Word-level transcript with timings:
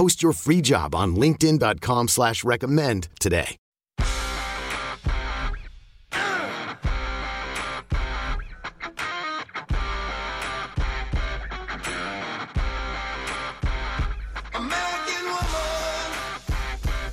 Post 0.00 0.22
your 0.22 0.32
free 0.32 0.62
job 0.62 0.94
on 0.94 1.14
linkedin.com 1.16 2.08
slash 2.08 2.42
recommend 2.42 3.08
today. 3.20 3.58
American 14.54 15.24
woman, 15.26 16.08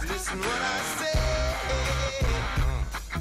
listen 0.08 0.40
what 0.40 0.62
I 0.62 0.80
say. 0.96 1.20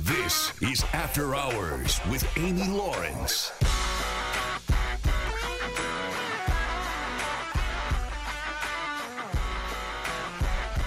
This 0.03 0.53
is 0.63 0.85
After 0.93 1.35
Hours 1.35 2.01
with 2.09 2.25
Amy 2.39 2.69
Lawrence. 2.69 3.51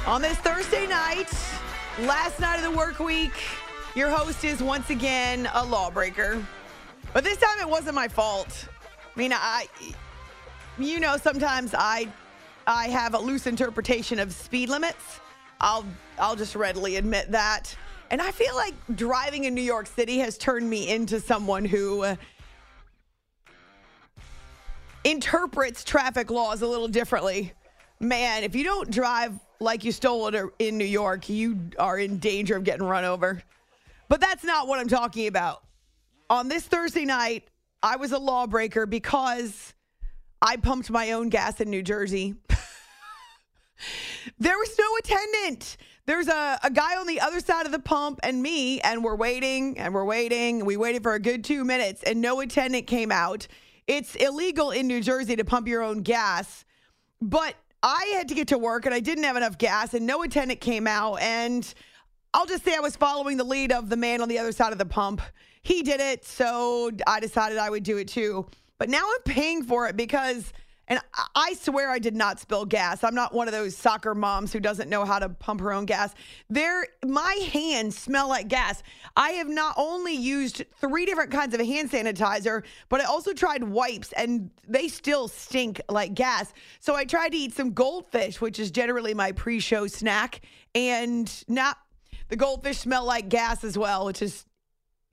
On 0.10 0.24
this 0.24 0.40
Thursday 0.40 0.88
night, 0.88 1.32
last 2.00 2.40
night 2.40 2.56
of 2.56 2.64
the 2.64 2.72
work 2.76 2.98
week, 2.98 3.32
your 3.94 4.10
host 4.10 4.44
is 4.44 4.60
once 4.60 4.90
again 4.90 5.48
a 5.54 5.64
lawbreaker. 5.64 6.44
But 7.14 7.24
this 7.24 7.38
time 7.38 7.60
it 7.60 7.70
wasn't 7.70 7.94
my 7.94 8.08
fault. 8.08 8.68
I 9.16 9.20
mean, 9.20 9.32
I 9.34 9.68
you 10.80 11.00
know, 11.00 11.16
sometimes 11.18 11.76
I 11.78 12.08
I 12.66 12.88
have 12.88 13.14
a 13.14 13.20
loose 13.20 13.46
interpretation 13.46 14.18
of 14.18 14.34
speed 14.34 14.70
limits. 14.70 15.20
I'll 15.62 15.86
I'll 16.18 16.36
just 16.36 16.56
readily 16.56 16.96
admit 16.96 17.30
that. 17.30 17.76
And 18.10 18.20
I 18.20 18.32
feel 18.32 18.56
like 18.56 18.74
driving 18.96 19.44
in 19.44 19.54
New 19.54 19.62
York 19.62 19.86
City 19.86 20.18
has 20.18 20.40
turned 20.40 20.68
me 20.68 20.90
into 20.90 21.20
someone 21.20 21.66
who 21.66 22.02
uh, 22.02 22.16
interprets 25.04 25.84
traffic 25.84 26.32
laws 26.32 26.64
a 26.64 26.68
little 26.68 26.88
differently. 26.88 27.54
Man, 28.00 28.44
if 28.44 28.56
you 28.56 28.64
don't 28.64 28.90
drive 28.90 29.38
like 29.60 29.84
you 29.84 29.92
stole 29.92 30.28
it 30.28 30.54
in 30.60 30.78
New 30.78 30.86
York, 30.86 31.28
you 31.28 31.60
are 31.78 32.00
in 32.00 32.18
danger 32.18 32.56
of 32.56 32.64
getting 32.64 32.86
run 32.86 33.04
over. 33.04 33.44
But 34.08 34.22
that's 34.22 34.44
not 34.44 34.68
what 34.68 34.80
I'm 34.80 34.88
talking 34.88 35.28
about. 35.28 35.64
On 36.30 36.48
this 36.48 36.64
Thursday 36.64 37.04
night, 37.04 37.48
I 37.84 37.98
was 37.98 38.12
a 38.14 38.18
lawbreaker 38.18 38.86
because 38.86 39.74
I 40.42 40.56
pumped 40.56 40.90
my 40.90 41.12
own 41.12 41.30
gas 41.30 41.60
in 41.60 41.70
New 41.70 41.84
Jersey. 41.84 42.36
there 44.40 44.58
was 44.58 44.76
no 44.80 44.86
attendant. 44.98 45.76
There's 46.06 46.28
a, 46.28 46.58
a 46.64 46.72
guy 46.72 46.96
on 46.96 47.06
the 47.06 47.20
other 47.20 47.42
side 47.42 47.66
of 47.66 47.72
the 47.74 47.80
pump 47.80 48.20
and 48.24 48.42
me, 48.42 48.80
and 48.82 49.04
we're 49.04 49.16
waiting 49.16 49.78
and 49.78 49.94
we're 49.94 50.06
waiting. 50.06 50.66
We 50.66 50.78
waited 50.78 51.04
for 51.04 51.14
a 51.16 51.20
good 51.20 51.44
two 51.44 51.66
minutes, 51.66 52.02
and 52.04 52.22
no 52.22 52.40
attendant 52.40 52.88
came 52.88 53.12
out. 53.12 53.48
It's 53.88 54.16
illegal 54.16 54.72
in 54.72 54.88
New 54.88 55.02
Jersey 55.02 55.36
to 55.36 55.44
pump 55.44 55.68
your 55.68 55.82
own 55.82 56.02
gas, 56.02 56.64
but 57.22 57.56
I 57.82 58.14
had 58.16 58.28
to 58.30 58.36
get 58.36 58.50
to 58.50 58.58
work 58.58 58.86
and 58.86 58.94
I 58.94 59.00
didn't 59.00 59.24
have 59.24 59.38
enough 59.38 59.58
gas, 59.58 59.94
and 59.94 60.06
no 60.06 60.24
attendant 60.24 60.60
came 60.60 60.88
out. 60.88 61.16
And 61.22 61.72
I'll 62.34 62.46
just 62.46 62.64
say 62.64 62.76
I 62.76 62.80
was 62.80 62.96
following 62.96 63.38
the 63.38 63.44
lead 63.44 63.72
of 63.72 63.90
the 63.90 63.98
man 63.98 64.22
on 64.22 64.28
the 64.28 64.38
other 64.40 64.52
side 64.52 64.72
of 64.72 64.78
the 64.78 64.86
pump. 64.86 65.22
He 65.62 65.82
did 65.84 66.00
it, 66.00 66.26
so 66.26 66.92
I 67.08 67.20
decided 67.20 67.58
I 67.58 67.70
would 67.70 67.84
do 67.84 67.98
it 67.98 68.08
too. 68.08 68.48
But 68.78 68.90
now 68.90 69.04
I'm 69.04 69.24
paying 69.24 69.64
for 69.64 69.88
it 69.88 69.98
because, 69.98 70.54
and 70.90 71.00
I- 71.36 71.54
swear 71.54 71.90
I 71.90 72.00
did 72.00 72.16
not 72.16 72.40
spill 72.40 72.66
gas. 72.66 73.04
I'm 73.04 73.16
not 73.16 73.34
one 73.34 73.48
of 73.48 73.54
those 73.54 73.76
soccer 73.76 74.16
moms 74.16 74.52
who 74.54 74.60
doesn't 74.60 74.90
know 74.90 75.06
how 75.06 75.20
to 75.20 75.30
pump 75.30 75.62
her 75.62 75.72
own 75.72 75.86
gas. 75.86 76.14
There, 76.50 76.86
my 77.06 77.34
hands 77.52 77.98
smell 77.98 78.28
like 78.28 78.48
gas. 78.48 78.82
I 79.16 79.32
have 79.32 79.48
not 79.48 79.76
only 79.78 80.14
used 80.14 80.64
three 80.80 81.06
different 81.06 81.32
kinds 81.32 81.54
of 81.54 81.62
hand 81.62 81.92
sanitizer, 81.92 82.64
but 82.90 83.02
I 83.02 83.06
also 83.06 83.34
tried 83.34 83.64
wipes, 83.64 84.12
and 84.14 84.50
they 84.68 84.88
still 84.88 85.28
stink 85.28 85.82
like 85.90 86.14
gas. 86.14 86.54
So 86.80 86.96
I 86.96 87.06
tried 87.06 87.30
to 87.30 87.38
eat 87.38 87.54
some 87.54 87.74
goldfish, 87.74 88.42
which 88.42 88.60
is 88.60 88.72
generally 88.72 89.14
my 89.14 89.32
pre-show 89.32 89.88
snack, 89.88 90.42
and 90.76 91.32
not 91.48 91.78
the 92.30 92.36
goldfish 92.36 92.80
smell 92.80 93.06
like 93.06 93.30
gas 93.30 93.64
as 93.64 93.78
well, 93.78 94.06
which 94.06 94.22
is 94.22 94.46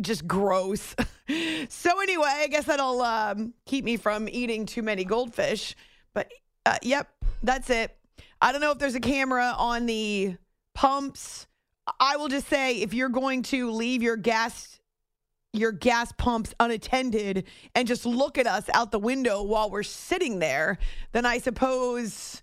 just 0.01 0.27
gross. 0.27 0.95
so 1.69 2.01
anyway, 2.01 2.31
I 2.31 2.49
guess 2.49 2.65
that'll 2.65 3.03
um, 3.03 3.55
keep 3.65 3.84
me 3.84 3.97
from 3.97 4.29
eating 4.29 4.67
too 4.67 4.83
many 4.83 5.05
goldfish. 5.05 5.75
But 6.15 6.31
uh, 6.65 6.79
yep, 6.83 7.09
that's 7.43 7.71
it. 7.71 7.97
I 8.41 8.53
don't 8.53 8.61
know 8.61 8.71
if 8.71 8.79
there's 8.79 8.95
a 8.95 9.01
camera 9.01 9.55
on 9.57 9.87
the 9.87 10.37
pumps. 10.75 11.47
I 12.01 12.17
will 12.17 12.29
just 12.29 12.49
say 12.49 12.81
if 12.83 12.93
you're 12.93 13.09
going 13.09 13.43
to 13.45 13.71
leave 13.71 14.03
your 14.03 14.17
gas 14.17 14.81
your 15.53 15.73
gas 15.73 16.13
pumps 16.19 16.55
unattended 16.61 17.45
and 17.75 17.89
just 17.89 18.05
look 18.05 18.37
at 18.37 18.47
us 18.47 18.69
out 18.75 18.93
the 18.93 18.99
window 18.99 19.43
while 19.43 19.71
we're 19.71 19.83
sitting 19.83 20.39
there, 20.39 20.77
then 21.13 21.25
I 21.25 21.39
suppose 21.39 22.43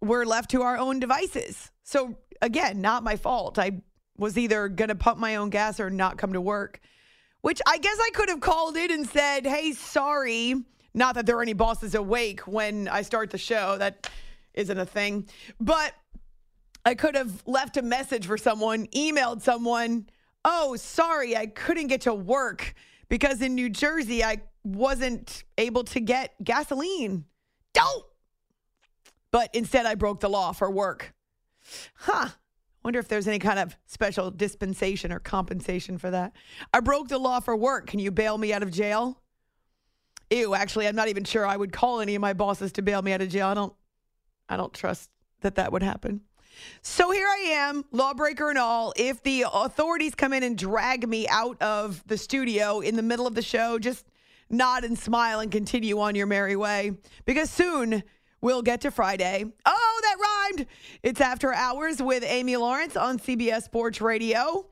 we're 0.00 0.24
left 0.24 0.50
to 0.50 0.62
our 0.62 0.76
own 0.76 0.98
devices. 0.98 1.70
So 1.84 2.18
again, 2.42 2.80
not 2.80 3.04
my 3.04 3.16
fault. 3.16 3.58
I 3.58 3.82
was 4.18 4.36
either 4.36 4.68
going 4.68 4.88
to 4.88 4.94
pump 4.94 5.18
my 5.18 5.36
own 5.36 5.48
gas 5.50 5.80
or 5.80 5.88
not 5.90 6.18
come 6.18 6.32
to 6.32 6.40
work, 6.40 6.80
which 7.40 7.60
I 7.66 7.78
guess 7.78 7.96
I 8.00 8.10
could 8.12 8.28
have 8.28 8.40
called 8.40 8.76
in 8.76 8.90
and 8.90 9.08
said, 9.08 9.46
"Hey, 9.46 9.72
sorry." 9.72 10.54
Not 10.94 11.14
that 11.14 11.26
there 11.26 11.36
are 11.38 11.42
any 11.42 11.52
bosses 11.52 11.94
awake 11.94 12.40
when 12.40 12.88
I 12.88 13.02
start 13.02 13.30
the 13.30 13.38
show. 13.38 13.78
That 13.78 14.10
isn't 14.54 14.78
a 14.78 14.86
thing. 14.86 15.28
But 15.60 15.94
I 16.84 16.94
could 16.94 17.14
have 17.14 17.42
left 17.46 17.76
a 17.76 17.82
message 17.82 18.26
for 18.26 18.36
someone, 18.36 18.86
emailed 18.88 19.42
someone, 19.42 20.08
"Oh, 20.44 20.76
sorry, 20.76 21.36
I 21.36 21.46
couldn't 21.46 21.86
get 21.86 22.00
to 22.02 22.14
work 22.14 22.74
because 23.08 23.40
in 23.42 23.54
New 23.54 23.70
Jersey 23.70 24.24
I 24.24 24.42
wasn't 24.64 25.44
able 25.56 25.84
to 25.84 26.00
get 26.00 26.34
gasoline." 26.42 27.26
Don't. 27.74 28.04
But 29.30 29.54
instead 29.54 29.86
I 29.86 29.94
broke 29.94 30.20
the 30.20 30.30
law 30.30 30.52
for 30.52 30.70
work. 30.70 31.14
Huh. 31.94 32.30
Wonder 32.84 33.00
if 33.00 33.08
there's 33.08 33.28
any 33.28 33.38
kind 33.38 33.58
of 33.58 33.76
special 33.86 34.30
dispensation 34.30 35.12
or 35.12 35.18
compensation 35.18 35.98
for 35.98 36.10
that. 36.10 36.32
I 36.72 36.80
broke 36.80 37.08
the 37.08 37.18
law 37.18 37.40
for 37.40 37.56
work. 37.56 37.86
Can 37.86 37.98
you 37.98 38.10
bail 38.10 38.38
me 38.38 38.52
out 38.52 38.62
of 38.62 38.70
jail? 38.70 39.20
Ew, 40.30 40.54
actually, 40.54 40.86
I'm 40.86 40.96
not 40.96 41.08
even 41.08 41.24
sure 41.24 41.46
I 41.46 41.56
would 41.56 41.72
call 41.72 42.00
any 42.00 42.14
of 42.14 42.20
my 42.20 42.32
bosses 42.32 42.72
to 42.72 42.82
bail 42.82 43.02
me 43.02 43.12
out 43.12 43.20
of 43.20 43.28
jail. 43.28 43.48
I 43.48 43.54
don't 43.54 43.72
I 44.48 44.56
don't 44.56 44.72
trust 44.72 45.10
that 45.40 45.56
that 45.56 45.72
would 45.72 45.82
happen. 45.82 46.22
So 46.82 47.10
here 47.10 47.26
I 47.26 47.50
am, 47.52 47.84
lawbreaker 47.92 48.48
and 48.48 48.58
all. 48.58 48.92
If 48.96 49.22
the 49.22 49.44
authorities 49.52 50.14
come 50.14 50.32
in 50.32 50.42
and 50.42 50.56
drag 50.56 51.08
me 51.08 51.28
out 51.28 51.60
of 51.62 52.02
the 52.06 52.18
studio 52.18 52.80
in 52.80 52.96
the 52.96 53.02
middle 53.02 53.26
of 53.26 53.34
the 53.34 53.42
show, 53.42 53.78
just 53.78 54.06
nod 54.50 54.84
and 54.84 54.98
smile 54.98 55.40
and 55.40 55.50
continue 55.50 56.00
on 56.00 56.14
your 56.14 56.26
merry 56.26 56.56
way 56.56 56.92
because 57.24 57.50
soon 57.50 58.02
we'll 58.40 58.62
get 58.62 58.80
to 58.82 58.90
Friday. 58.90 59.44
Oh, 59.66 60.00
that 60.02 60.16
It's 61.02 61.20
after 61.20 61.52
hours 61.52 62.02
with 62.02 62.24
Amy 62.24 62.56
Lawrence 62.56 62.96
on 62.96 63.18
CBS 63.18 63.62
Sports 63.62 64.00
Radio. 64.00 64.66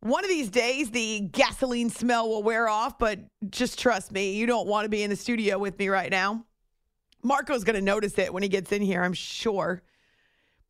One 0.00 0.24
of 0.24 0.30
these 0.30 0.48
days, 0.50 0.90
the 0.90 1.20
gasoline 1.20 1.90
smell 1.90 2.28
will 2.28 2.42
wear 2.42 2.68
off, 2.68 2.98
but 2.98 3.20
just 3.50 3.78
trust 3.78 4.10
me, 4.10 4.34
you 4.34 4.46
don't 4.46 4.66
want 4.66 4.84
to 4.84 4.88
be 4.88 5.02
in 5.02 5.10
the 5.10 5.16
studio 5.16 5.58
with 5.58 5.78
me 5.78 5.88
right 5.88 6.10
now. 6.10 6.44
Marco's 7.22 7.62
going 7.62 7.76
to 7.76 7.82
notice 7.82 8.18
it 8.18 8.32
when 8.32 8.42
he 8.42 8.48
gets 8.48 8.72
in 8.72 8.82
here, 8.82 9.02
I'm 9.02 9.12
sure. 9.12 9.82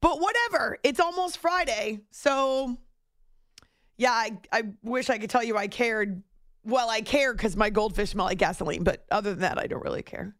But 0.02 0.20
whatever, 0.20 0.78
it's 0.82 1.00
almost 1.00 1.38
Friday. 1.38 2.00
So, 2.10 2.76
yeah, 3.96 4.12
I, 4.12 4.38
I 4.52 4.64
wish 4.82 5.08
I 5.08 5.16
could 5.16 5.30
tell 5.30 5.42
you 5.42 5.56
I 5.56 5.68
cared. 5.68 6.22
Well, 6.64 6.90
I 6.90 7.00
care 7.00 7.32
because 7.32 7.56
my 7.56 7.70
goldfish 7.70 8.10
smell 8.10 8.26
like 8.26 8.38
gasoline, 8.38 8.84
but 8.84 9.04
other 9.10 9.30
than 9.30 9.40
that, 9.40 9.58
I 9.58 9.66
don't 9.66 9.82
really 9.82 10.02
care. 10.02 10.34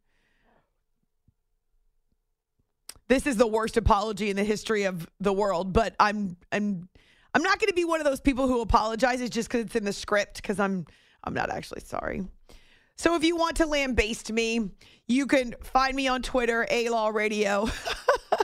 This 3.08 3.26
is 3.26 3.36
the 3.36 3.46
worst 3.46 3.76
apology 3.76 4.30
in 4.30 4.36
the 4.36 4.44
history 4.44 4.84
of 4.84 5.08
the 5.20 5.32
world, 5.32 5.72
but 5.72 5.94
I'm 6.00 6.36
I'm 6.50 6.88
I'm 7.34 7.42
not 7.42 7.58
going 7.58 7.68
to 7.68 7.74
be 7.74 7.84
one 7.84 8.00
of 8.00 8.06
those 8.06 8.20
people 8.20 8.46
who 8.46 8.60
apologizes 8.60 9.30
just 9.30 9.48
because 9.48 9.66
it's 9.66 9.76
in 9.76 9.84
the 9.84 9.92
script 9.92 10.36
because 10.36 10.60
I'm 10.60 10.86
I'm 11.24 11.34
not 11.34 11.50
actually 11.50 11.80
sorry. 11.80 12.24
So 12.96 13.14
if 13.16 13.24
you 13.24 13.36
want 13.36 13.56
to 13.56 13.66
lambaste 13.66 14.30
me, 14.30 14.70
you 15.08 15.26
can 15.26 15.54
find 15.62 15.96
me 15.96 16.08
on 16.08 16.22
Twitter, 16.22 16.66
A 16.70 16.88
Law 16.88 17.08
Radio, 17.08 17.68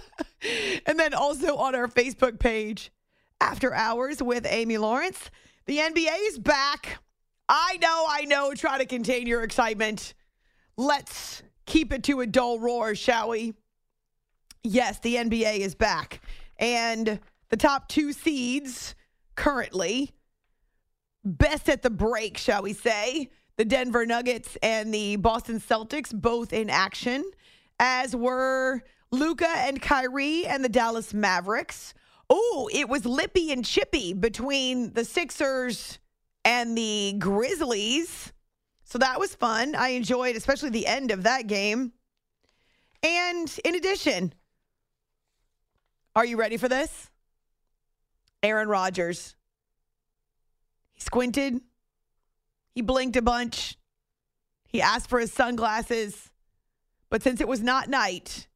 and 0.87 0.99
then 0.99 1.15
also 1.15 1.57
on 1.57 1.75
our 1.75 1.87
Facebook 1.87 2.39
page, 2.39 2.91
After 3.41 3.73
Hours 3.73 4.23
with 4.23 4.47
Amy 4.49 4.79
Lawrence. 4.79 5.31
The 5.67 5.79
NBA 5.79 6.29
is 6.29 6.39
back. 6.39 6.99
I 7.49 7.79
know, 7.81 8.07
I 8.09 8.25
know. 8.25 8.55
Try 8.55 8.79
to 8.79 8.87
contain 8.87 9.27
your 9.27 9.43
excitement. 9.43 10.15
Let's 10.77 11.43
keep 11.67 11.93
it 11.93 12.03
to 12.05 12.21
a 12.21 12.27
dull 12.27 12.59
roar, 12.59 12.95
shall 12.95 13.29
we? 13.31 13.55
Yes, 14.63 14.99
the 15.01 15.17
NBA 15.17 15.59
is 15.59 15.75
back. 15.75 16.21
And 16.59 17.21
the 17.49 17.57
top 17.57 17.89
two 17.89 18.13
seeds 18.13 18.95
currently, 19.35 20.13
best 21.25 21.69
at 21.69 21.83
the 21.83 21.91
break, 21.91 22.37
shall 22.37 22.63
we 22.63 22.73
say, 22.73 23.31
the 23.57 23.65
Denver 23.65 24.07
Nuggets 24.07 24.57
and 24.63 24.93
the 24.93 25.17
Boston 25.17 25.61
Celtics, 25.61 26.15
both 26.15 26.53
in 26.53 26.71
action, 26.71 27.25
as 27.81 28.15
were 28.15 28.83
Luka 29.11 29.49
and 29.49 29.81
Kyrie 29.81 30.47
and 30.47 30.65
the 30.65 30.69
Dallas 30.69 31.15
Mavericks. 31.15 31.95
Oh, 32.31 32.69
it 32.73 32.89
was 32.89 33.07
lippy 33.07 33.53
and 33.53 33.65
chippy 33.65 34.13
between 34.13 34.93
the 34.93 35.05
Sixers 35.05 35.99
and 36.45 36.77
the 36.77 37.15
Grizzlies. 37.19 38.33
So 38.85 38.99
that 38.99 39.19
was 39.19 39.35
fun. 39.35 39.75
I 39.75 39.91
enjoyed 39.91 40.37
especially 40.37 40.71
the 40.71 40.87
end 40.87 41.11
of 41.11 41.23
that 41.25 41.47
game. 41.47 41.93
And 43.03 43.55
in 43.65 43.75
addition, 43.75 44.33
are 46.19 46.25
you 46.25 46.37
ready 46.37 46.56
for 46.56 46.69
this? 46.69 47.11
Aaron 48.43 48.69
Rodgers. 48.69 49.37
He 50.94 51.00
squinted. 51.00 51.61
He 52.75 52.82
blinked 52.82 53.17
a 53.17 53.23
bunch. 53.23 53.79
He 54.67 54.82
asked 54.82 55.09
for 55.09 55.20
his 55.20 55.32
sunglasses. 55.32 56.31
But 57.09 57.23
since 57.23 57.41
it 57.41 57.47
was 57.47 57.62
not 57.62 57.88
night, 57.88 58.49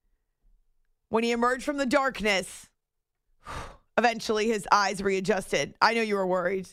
when 1.08 1.22
he 1.22 1.30
emerged 1.30 1.62
from 1.62 1.76
the 1.76 1.86
darkness, 1.86 2.68
eventually 3.96 4.48
his 4.48 4.66
eyes 4.72 5.00
readjusted. 5.00 5.74
I 5.80 5.94
know 5.94 6.02
you 6.02 6.16
were 6.16 6.26
worried. 6.26 6.68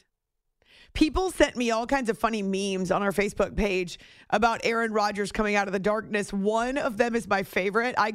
People 0.94 1.30
sent 1.30 1.56
me 1.56 1.70
all 1.70 1.86
kinds 1.86 2.10
of 2.10 2.18
funny 2.18 2.42
memes 2.42 2.90
on 2.90 3.04
our 3.04 3.12
Facebook 3.12 3.56
page 3.56 4.00
about 4.32 4.62
Aaron 4.64 4.92
Rodgers 4.92 5.32
coming 5.32 5.56
out 5.56 5.68
of 5.68 5.74
the 5.74 5.78
darkness. 5.78 6.34
One 6.34 6.80
of 6.80 6.98
them 6.98 7.16
is 7.16 7.28
my 7.28 7.44
favorite. 7.44 7.94
I, 7.96 8.14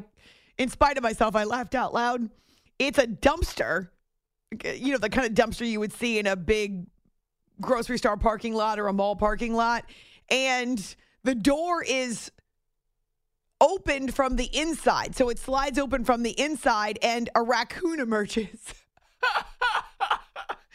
in 0.59 0.69
spite 0.69 0.97
of 0.97 1.05
myself, 1.05 1.37
I 1.37 1.45
laughed 1.45 1.77
out 1.77 1.95
loud. 1.95 2.29
It's 2.79 2.99
a 2.99 3.07
dumpster, 3.07 3.89
you 4.65 4.93
know, 4.93 4.99
the 4.99 5.09
kind 5.09 5.27
of 5.27 5.35
dumpster 5.35 5.69
you 5.69 5.81
would 5.81 5.93
see 5.93 6.19
in 6.19 6.27
a 6.27 6.37
big 6.37 6.87
grocery 7.61 7.99
store 7.99 8.17
parking 8.17 8.55
lot 8.55 8.79
or 8.79 8.89
a 8.89 8.93
mall 8.93 9.17
parking 9.17 9.55
lot. 9.55 9.85
And 10.31 10.95
the 11.23 11.35
door 11.35 11.83
is 11.83 12.31
opened 13.61 14.15
from 14.15 14.37
the 14.37 14.49
inside. 14.53 15.17
So 15.17 15.29
it 15.29 15.39
slides 15.39 15.79
open 15.79 16.05
from 16.05 16.23
the 16.23 16.39
inside 16.39 16.99
and 17.03 17.31
a 17.35 17.43
raccoon 17.43 18.01
emerges. 18.01 18.75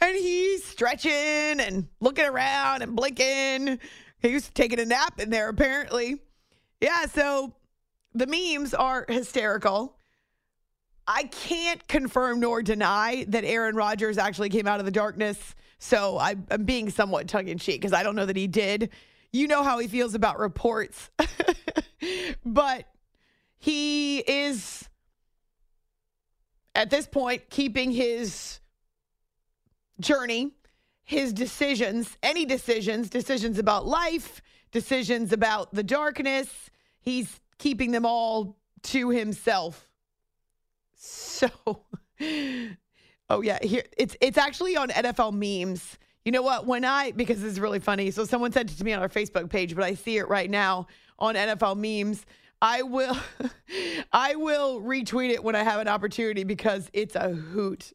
and 0.00 0.16
he's 0.16 0.64
stretching 0.64 1.60
and 1.60 1.88
looking 2.00 2.26
around 2.26 2.82
and 2.82 2.94
blinking. 2.94 3.78
He 4.20 4.34
was 4.34 4.48
taking 4.50 4.80
a 4.80 4.84
nap 4.84 5.20
in 5.20 5.30
there, 5.30 5.48
apparently. 5.48 6.20
Yeah, 6.80 7.06
so 7.06 7.54
the 8.14 8.26
memes 8.26 8.74
are 8.74 9.04
hysterical. 9.08 9.97
I 11.10 11.22
can't 11.24 11.88
confirm 11.88 12.40
nor 12.40 12.62
deny 12.62 13.24
that 13.28 13.42
Aaron 13.42 13.74
Rodgers 13.74 14.18
actually 14.18 14.50
came 14.50 14.66
out 14.66 14.78
of 14.78 14.84
the 14.84 14.92
darkness. 14.92 15.54
So 15.78 16.18
I, 16.18 16.36
I'm 16.50 16.64
being 16.64 16.90
somewhat 16.90 17.28
tongue 17.28 17.48
in 17.48 17.56
cheek 17.56 17.80
because 17.80 17.94
I 17.94 18.02
don't 18.02 18.14
know 18.14 18.26
that 18.26 18.36
he 18.36 18.46
did. 18.46 18.90
You 19.32 19.48
know 19.48 19.62
how 19.62 19.78
he 19.78 19.88
feels 19.88 20.14
about 20.14 20.38
reports. 20.38 21.08
but 22.44 22.84
he 23.56 24.18
is, 24.18 24.86
at 26.74 26.90
this 26.90 27.06
point, 27.06 27.48
keeping 27.48 27.90
his 27.90 28.60
journey, 30.00 30.52
his 31.04 31.32
decisions, 31.32 32.18
any 32.22 32.44
decisions, 32.44 33.08
decisions 33.08 33.58
about 33.58 33.86
life, 33.86 34.42
decisions 34.72 35.32
about 35.32 35.72
the 35.74 35.82
darkness. 35.82 36.48
He's 37.00 37.40
keeping 37.56 37.92
them 37.92 38.04
all 38.04 38.58
to 38.82 39.08
himself. 39.08 39.87
So, 40.98 41.48
oh 43.30 43.40
yeah, 43.40 43.58
here 43.62 43.84
it's 43.96 44.16
it's 44.20 44.36
actually 44.36 44.76
on 44.76 44.88
NFL 44.88 45.32
memes. 45.32 45.96
You 46.24 46.32
know 46.32 46.42
what? 46.42 46.66
When 46.66 46.84
I 46.84 47.12
because 47.12 47.40
this 47.40 47.52
is 47.52 47.60
really 47.60 47.78
funny. 47.78 48.10
So 48.10 48.24
someone 48.24 48.50
sent 48.52 48.72
it 48.72 48.78
to 48.78 48.84
me 48.84 48.92
on 48.92 49.00
our 49.00 49.08
Facebook 49.08 49.48
page, 49.48 49.76
but 49.76 49.84
I 49.84 49.94
see 49.94 50.18
it 50.18 50.28
right 50.28 50.50
now 50.50 50.88
on 51.18 51.36
NFL 51.36 51.76
memes. 51.76 52.26
I 52.60 52.82
will 52.82 53.16
I 54.12 54.34
will 54.34 54.80
retweet 54.80 55.30
it 55.30 55.44
when 55.44 55.54
I 55.54 55.62
have 55.62 55.80
an 55.80 55.86
opportunity 55.86 56.42
because 56.42 56.90
it's 56.92 57.14
a 57.14 57.30
hoot. 57.30 57.92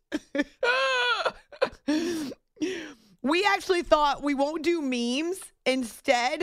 we 3.21 3.45
actually 3.45 3.83
thought 3.83 4.23
we 4.23 4.33
won't 4.33 4.63
do 4.63 4.81
memes. 4.81 5.39
Instead, 5.65 6.41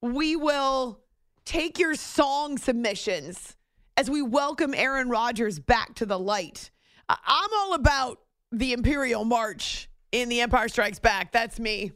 we 0.00 0.36
will 0.36 1.00
take 1.44 1.80
your 1.80 1.96
song 1.96 2.58
submissions 2.58 3.56
as 3.96 4.10
we 4.10 4.22
welcome 4.22 4.74
Aaron 4.74 5.08
Rodgers 5.08 5.58
back 5.58 5.94
to 5.96 6.06
the 6.06 6.18
light. 6.18 6.70
I'm 7.08 7.50
all 7.56 7.74
about 7.74 8.18
the 8.50 8.72
Imperial 8.72 9.24
March 9.24 9.88
in 10.12 10.28
The 10.28 10.40
Empire 10.40 10.68
Strikes 10.68 10.98
Back. 10.98 11.32
That's 11.32 11.60
me. 11.60 11.92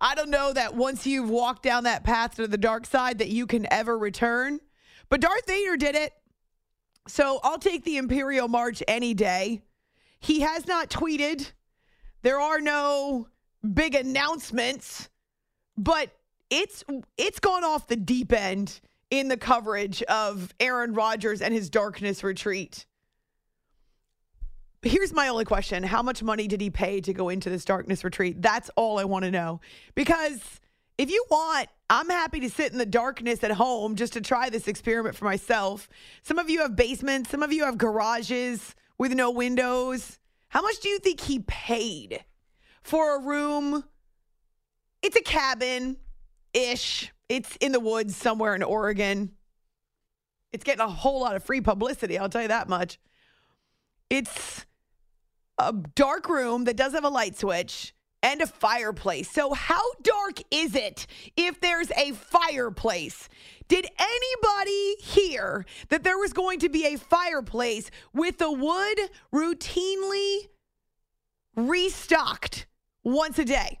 I 0.00 0.14
don't 0.14 0.30
know 0.30 0.52
that 0.52 0.74
once 0.74 1.06
you've 1.06 1.28
walked 1.28 1.62
down 1.62 1.84
that 1.84 2.04
path 2.04 2.36
to 2.36 2.46
the 2.46 2.56
dark 2.56 2.86
side 2.86 3.18
that 3.18 3.28
you 3.28 3.46
can 3.46 3.70
ever 3.72 3.98
return. 3.98 4.60
But 5.08 5.20
Darth 5.20 5.46
Vader 5.46 5.76
did 5.76 5.96
it. 5.96 6.12
So 7.08 7.40
I'll 7.42 7.58
take 7.58 7.84
the 7.84 7.96
Imperial 7.96 8.48
March 8.48 8.82
any 8.86 9.14
day. 9.14 9.62
He 10.20 10.40
has 10.40 10.66
not 10.66 10.88
tweeted. 10.88 11.52
There 12.22 12.40
are 12.40 12.60
no 12.60 13.28
big 13.74 13.94
announcements, 13.94 15.08
but 15.76 16.10
it's 16.50 16.84
it's 17.16 17.40
gone 17.40 17.64
off 17.64 17.86
the 17.86 17.96
deep 17.96 18.32
end 18.32 18.80
in 19.10 19.28
the 19.28 19.36
coverage 19.36 20.02
of 20.04 20.52
Aaron 20.60 20.92
Rodgers 20.92 21.40
and 21.40 21.54
his 21.54 21.70
darkness 21.70 22.22
retreat. 22.22 22.86
Here's 24.82 25.12
my 25.12 25.28
only 25.28 25.44
question. 25.44 25.82
How 25.82 26.02
much 26.02 26.22
money 26.22 26.46
did 26.46 26.60
he 26.60 26.70
pay 26.70 27.00
to 27.00 27.12
go 27.12 27.28
into 27.30 27.50
this 27.50 27.64
darkness 27.64 28.04
retreat? 28.04 28.40
That's 28.40 28.70
all 28.76 28.98
I 28.98 29.04
want 29.04 29.24
to 29.24 29.30
know. 29.30 29.60
Because 29.94 30.40
if 30.98 31.10
you 31.10 31.24
want, 31.30 31.68
I'm 31.90 32.08
happy 32.08 32.40
to 32.40 32.50
sit 32.50 32.70
in 32.70 32.78
the 32.78 32.86
darkness 32.86 33.42
at 33.42 33.50
home 33.52 33.96
just 33.96 34.12
to 34.12 34.20
try 34.20 34.50
this 34.50 34.68
experiment 34.68 35.16
for 35.16 35.24
myself. 35.24 35.88
Some 36.22 36.38
of 36.38 36.48
you 36.50 36.60
have 36.60 36.76
basements, 36.76 37.30
some 37.30 37.42
of 37.42 37.52
you 37.52 37.64
have 37.64 37.78
garages 37.78 38.74
with 38.98 39.12
no 39.14 39.30
windows. 39.30 40.18
How 40.48 40.62
much 40.62 40.80
do 40.80 40.88
you 40.88 40.98
think 40.98 41.20
he 41.20 41.40
paid 41.40 42.24
for 42.82 43.16
a 43.16 43.20
room? 43.20 43.84
It's 45.02 45.16
a 45.16 45.22
cabin 45.22 45.96
ish. 46.52 47.12
It's 47.28 47.56
in 47.56 47.72
the 47.72 47.80
woods 47.80 48.16
somewhere 48.16 48.54
in 48.54 48.62
Oregon. 48.62 49.32
It's 50.52 50.64
getting 50.64 50.80
a 50.80 50.88
whole 50.88 51.20
lot 51.20 51.36
of 51.36 51.44
free 51.44 51.60
publicity, 51.60 52.18
I'll 52.18 52.28
tell 52.28 52.42
you 52.42 52.48
that 52.48 52.68
much. 52.68 52.98
It's 54.08 54.64
a 55.58 55.72
dark 55.72 56.28
room 56.28 56.64
that 56.64 56.76
does 56.76 56.92
have 56.92 57.04
a 57.04 57.10
light 57.10 57.36
switch 57.36 57.92
and 58.22 58.40
a 58.40 58.46
fireplace. 58.46 59.30
So, 59.30 59.52
how 59.52 59.82
dark 60.02 60.40
is 60.50 60.74
it 60.74 61.06
if 61.36 61.60
there's 61.60 61.90
a 61.92 62.12
fireplace? 62.12 63.28
Did 63.68 63.86
anybody 63.98 64.96
hear 65.00 65.66
that 65.90 66.02
there 66.02 66.18
was 66.18 66.32
going 66.32 66.58
to 66.60 66.68
be 66.68 66.86
a 66.86 66.96
fireplace 66.96 67.90
with 68.14 68.38
the 68.38 68.50
wood 68.50 68.98
routinely 69.32 70.48
restocked 71.54 72.66
once 73.04 73.38
a 73.38 73.44
day? 73.44 73.80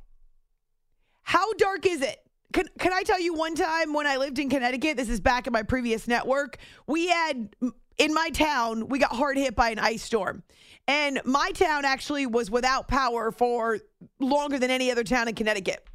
How 1.22 1.52
dark 1.54 1.86
is 1.86 2.02
it? 2.02 2.18
Can, 2.52 2.66
can 2.78 2.92
I 2.92 3.02
tell 3.02 3.20
you 3.20 3.34
one 3.34 3.54
time 3.54 3.92
when 3.92 4.06
I 4.06 4.16
lived 4.16 4.38
in 4.38 4.48
Connecticut? 4.48 4.96
This 4.96 5.10
is 5.10 5.20
back 5.20 5.46
in 5.46 5.52
my 5.52 5.62
previous 5.62 6.08
network. 6.08 6.56
We 6.86 7.08
had 7.08 7.54
in 7.98 8.14
my 8.14 8.30
town, 8.30 8.88
we 8.88 8.98
got 8.98 9.12
hard 9.12 9.36
hit 9.36 9.54
by 9.54 9.70
an 9.70 9.78
ice 9.78 10.02
storm. 10.02 10.42
And 10.86 11.20
my 11.24 11.50
town 11.50 11.84
actually 11.84 12.24
was 12.24 12.50
without 12.50 12.88
power 12.88 13.30
for 13.30 13.78
longer 14.18 14.58
than 14.58 14.70
any 14.70 14.90
other 14.90 15.04
town 15.04 15.28
in 15.28 15.34
Connecticut. 15.34 15.86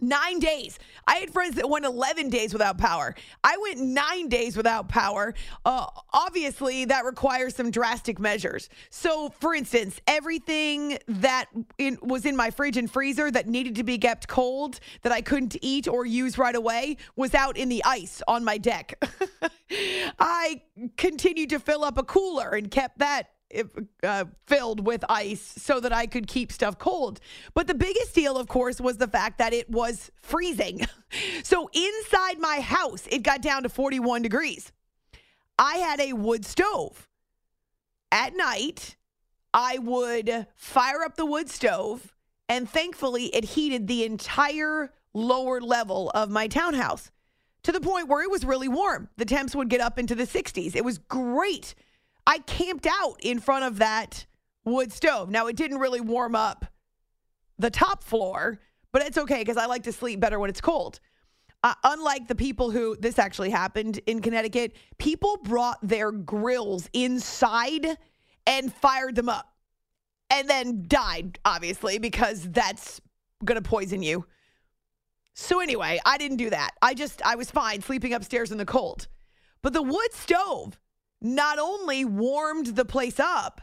Nine 0.00 0.38
days. 0.38 0.78
I 1.06 1.16
had 1.16 1.30
friends 1.30 1.56
that 1.56 1.68
went 1.68 1.84
11 1.84 2.30
days 2.30 2.52
without 2.52 2.78
power. 2.78 3.14
I 3.44 3.56
went 3.58 3.80
nine 3.80 4.28
days 4.28 4.56
without 4.56 4.88
power. 4.88 5.34
Uh, 5.64 5.86
obviously, 6.12 6.86
that 6.86 7.04
requires 7.04 7.54
some 7.54 7.70
drastic 7.70 8.18
measures. 8.18 8.68
So, 8.90 9.30
for 9.40 9.54
instance, 9.54 10.00
everything 10.06 10.98
that 11.08 11.46
in, 11.78 11.98
was 12.02 12.24
in 12.24 12.36
my 12.36 12.50
fridge 12.50 12.76
and 12.76 12.90
freezer 12.90 13.30
that 13.30 13.46
needed 13.46 13.74
to 13.76 13.84
be 13.84 13.98
kept 13.98 14.28
cold, 14.28 14.80
that 15.02 15.12
I 15.12 15.20
couldn't 15.20 15.56
eat 15.60 15.86
or 15.86 16.06
use 16.06 16.38
right 16.38 16.54
away, 16.54 16.96
was 17.16 17.34
out 17.34 17.56
in 17.56 17.68
the 17.68 17.84
ice 17.84 18.22
on 18.26 18.44
my 18.44 18.56
deck. 18.58 19.02
I 20.18 20.62
continued 20.96 21.50
to 21.50 21.58
fill 21.58 21.84
up 21.84 21.98
a 21.98 22.02
cooler 22.02 22.50
and 22.50 22.70
kept 22.70 22.98
that 22.98 23.30
uh, 24.02 24.24
filled 24.46 24.86
with 24.86 25.04
ice 25.08 25.40
so 25.40 25.80
that 25.80 25.92
I 25.92 26.06
could 26.06 26.26
keep 26.26 26.52
stuff 26.52 26.78
cold. 26.78 27.20
But 27.54 27.66
the 27.66 27.74
biggest 27.74 28.14
deal, 28.14 28.36
of 28.36 28.48
course, 28.48 28.80
was 28.80 28.96
the 28.98 29.08
fact 29.08 29.38
that 29.38 29.52
it 29.52 29.68
was 29.70 30.10
freezing. 30.22 30.86
so 31.42 31.68
inside 31.72 32.38
my 32.38 32.60
house, 32.60 33.06
it 33.10 33.22
got 33.22 33.42
down 33.42 33.62
to 33.64 33.68
41 33.68 34.22
degrees. 34.22 34.72
I 35.58 35.76
had 35.76 36.00
a 36.00 36.12
wood 36.14 36.44
stove. 36.44 37.08
At 38.12 38.34
night, 38.34 38.96
I 39.52 39.78
would 39.78 40.46
fire 40.56 41.02
up 41.02 41.16
the 41.16 41.26
wood 41.26 41.48
stove, 41.48 42.14
and 42.48 42.68
thankfully, 42.68 43.26
it 43.26 43.44
heated 43.44 43.86
the 43.86 44.04
entire 44.04 44.92
lower 45.12 45.60
level 45.60 46.10
of 46.10 46.30
my 46.30 46.46
townhouse 46.46 47.10
to 47.62 47.72
the 47.72 47.80
point 47.80 48.08
where 48.08 48.22
it 48.22 48.30
was 48.30 48.44
really 48.44 48.68
warm. 48.68 49.08
The 49.16 49.24
temps 49.24 49.54
would 49.54 49.68
get 49.68 49.80
up 49.80 49.98
into 49.98 50.14
the 50.14 50.26
60s. 50.26 50.74
It 50.74 50.84
was 50.84 50.98
great. 50.98 51.74
I 52.26 52.38
camped 52.38 52.86
out 52.86 53.16
in 53.22 53.40
front 53.40 53.64
of 53.64 53.78
that 53.78 54.26
wood 54.64 54.92
stove. 54.92 55.30
Now, 55.30 55.46
it 55.46 55.56
didn't 55.56 55.78
really 55.78 56.00
warm 56.00 56.34
up 56.34 56.66
the 57.58 57.70
top 57.70 58.02
floor, 58.02 58.60
but 58.92 59.02
it's 59.02 59.18
okay 59.18 59.38
because 59.38 59.56
I 59.56 59.66
like 59.66 59.84
to 59.84 59.92
sleep 59.92 60.20
better 60.20 60.38
when 60.38 60.50
it's 60.50 60.60
cold. 60.60 61.00
Uh, 61.62 61.74
unlike 61.84 62.26
the 62.26 62.34
people 62.34 62.70
who 62.70 62.96
this 62.98 63.18
actually 63.18 63.50
happened 63.50 64.00
in 64.06 64.20
Connecticut, 64.20 64.74
people 64.98 65.38
brought 65.42 65.78
their 65.82 66.10
grills 66.10 66.88
inside 66.92 67.98
and 68.46 68.72
fired 68.72 69.14
them 69.14 69.28
up 69.28 69.52
and 70.30 70.48
then 70.48 70.84
died, 70.86 71.38
obviously, 71.44 71.98
because 71.98 72.48
that's 72.50 73.00
going 73.44 73.62
to 73.62 73.68
poison 73.68 74.02
you. 74.02 74.24
So, 75.34 75.60
anyway, 75.60 76.00
I 76.04 76.18
didn't 76.18 76.38
do 76.38 76.50
that. 76.50 76.70
I 76.80 76.94
just, 76.94 77.20
I 77.22 77.34
was 77.34 77.50
fine 77.50 77.82
sleeping 77.82 78.14
upstairs 78.14 78.52
in 78.52 78.58
the 78.58 78.64
cold. 78.64 79.08
But 79.62 79.72
the 79.72 79.82
wood 79.82 80.12
stove 80.12 80.78
not 81.20 81.58
only 81.58 82.04
warmed 82.04 82.68
the 82.68 82.84
place 82.84 83.20
up, 83.20 83.60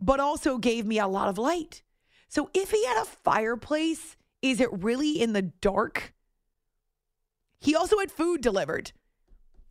but 0.00 0.20
also 0.20 0.58
gave 0.58 0.86
me 0.86 0.98
a 0.98 1.08
lot 1.08 1.28
of 1.28 1.38
light. 1.38 1.82
So, 2.28 2.50
if 2.54 2.70
he 2.70 2.84
had 2.86 3.00
a 3.00 3.04
fireplace, 3.04 4.16
is 4.42 4.60
it 4.60 4.68
really 4.72 5.20
in 5.20 5.32
the 5.32 5.42
dark? 5.42 6.14
He 7.60 7.74
also 7.74 7.98
had 7.98 8.10
food 8.10 8.40
delivered. 8.40 8.92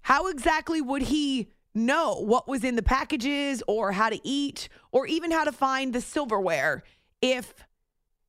How 0.01 0.27
exactly 0.27 0.82
would 0.82 1.03
he 1.03 1.51
know 1.74 2.15
what 2.22 2.48
was 2.48 2.63
in 2.63 2.75
the 2.75 2.84
packages 2.84 3.62
or 3.67 3.91
how 3.91 4.10
to 4.10 4.20
eat 4.24 4.70
or 4.91 5.05
even 5.08 5.32
how 5.32 5.44
to 5.44 5.51
find 5.51 5.94
the 5.94 6.01
silverware 6.01 6.84
if 7.22 7.53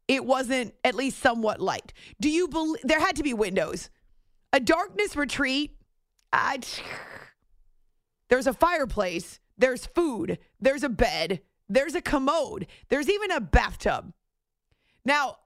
it 0.08 0.24
wasn't 0.24 0.74
at 0.84 0.94
least 0.94 1.18
somewhat 1.18 1.60
light? 1.60 1.92
Do 2.20 2.28
you 2.28 2.48
believe 2.48 2.82
there 2.82 3.00
had 3.00 3.16
to 3.16 3.22
be 3.22 3.34
windows? 3.34 3.90
A 4.52 4.60
darkness 4.60 5.16
retreat, 5.16 5.76
I, 6.32 6.60
there's 8.28 8.46
a 8.46 8.52
fireplace, 8.52 9.40
there's 9.58 9.86
food, 9.86 10.38
there's 10.60 10.82
a 10.82 10.88
bed, 10.88 11.40
there's 11.68 11.94
a 11.94 12.00
commode, 12.00 12.66
there's 12.88 13.08
even 13.08 13.30
a 13.30 13.40
bathtub. 13.40 14.12
Now, 15.04 15.38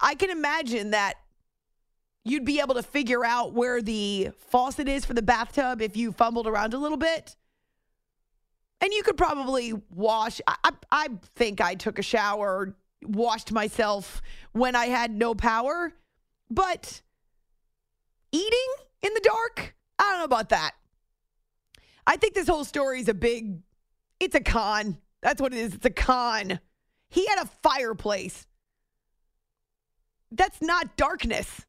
I 0.00 0.14
can 0.14 0.30
imagine 0.30 0.90
that 0.90 1.14
you'd 2.24 2.44
be 2.44 2.60
able 2.60 2.74
to 2.74 2.82
figure 2.82 3.24
out 3.24 3.52
where 3.52 3.82
the 3.82 4.30
faucet 4.48 4.88
is 4.88 5.04
for 5.04 5.14
the 5.14 5.22
bathtub 5.22 5.80
if 5.80 5.96
you 5.96 6.10
fumbled 6.12 6.46
around 6.46 6.74
a 6.74 6.78
little 6.78 6.96
bit. 6.96 7.36
And 8.80 8.92
you 8.92 9.02
could 9.02 9.16
probably 9.16 9.72
wash. 9.90 10.40
I, 10.46 10.72
I, 10.90 11.08
think 11.36 11.60
I 11.60 11.74
took 11.74 11.98
a 11.98 12.02
shower, 12.02 12.74
washed 13.02 13.52
myself 13.52 14.20
when 14.52 14.74
I 14.74 14.86
had 14.86 15.10
no 15.10 15.34
power. 15.34 15.92
But 16.50 17.00
eating 18.32 18.68
in 19.02 19.14
the 19.14 19.20
dark, 19.20 19.74
I 19.98 20.10
don't 20.10 20.18
know 20.18 20.24
about 20.24 20.48
that. 20.50 20.72
I 22.06 22.16
think 22.16 22.34
this 22.34 22.48
whole 22.48 22.64
story 22.64 23.00
is 23.00 23.08
a 23.08 23.14
big, 23.14 23.60
it's 24.20 24.34
a 24.34 24.40
con. 24.40 24.98
That's 25.22 25.40
what 25.40 25.54
it 25.54 25.58
is. 25.58 25.74
It's 25.74 25.86
a 25.86 25.90
con. 25.90 26.60
He 27.08 27.26
had 27.26 27.42
a 27.42 27.46
fireplace. 27.62 28.46
That's 30.30 30.60
not 30.60 30.96
darkness. 30.96 31.64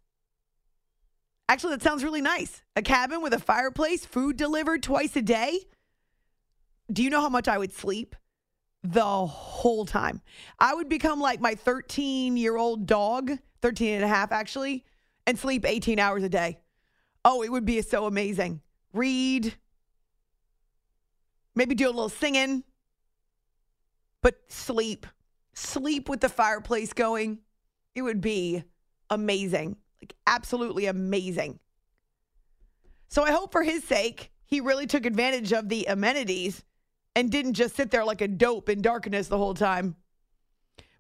Actually, 1.47 1.75
that 1.75 1.83
sounds 1.83 2.03
really 2.03 2.21
nice. 2.21 2.63
A 2.75 2.81
cabin 2.81 3.21
with 3.21 3.33
a 3.33 3.39
fireplace, 3.39 4.05
food 4.05 4.35
delivered 4.35 4.81
twice 4.81 5.15
a 5.15 5.21
day. 5.21 5.59
Do 6.91 7.03
you 7.03 7.09
know 7.09 7.21
how 7.21 7.29
much 7.29 7.47
I 7.47 7.57
would 7.57 7.73
sleep? 7.73 8.15
The 8.83 9.03
whole 9.03 9.85
time. 9.85 10.21
I 10.59 10.73
would 10.73 10.89
become 10.89 11.19
like 11.19 11.39
my 11.39 11.55
13 11.55 12.37
year 12.37 12.57
old 12.57 12.85
dog, 12.87 13.31
13 13.61 13.95
and 13.95 14.03
a 14.03 14.07
half 14.07 14.31
actually, 14.31 14.83
and 15.27 15.37
sleep 15.37 15.65
18 15.65 15.99
hours 15.99 16.23
a 16.23 16.29
day. 16.29 16.59
Oh, 17.23 17.43
it 17.43 17.51
would 17.51 17.65
be 17.65 17.81
so 17.81 18.05
amazing. 18.05 18.61
Read, 18.93 19.55
maybe 21.55 21.75
do 21.75 21.87
a 21.87 21.87
little 21.87 22.09
singing, 22.09 22.63
but 24.21 24.39
sleep. 24.49 25.07
Sleep 25.53 26.09
with 26.09 26.19
the 26.19 26.29
fireplace 26.29 26.93
going. 26.93 27.39
It 27.95 28.01
would 28.01 28.21
be 28.21 28.63
amazing. 29.09 29.77
Like, 30.01 30.13
absolutely 30.27 30.85
amazing. 30.87 31.59
So 33.07 33.23
I 33.23 33.31
hope 33.31 33.51
for 33.51 33.63
his 33.63 33.83
sake, 33.83 34.31
he 34.45 34.59
really 34.59 34.85
took 34.85 35.05
advantage 35.05 35.53
of 35.53 35.69
the 35.69 35.85
amenities 35.85 36.63
and 37.15 37.31
didn't 37.31 37.53
just 37.53 37.75
sit 37.75 37.91
there 37.91 38.03
like 38.03 38.21
a 38.21 38.27
dope 38.27 38.67
in 38.67 38.81
darkness 38.81 39.27
the 39.27 39.37
whole 39.37 39.53
time. 39.53 39.95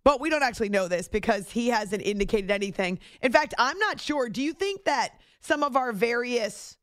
But 0.03 0.21
we 0.21 0.29
don't 0.29 0.43
actually 0.43 0.69
know 0.69 0.87
this 0.87 1.07
because 1.07 1.51
he 1.51 1.67
hasn't 1.69 2.03
indicated 2.03 2.51
anything. 2.51 2.99
In 3.21 3.31
fact, 3.31 3.53
I'm 3.57 3.77
not 3.79 3.99
sure. 3.99 4.29
Do 4.29 4.41
you 4.41 4.53
think 4.53 4.85
that 4.85 5.19
some 5.41 5.63
of 5.63 5.75
our 5.75 5.91
various 5.91 6.77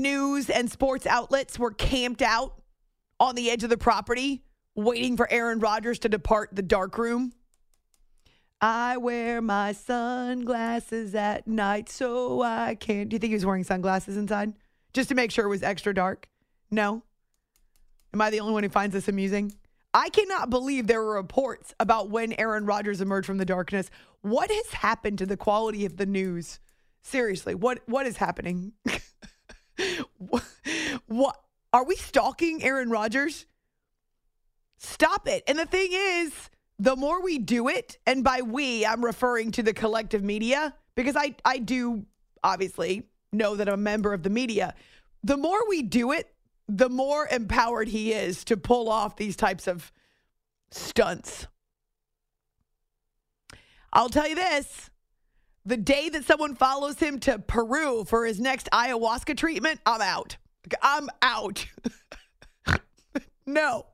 news 0.00 0.50
and 0.50 0.70
sports 0.70 1.06
outlets 1.06 1.58
were 1.58 1.70
camped 1.70 2.22
out 2.22 2.60
on 3.20 3.34
the 3.34 3.50
edge 3.50 3.64
of 3.64 3.70
the 3.70 3.76
property 3.76 4.42
waiting 4.74 5.16
for 5.16 5.30
Aaron 5.30 5.60
Rodgers 5.60 5.98
to 6.00 6.08
depart 6.08 6.50
the 6.52 6.62
dark 6.62 6.98
room? 6.98 7.32
I 8.60 8.96
wear 8.96 9.42
my 9.42 9.72
sunglasses 9.72 11.14
at 11.14 11.46
night 11.46 11.88
so 11.88 12.42
I 12.42 12.74
can't. 12.74 13.08
Do 13.08 13.14
you 13.14 13.18
think 13.18 13.30
he 13.30 13.34
was 13.34 13.46
wearing 13.46 13.64
sunglasses 13.64 14.16
inside? 14.16 14.54
Just 14.92 15.08
to 15.10 15.14
make 15.14 15.30
sure 15.30 15.44
it 15.44 15.50
was 15.50 15.62
extra 15.62 15.92
dark? 15.92 16.28
No? 16.70 17.02
Am 18.12 18.20
I 18.20 18.30
the 18.30 18.40
only 18.40 18.52
one 18.52 18.62
who 18.62 18.68
finds 18.68 18.94
this 18.94 19.08
amusing? 19.08 19.54
I 19.92 20.08
cannot 20.08 20.50
believe 20.50 20.86
there 20.86 21.02
were 21.02 21.14
reports 21.14 21.74
about 21.78 22.10
when 22.10 22.32
Aaron 22.32 22.64
Rodgers 22.64 23.00
emerged 23.00 23.26
from 23.26 23.38
the 23.38 23.44
darkness. 23.44 23.90
What 24.22 24.50
has 24.50 24.72
happened 24.72 25.18
to 25.18 25.26
the 25.26 25.36
quality 25.36 25.84
of 25.84 25.96
the 25.96 26.06
news? 26.06 26.58
Seriously, 27.02 27.54
what 27.54 27.80
what 27.86 28.06
is 28.06 28.16
happening? 28.16 28.72
what, 31.06 31.36
are 31.72 31.84
we 31.84 31.96
stalking 31.96 32.62
Aaron 32.62 32.90
Rodgers? 32.90 33.46
Stop 34.76 35.28
it. 35.28 35.42
And 35.46 35.58
the 35.58 35.66
thing 35.66 35.88
is, 35.92 36.32
the 36.78 36.96
more 36.96 37.22
we 37.22 37.38
do 37.38 37.68
it, 37.68 37.98
and 38.06 38.24
by 38.24 38.42
we, 38.42 38.84
I'm 38.84 39.04
referring 39.04 39.52
to 39.52 39.62
the 39.62 39.72
collective 39.72 40.22
media, 40.22 40.74
because 40.94 41.16
I, 41.16 41.34
I 41.44 41.58
do 41.58 42.04
obviously 42.42 43.04
know 43.32 43.56
that 43.56 43.68
I'm 43.68 43.74
a 43.74 43.76
member 43.78 44.12
of 44.12 44.22
the 44.22 44.30
media. 44.30 44.74
The 45.22 45.36
more 45.36 45.68
we 45.68 45.82
do 45.82 46.12
it, 46.12 46.32
the 46.68 46.88
more 46.88 47.28
empowered 47.28 47.88
he 47.88 48.12
is 48.12 48.44
to 48.44 48.56
pull 48.56 48.88
off 48.88 49.16
these 49.16 49.36
types 49.36 49.66
of 49.66 49.92
stunts. 50.70 51.46
I'll 53.92 54.08
tell 54.08 54.28
you 54.28 54.34
this 54.34 54.90
the 55.66 55.76
day 55.76 56.08
that 56.10 56.24
someone 56.24 56.54
follows 56.54 56.98
him 56.98 57.18
to 57.20 57.38
Peru 57.38 58.04
for 58.04 58.26
his 58.26 58.40
next 58.40 58.68
ayahuasca 58.72 59.36
treatment, 59.36 59.80
I'm 59.86 60.02
out. 60.02 60.36
I'm 60.82 61.08
out. 61.22 61.66
no, 63.46 63.86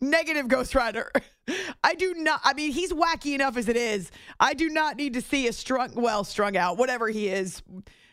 negative 0.00 0.48
Ghost 0.48 0.74
Rider. 0.74 1.10
I 1.82 1.94
do 1.94 2.14
not. 2.14 2.40
I 2.44 2.54
mean, 2.54 2.72
he's 2.72 2.92
wacky 2.92 3.34
enough 3.34 3.56
as 3.56 3.68
it 3.68 3.76
is. 3.76 4.10
I 4.40 4.54
do 4.54 4.68
not 4.68 4.96
need 4.96 5.14
to 5.14 5.22
see 5.22 5.46
a 5.46 5.52
strung, 5.52 5.94
well, 5.94 6.24
strung 6.24 6.56
out, 6.56 6.76
whatever 6.76 7.08
he 7.08 7.28
is, 7.28 7.62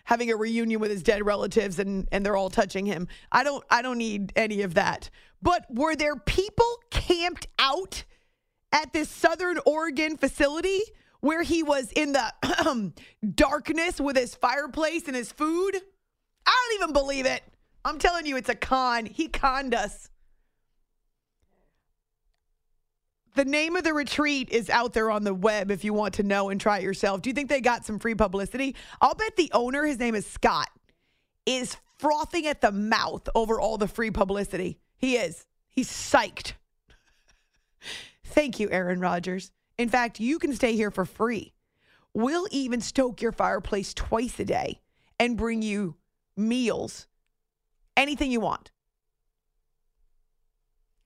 having 0.05 0.31
a 0.31 0.35
reunion 0.35 0.79
with 0.79 0.91
his 0.91 1.03
dead 1.03 1.25
relatives 1.25 1.79
and 1.79 2.07
and 2.11 2.25
they're 2.25 2.35
all 2.35 2.49
touching 2.49 2.85
him. 2.85 3.07
I 3.31 3.43
don't. 3.43 3.63
I 3.69 3.81
don't 3.81 3.97
need 3.97 4.33
any 4.35 4.61
of 4.61 4.75
that. 4.75 5.09
But 5.41 5.65
were 5.69 5.95
there 5.95 6.15
people 6.15 6.79
camped 6.91 7.47
out 7.57 8.03
at 8.71 8.93
this 8.93 9.09
Southern 9.09 9.59
Oregon 9.65 10.17
facility 10.17 10.81
where 11.23 11.41
he 11.41 11.63
was 11.63 11.89
in 11.93 12.11
the 12.11 12.93
darkness 13.35 14.01
with 14.01 14.17
his 14.17 14.35
fireplace 14.35 15.07
and 15.07 15.15
his 15.15 15.31
food? 15.31 15.71
I 16.45 16.67
don't 16.67 16.83
even 16.83 16.91
believe 16.91 17.25
it. 17.25 17.41
I'm 17.85 17.97
telling 17.97 18.25
you, 18.25 18.35
it's 18.35 18.49
a 18.49 18.55
con. 18.55 19.05
He 19.05 19.29
conned 19.29 19.73
us. 19.73 20.09
The 23.35 23.45
name 23.45 23.77
of 23.77 23.85
the 23.85 23.93
retreat 23.93 24.49
is 24.51 24.69
out 24.69 24.91
there 24.91 25.09
on 25.09 25.23
the 25.23 25.33
web 25.33 25.71
if 25.71 25.85
you 25.85 25.93
want 25.93 26.15
to 26.15 26.23
know 26.23 26.49
and 26.49 26.59
try 26.59 26.79
it 26.79 26.83
yourself. 26.83 27.21
Do 27.21 27.29
you 27.29 27.33
think 27.33 27.47
they 27.47 27.61
got 27.61 27.85
some 27.85 27.99
free 27.99 28.15
publicity? 28.15 28.75
I'll 28.99 29.15
bet 29.15 29.37
the 29.37 29.49
owner, 29.53 29.85
his 29.85 29.99
name 29.99 30.15
is 30.15 30.27
Scott, 30.27 30.67
is 31.45 31.77
frothing 31.99 32.47
at 32.47 32.59
the 32.59 32.73
mouth 32.73 33.29
over 33.33 33.61
all 33.61 33.77
the 33.77 33.87
free 33.87 34.11
publicity. 34.11 34.77
He 34.97 35.15
is. 35.15 35.45
He's 35.69 35.89
psyched. 35.89 36.53
Thank 38.25 38.59
you, 38.59 38.69
Aaron 38.69 38.99
Rodgers. 38.99 39.53
In 39.77 39.89
fact, 39.89 40.19
you 40.19 40.39
can 40.39 40.53
stay 40.53 40.75
here 40.75 40.91
for 40.91 41.05
free. 41.05 41.53
We'll 42.13 42.47
even 42.51 42.79
stoke 42.81 43.21
your 43.21 43.31
fireplace 43.31 43.93
twice 43.93 44.39
a 44.39 44.45
day 44.45 44.81
and 45.19 45.37
bring 45.37 45.61
you 45.61 45.95
meals, 46.37 47.07
anything 47.97 48.31
you 48.31 48.39
want. 48.39 48.71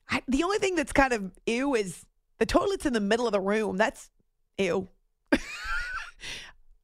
I, 0.09 0.21
the 0.27 0.43
only 0.43 0.57
thing 0.57 0.75
that's 0.75 0.93
kind 0.93 1.13
of 1.13 1.31
ew 1.45 1.75
is 1.75 2.05
the 2.39 2.45
toilet's 2.45 2.86
in 2.86 2.93
the 2.93 3.00
middle 3.00 3.25
of 3.25 3.33
the 3.33 3.39
room. 3.39 3.77
That's 3.77 4.09
ew. 4.57 4.88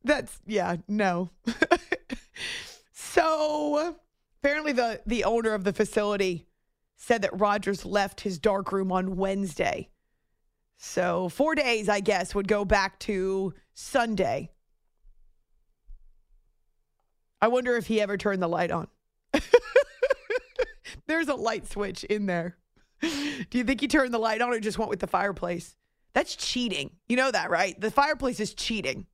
that's 0.03 0.39
yeah, 0.45 0.77
no. 0.87 1.29
so 2.93 3.95
apparently 4.41 4.73
the 4.73 5.01
the 5.05 5.23
owner 5.23 5.53
of 5.53 5.63
the 5.63 5.73
facility 5.73 6.47
said 6.97 7.21
that 7.21 7.37
Rodgers 7.37 7.85
left 7.85 8.21
his 8.21 8.39
dark 8.39 8.71
room 8.71 8.91
on 8.91 9.15
Wednesday. 9.15 9.89
So 10.77 11.29
four 11.29 11.55
days, 11.55 11.89
I 11.89 11.99
guess, 11.99 12.35
would 12.35 12.47
go 12.47 12.65
back 12.65 12.99
to 12.99 13.53
Sunday. 13.73 14.51
I 17.41 17.47
wonder 17.47 17.75
if 17.75 17.87
he 17.87 17.99
ever 17.99 18.17
turned 18.17 18.41
the 18.41 18.47
light 18.47 18.71
on. 18.71 18.87
There's 21.07 21.27
a 21.27 21.35
light 21.35 21.69
switch 21.69 22.03
in 22.05 22.25
there. 22.25 22.57
Do 23.01 23.57
you 23.57 23.65
think 23.65 23.81
he 23.81 23.87
turned 23.87 24.13
the 24.13 24.19
light 24.19 24.41
on 24.41 24.49
or 24.49 24.59
just 24.59 24.77
went 24.77 24.89
with 24.89 25.01
the 25.01 25.07
fireplace? 25.07 25.75
That's 26.13 26.35
cheating. 26.35 26.91
You 27.09 27.17
know 27.17 27.31
that, 27.31 27.49
right? 27.49 27.79
The 27.79 27.91
fireplace 27.91 28.39
is 28.39 28.53
cheating. 28.53 29.07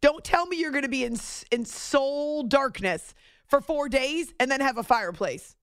Don't 0.00 0.22
tell 0.22 0.46
me 0.46 0.58
you're 0.58 0.72
going 0.72 0.82
to 0.82 0.88
be 0.88 1.04
in 1.04 1.16
in 1.50 1.64
soul 1.64 2.42
darkness 2.42 3.14
for 3.46 3.60
4 3.60 3.88
days 3.88 4.32
and 4.38 4.50
then 4.50 4.60
have 4.60 4.78
a 4.78 4.82
fireplace. 4.82 5.56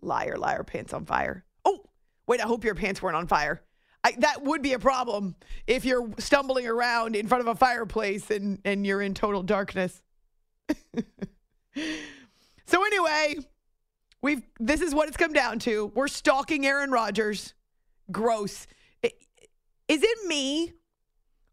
Liar, 0.00 0.36
liar, 0.36 0.62
pants 0.62 0.92
on 0.92 1.04
fire. 1.04 1.44
Oh, 1.64 1.80
wait, 2.26 2.40
I 2.40 2.44
hope 2.44 2.64
your 2.64 2.74
pants 2.74 3.02
weren't 3.02 3.16
on 3.16 3.26
fire. 3.26 3.62
I, 4.04 4.12
that 4.18 4.42
would 4.42 4.62
be 4.62 4.72
a 4.72 4.78
problem 4.78 5.36
if 5.66 5.84
you're 5.84 6.10
stumbling 6.18 6.66
around 6.66 7.14
in 7.14 7.28
front 7.28 7.42
of 7.42 7.46
a 7.48 7.54
fireplace 7.54 8.30
and, 8.30 8.58
and 8.64 8.86
you're 8.86 9.00
in 9.00 9.14
total 9.14 9.42
darkness. 9.42 10.02
so 12.66 12.84
anyway, 12.84 13.36
we've 14.20 14.42
this 14.58 14.80
is 14.80 14.94
what 14.94 15.08
it's 15.08 15.16
come 15.16 15.32
down 15.32 15.58
to. 15.60 15.92
We're 15.94 16.08
stalking 16.08 16.66
Aaron 16.66 16.90
Rodgers. 16.90 17.54
Gross. 18.10 18.66
Is 19.88 20.02
it 20.02 20.26
me 20.26 20.72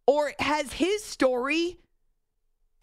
or 0.07 0.33
has 0.39 0.73
his 0.73 1.03
story 1.03 1.77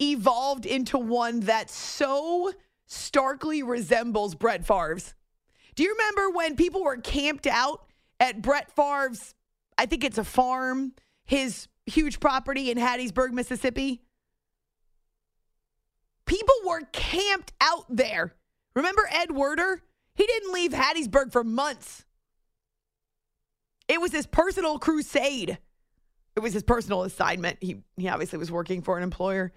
evolved 0.01 0.65
into 0.65 0.97
one 0.97 1.41
that 1.41 1.69
so 1.69 2.53
starkly 2.85 3.63
resembles 3.63 4.35
Brett 4.35 4.65
Favre's? 4.65 5.13
Do 5.75 5.83
you 5.83 5.91
remember 5.91 6.29
when 6.29 6.55
people 6.55 6.83
were 6.83 6.97
camped 6.97 7.47
out 7.47 7.85
at 8.19 8.41
Brett 8.41 8.71
Favre's 8.75 9.35
I 9.77 9.85
think 9.85 10.03
it's 10.03 10.17
a 10.17 10.23
farm, 10.23 10.93
his 11.25 11.67
huge 11.85 12.19
property 12.19 12.69
in 12.71 12.77
Hattiesburg, 12.77 13.31
Mississippi? 13.31 14.01
People 16.25 16.55
were 16.65 16.81
camped 16.91 17.53
out 17.61 17.85
there. 17.89 18.33
Remember 18.75 19.07
Ed 19.11 19.31
Werder? 19.31 19.81
He 20.15 20.25
didn't 20.25 20.53
leave 20.53 20.71
Hattiesburg 20.71 21.31
for 21.31 21.43
months. 21.43 22.05
It 23.87 24.01
was 24.01 24.11
his 24.11 24.27
personal 24.27 24.79
crusade. 24.79 25.57
It 26.35 26.39
was 26.41 26.53
his 26.53 26.63
personal 26.63 27.03
assignment. 27.03 27.57
He, 27.61 27.77
he 27.95 28.09
obviously 28.09 28.37
was 28.37 28.51
working 28.51 28.81
for 28.81 28.97
an 28.97 29.03
employer. 29.03 29.53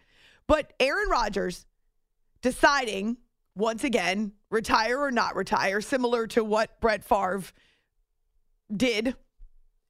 But 0.46 0.72
Aaron 0.78 1.08
Rodgers 1.10 1.66
deciding, 2.40 3.16
once 3.54 3.84
again, 3.84 4.32
retire 4.50 4.98
or 4.98 5.10
not 5.10 5.34
retire, 5.34 5.80
similar 5.80 6.26
to 6.28 6.44
what 6.44 6.80
Brett 6.80 7.04
Favre 7.04 7.42
did 8.74 9.16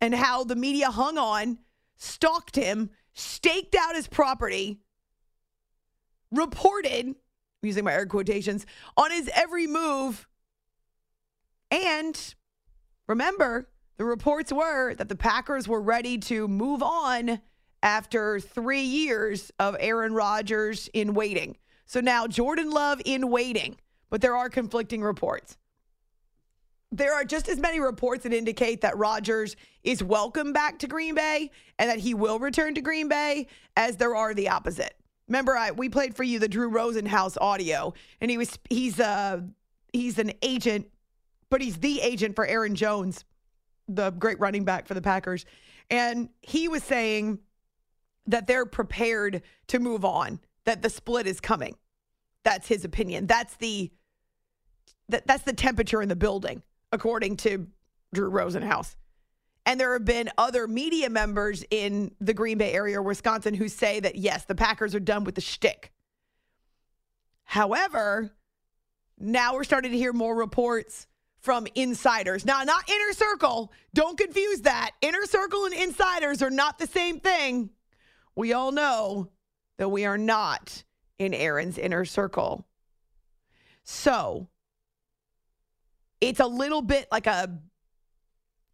and 0.00 0.14
how 0.14 0.44
the 0.44 0.56
media 0.56 0.90
hung 0.90 1.18
on, 1.18 1.58
stalked 1.96 2.56
him, 2.56 2.90
staked 3.12 3.74
out 3.74 3.94
his 3.94 4.08
property, 4.08 4.80
reported, 6.30 7.14
using 7.62 7.84
my 7.84 7.92
air 7.92 8.06
quotations, 8.06 8.64
on 8.96 9.10
his 9.10 9.30
every 9.34 9.66
move. 9.66 10.26
And 11.70 12.34
remember, 13.06 13.68
the 13.98 14.04
reports 14.04 14.52
were 14.52 14.94
that 14.94 15.08
the 15.08 15.16
Packers 15.16 15.68
were 15.68 15.82
ready 15.82 16.18
to 16.18 16.48
move 16.48 16.82
on 16.82 17.40
after 17.82 18.40
three 18.40 18.82
years 18.82 19.50
of 19.58 19.76
Aaron 19.78 20.14
Rodgers 20.14 20.88
in 20.94 21.14
waiting. 21.14 21.56
So 21.86 22.00
now 22.00 22.26
Jordan 22.26 22.70
Love 22.70 23.00
in 23.04 23.30
waiting, 23.30 23.76
but 24.08 24.20
there 24.20 24.36
are 24.36 24.48
conflicting 24.48 25.02
reports. 25.02 25.58
There 26.92 27.14
are 27.14 27.24
just 27.24 27.48
as 27.48 27.58
many 27.58 27.78
reports 27.78 28.24
that 28.24 28.32
indicate 28.32 28.80
that 28.80 28.96
Rodgers 28.98 29.54
is 29.84 30.02
welcome 30.02 30.52
back 30.52 30.80
to 30.80 30.88
Green 30.88 31.14
Bay 31.14 31.50
and 31.78 31.88
that 31.88 31.98
he 32.00 32.14
will 32.14 32.40
return 32.40 32.74
to 32.74 32.80
Green 32.80 33.08
Bay 33.08 33.46
as 33.76 33.96
there 33.96 34.16
are 34.16 34.34
the 34.34 34.48
opposite. 34.48 34.94
Remember, 35.28 35.56
I, 35.56 35.70
we 35.70 35.88
played 35.88 36.16
for 36.16 36.24
you 36.24 36.40
the 36.40 36.48
Drew 36.48 36.68
Rosenhaus 36.68 37.36
audio, 37.40 37.94
and 38.20 38.28
he 38.28 38.36
was 38.36 38.58
he's 38.68 38.98
uh 38.98 39.42
he's 39.92 40.18
an 40.18 40.32
agent, 40.42 40.88
but 41.48 41.62
he's 41.62 41.76
the 41.76 42.00
agent 42.00 42.34
for 42.34 42.44
Aaron 42.44 42.74
Jones, 42.74 43.24
the 43.86 44.10
great 44.10 44.40
running 44.40 44.64
back 44.64 44.88
for 44.88 44.94
the 44.94 45.00
Packers, 45.00 45.46
and 45.88 46.28
he 46.42 46.66
was 46.66 46.82
saying 46.82 47.38
that 48.26 48.48
they're 48.48 48.66
prepared 48.66 49.42
to 49.68 49.78
move 49.78 50.04
on, 50.04 50.40
that 50.64 50.82
the 50.82 50.90
split 50.90 51.28
is 51.28 51.40
coming. 51.40 51.76
That's 52.42 52.66
his 52.66 52.84
opinion. 52.84 53.26
That's 53.28 53.54
the 53.56 53.92
that, 55.08 55.28
that's 55.28 55.44
the 55.44 55.52
temperature 55.52 56.02
in 56.02 56.08
the 56.08 56.16
building, 56.16 56.62
according 56.92 57.36
to 57.38 57.66
Drew 58.12 58.30
Rosenhaus. 58.30 58.96
And 59.66 59.78
there 59.78 59.92
have 59.92 60.04
been 60.04 60.30
other 60.38 60.66
media 60.66 61.10
members 61.10 61.64
in 61.70 62.12
the 62.20 62.34
Green 62.34 62.58
Bay 62.58 62.72
area 62.72 62.98
or 62.98 63.02
Wisconsin 63.02 63.54
who 63.54 63.68
say 63.68 64.00
that, 64.00 64.16
yes, 64.16 64.44
the 64.44 64.54
Packers 64.54 64.94
are 64.94 65.00
done 65.00 65.24
with 65.24 65.34
the 65.34 65.40
shtick. 65.40 65.92
However, 67.44 68.32
now 69.18 69.54
we're 69.54 69.64
starting 69.64 69.92
to 69.92 69.98
hear 69.98 70.12
more 70.12 70.34
reports 70.34 71.06
from 71.40 71.66
insiders. 71.74 72.44
Now, 72.44 72.62
not 72.64 72.88
inner 72.88 73.12
circle. 73.12 73.72
Don't 73.94 74.18
confuse 74.18 74.62
that. 74.62 74.92
Inner 75.02 75.24
circle 75.26 75.64
and 75.66 75.74
insiders 75.74 76.42
are 76.42 76.50
not 76.50 76.78
the 76.78 76.86
same 76.86 77.20
thing. 77.20 77.70
We 78.34 78.52
all 78.52 78.72
know 78.72 79.30
that 79.78 79.88
we 79.88 80.04
are 80.04 80.18
not 80.18 80.84
in 81.18 81.34
Aaron's 81.34 81.78
inner 81.78 82.04
circle. 82.04 82.66
So 83.84 84.48
it's 86.20 86.40
a 86.40 86.46
little 86.46 86.82
bit 86.82 87.08
like 87.10 87.26
a 87.26 87.58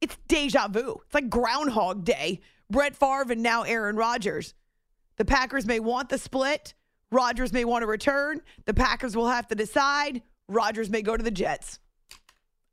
it's 0.01 0.17
deja 0.29 0.69
vu. 0.69 1.01
It's 1.05 1.15
like 1.15 1.31
Groundhog 1.31 2.05
Day. 2.05 2.41
Brett 2.71 2.97
Favre 2.97 3.33
and 3.33 3.43
now 3.43 3.63
Aaron 3.63 3.97
Rodgers. 3.97 4.55
The 5.17 5.25
Packers 5.25 5.67
may 5.67 5.81
want 5.81 6.09
the 6.09 6.19
split. 6.19 6.75
Rodgers 7.11 7.53
may 7.53 7.65
want 7.65 7.83
to 7.83 7.87
return. 7.87 8.41
The 8.65 8.75
Packers 8.75 9.17
will 9.17 9.29
have 9.29 9.47
to 9.49 9.55
decide. 9.55 10.23
Rodgers 10.49 10.91
may 10.91 11.03
go 11.03 11.17
to 11.17 11.23
the 11.23 11.31
Jets. 11.31 11.79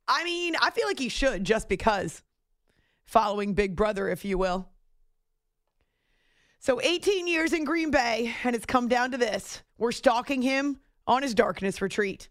I 0.07 0.23
mean, 0.23 0.55
I 0.61 0.71
feel 0.71 0.87
like 0.87 0.99
he 0.99 1.09
should 1.09 1.43
just 1.43 1.69
because 1.69 2.23
following 3.05 3.53
Big 3.53 3.75
Brother, 3.75 4.09
if 4.09 4.25
you 4.25 4.37
will. 4.37 4.67
So 6.59 6.81
18 6.81 7.27
years 7.27 7.53
in 7.53 7.65
Green 7.65 7.91
Bay, 7.91 8.33
and 8.43 8.55
it's 8.55 8.65
come 8.65 8.87
down 8.87 9.11
to 9.11 9.17
this. 9.17 9.61
We're 9.77 9.91
stalking 9.91 10.41
him 10.41 10.79
on 11.05 11.21
his 11.21 11.33
darkness 11.33 11.81
retreat. 11.81 12.29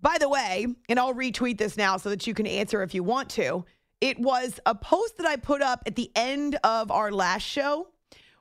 By 0.00 0.18
the 0.18 0.28
way, 0.28 0.66
and 0.88 0.98
I'll 0.98 1.14
retweet 1.14 1.58
this 1.58 1.76
now 1.76 1.96
so 1.96 2.10
that 2.10 2.26
you 2.26 2.34
can 2.34 2.46
answer 2.46 2.82
if 2.82 2.94
you 2.94 3.02
want 3.02 3.30
to. 3.30 3.64
It 4.00 4.18
was 4.18 4.60
a 4.66 4.74
post 4.74 5.16
that 5.18 5.26
I 5.26 5.36
put 5.36 5.62
up 5.62 5.82
at 5.86 5.96
the 5.96 6.10
end 6.14 6.58
of 6.62 6.90
our 6.90 7.10
last 7.10 7.42
show 7.42 7.88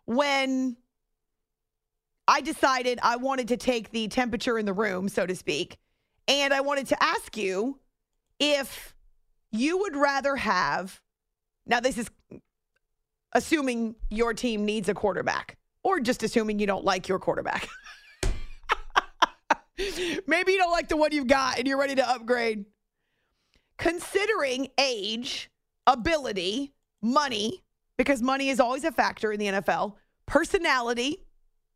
when 0.06 0.76
I 2.28 2.42
decided 2.42 3.00
I 3.02 3.16
wanted 3.18 3.48
to 3.50 3.58
take 3.58 3.92
the 3.92 4.08
temperature 4.08 4.58
in 4.58 4.66
the 4.66 4.74
room, 4.74 5.08
so 5.10 5.26
to 5.26 5.36
speak. 5.36 5.78
And 6.28 6.54
I 6.54 6.62
wanted 6.62 6.88
to 6.88 7.02
ask 7.02 7.38
you 7.38 7.80
if 8.40 8.96
you 9.52 9.78
would 9.80 9.96
rather 9.96 10.36
have, 10.36 11.02
now, 11.66 11.80
this 11.80 11.98
is 11.98 12.10
assuming 13.34 13.96
your 14.10 14.34
team 14.34 14.66
needs 14.66 14.90
a 14.90 14.94
quarterback, 14.94 15.58
or 15.84 16.00
just 16.00 16.24
assuming 16.24 16.60
you 16.60 16.68
don't 16.68 16.86
like 16.86 17.08
your 17.08 17.20
quarterback. 17.20 17.68
Maybe 20.28 20.54
you 20.54 20.58
don't 20.58 20.72
like 20.72 20.88
the 20.88 20.98
one 20.98 21.12
you've 21.12 21.28
got 21.28 21.58
and 21.58 21.68
you're 21.68 21.78
ready 21.78 21.96
to 21.96 22.10
upgrade. 22.10 22.66
Considering 23.78 24.70
age, 24.78 25.50
ability, 25.86 26.74
money, 27.02 27.64
because 27.98 28.22
money 28.22 28.50
is 28.50 28.60
always 28.60 28.84
a 28.84 28.92
factor 28.92 29.32
in 29.32 29.40
the 29.40 29.48
NFL, 29.48 29.96
personality, 30.26 31.26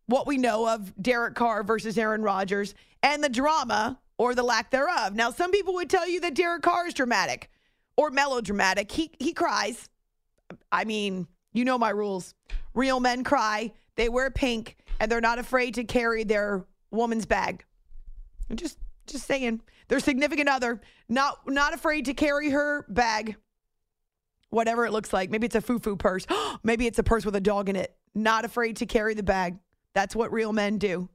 what 0.05 0.25
we 0.25 0.37
know 0.37 0.67
of 0.67 0.93
Derek 1.01 1.35
Carr 1.35 1.63
versus 1.63 1.97
Aaron 1.97 2.21
Rodgers, 2.21 2.73
and 3.03 3.23
the 3.23 3.29
drama 3.29 3.99
or 4.17 4.33
the 4.33 4.43
lack 4.43 4.71
thereof. 4.71 5.13
Now, 5.13 5.31
some 5.31 5.51
people 5.51 5.73
would 5.75 5.89
tell 5.89 6.07
you 6.07 6.19
that 6.21 6.33
Derek 6.35 6.61
Carr 6.61 6.87
is 6.87 6.93
dramatic 6.93 7.49
or 7.95 8.11
melodramatic. 8.11 8.91
He 8.91 9.11
he 9.19 9.33
cries. 9.33 9.89
I 10.71 10.85
mean, 10.85 11.27
you 11.53 11.65
know 11.65 11.77
my 11.77 11.89
rules. 11.89 12.33
Real 12.73 12.99
men 12.99 13.23
cry. 13.23 13.71
They 13.95 14.09
wear 14.09 14.31
pink, 14.31 14.77
and 14.99 15.11
they're 15.11 15.21
not 15.21 15.39
afraid 15.39 15.75
to 15.75 15.83
carry 15.83 16.23
their 16.23 16.65
woman's 16.91 17.25
bag. 17.25 17.65
Just 18.55 18.77
just 19.07 19.25
saying. 19.25 19.61
Their 19.87 19.99
significant 19.99 20.49
other 20.49 20.81
not 21.07 21.39
not 21.47 21.73
afraid 21.73 22.05
to 22.05 22.13
carry 22.13 22.49
her 22.51 22.85
bag. 22.89 23.35
Whatever 24.49 24.85
it 24.85 24.91
looks 24.91 25.13
like. 25.13 25.29
Maybe 25.29 25.45
it's 25.45 25.55
a 25.55 25.61
foo-foo 25.61 25.95
purse. 25.95 26.25
Maybe 26.63 26.87
it's 26.87 26.99
a 26.99 27.03
purse 27.03 27.25
with 27.25 27.35
a 27.35 27.41
dog 27.41 27.69
in 27.69 27.75
it. 27.75 27.95
Not 28.15 28.45
afraid 28.45 28.77
to 28.77 28.85
carry 28.85 29.13
the 29.13 29.23
bag. 29.23 29.57
That's 29.93 30.15
what 30.15 30.31
real 30.31 30.53
men 30.53 30.77
do. 30.77 31.09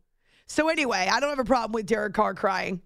So 0.46 0.68
anyway, 0.68 1.08
I 1.10 1.20
don't 1.20 1.30
have 1.30 1.38
a 1.38 1.44
problem 1.44 1.72
with 1.72 1.86
Derek 1.86 2.14
Carr 2.14 2.34
crying. 2.34 2.82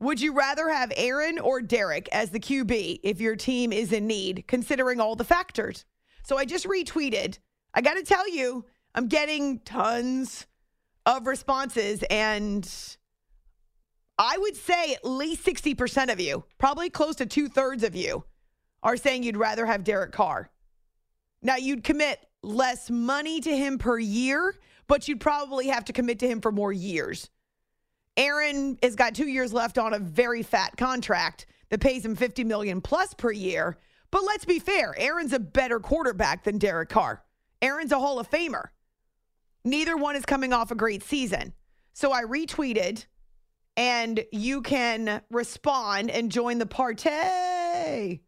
Would 0.00 0.20
you 0.20 0.34
rather 0.34 0.68
have 0.68 0.92
Aaron 0.96 1.38
or 1.38 1.62
Derek 1.62 2.08
as 2.12 2.30
the 2.30 2.40
QB 2.40 3.00
if 3.02 3.20
your 3.20 3.36
team 3.36 3.72
is 3.72 3.92
in 3.92 4.06
need, 4.06 4.44
considering 4.46 5.00
all 5.00 5.16
the 5.16 5.24
factors? 5.24 5.86
So 6.22 6.36
I 6.36 6.44
just 6.44 6.66
retweeted. 6.66 7.38
I 7.72 7.80
got 7.80 7.94
to 7.94 8.02
tell 8.02 8.28
you, 8.28 8.66
I'm 8.94 9.08
getting 9.08 9.60
tons 9.60 10.46
of 11.06 11.26
responses, 11.26 12.02
and 12.10 12.68
I 14.18 14.38
would 14.38 14.56
say 14.56 14.94
at 14.94 15.04
least 15.04 15.44
60% 15.44 16.12
of 16.12 16.20
you, 16.20 16.44
probably 16.58 16.88
close 16.88 17.16
to 17.16 17.26
two 17.26 17.48
thirds 17.48 17.82
of 17.82 17.94
you, 17.94 18.24
are 18.82 18.96
saying 18.96 19.22
you'd 19.22 19.36
rather 19.36 19.66
have 19.66 19.84
Derek 19.84 20.12
Carr. 20.12 20.50
Now, 21.42 21.56
you'd 21.56 21.84
commit 21.84 22.18
less 22.42 22.90
money 22.90 23.40
to 23.40 23.54
him 23.54 23.78
per 23.78 23.98
year, 23.98 24.54
but 24.86 25.06
you'd 25.06 25.20
probably 25.20 25.66
have 25.68 25.84
to 25.86 25.92
commit 25.92 26.18
to 26.20 26.28
him 26.28 26.40
for 26.40 26.50
more 26.50 26.72
years. 26.72 27.28
Aaron 28.16 28.78
has 28.82 28.96
got 28.96 29.14
two 29.14 29.28
years 29.28 29.52
left 29.52 29.76
on 29.76 29.92
a 29.92 29.98
very 29.98 30.42
fat 30.42 30.76
contract 30.76 31.46
that 31.68 31.80
pays 31.80 32.04
him 32.04 32.16
50 32.16 32.44
million 32.44 32.80
plus 32.80 33.12
per 33.12 33.30
year. 33.30 33.76
But 34.10 34.24
let's 34.24 34.44
be 34.44 34.58
fair, 34.58 34.94
Aaron's 34.96 35.32
a 35.32 35.38
better 35.38 35.80
quarterback 35.80 36.44
than 36.44 36.58
Derek 36.58 36.88
Carr. 36.88 37.22
Aaron's 37.60 37.92
a 37.92 37.98
Hall 37.98 38.18
of 38.18 38.30
Famer. 38.30 38.68
Neither 39.64 39.96
one 39.96 40.16
is 40.16 40.24
coming 40.24 40.52
off 40.52 40.70
a 40.70 40.76
great 40.76 41.02
season. 41.02 41.52
So 41.92 42.12
I 42.12 42.22
retweeted, 42.22 43.06
and 43.76 44.24
you 44.32 44.62
can 44.62 45.20
respond 45.30 46.10
and 46.10 46.30
join 46.32 46.58
the 46.58 46.66
party. 46.66 48.22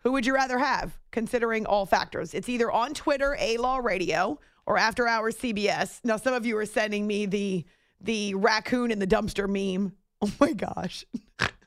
Who 0.00 0.12
would 0.12 0.26
you 0.26 0.34
rather 0.34 0.58
have, 0.58 0.98
considering 1.10 1.66
all 1.66 1.86
factors? 1.86 2.34
It's 2.34 2.48
either 2.48 2.70
on 2.70 2.92
Twitter, 2.94 3.36
A 3.40 3.56
Law 3.56 3.78
Radio, 3.78 4.38
or 4.66 4.78
After 4.78 5.08
Hours 5.08 5.36
CBS. 5.36 6.00
Now, 6.04 6.16
some 6.18 6.34
of 6.34 6.44
you 6.44 6.56
are 6.58 6.66
sending 6.66 7.06
me 7.06 7.26
the 7.26 7.64
the 8.00 8.34
raccoon 8.34 8.90
in 8.90 8.98
the 8.98 9.06
dumpster 9.06 9.48
meme. 9.48 9.92
Oh 10.22 10.32
my 10.40 10.54
gosh. 10.54 11.04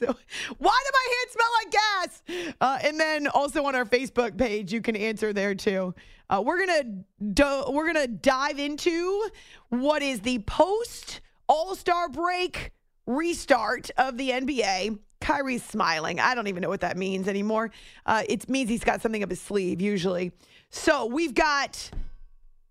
so, 0.00 0.06
why 0.58 0.78
do 0.84 0.90
my 0.92 1.08
hands 1.16 1.32
smell 1.32 1.48
like 1.62 1.70
gas? 1.70 2.54
Uh, 2.60 2.78
and 2.82 2.98
then 2.98 3.26
also 3.28 3.64
on 3.64 3.74
our 3.74 3.84
Facebook 3.84 4.36
page, 4.36 4.72
you 4.72 4.80
can 4.80 4.96
answer 4.96 5.32
there 5.32 5.54
too. 5.54 5.94
Uh, 6.28 6.42
we're 6.44 6.64
gonna 6.64 6.84
do, 7.32 7.64
we're 7.68 7.86
gonna 7.86 8.06
dive 8.06 8.58
into 8.58 9.28
what 9.68 10.02
is 10.02 10.20
the 10.20 10.38
post 10.40 11.20
All 11.48 11.74
Star 11.74 12.08
break 12.08 12.72
restart 13.06 13.90
of 13.96 14.16
the 14.16 14.30
NBA. 14.30 14.98
Kyrie's 15.20 15.62
smiling. 15.62 16.18
I 16.18 16.34
don't 16.34 16.46
even 16.46 16.62
know 16.62 16.70
what 16.70 16.80
that 16.80 16.96
means 16.96 17.28
anymore. 17.28 17.70
Uh, 18.06 18.22
it 18.28 18.48
means 18.48 18.70
he's 18.70 18.84
got 18.84 19.02
something 19.02 19.22
up 19.22 19.28
his 19.28 19.40
sleeve, 19.40 19.80
usually. 19.80 20.32
So 20.70 21.06
we've 21.06 21.34
got 21.34 21.90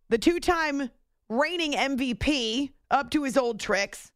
the 0.09 0.17
two 0.17 0.39
time 0.39 0.89
reigning 1.29 1.73
MVP 1.73 2.71
up 2.89 3.11
to 3.11 3.23
his 3.23 3.37
old 3.37 3.59
tricks, 3.59 4.11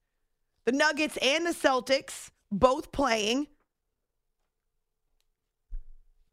the 0.65 0.71
Nuggets 0.71 1.17
and 1.21 1.45
the 1.45 1.51
Celtics 1.51 2.31
both 2.53 2.91
playing. 2.91 3.47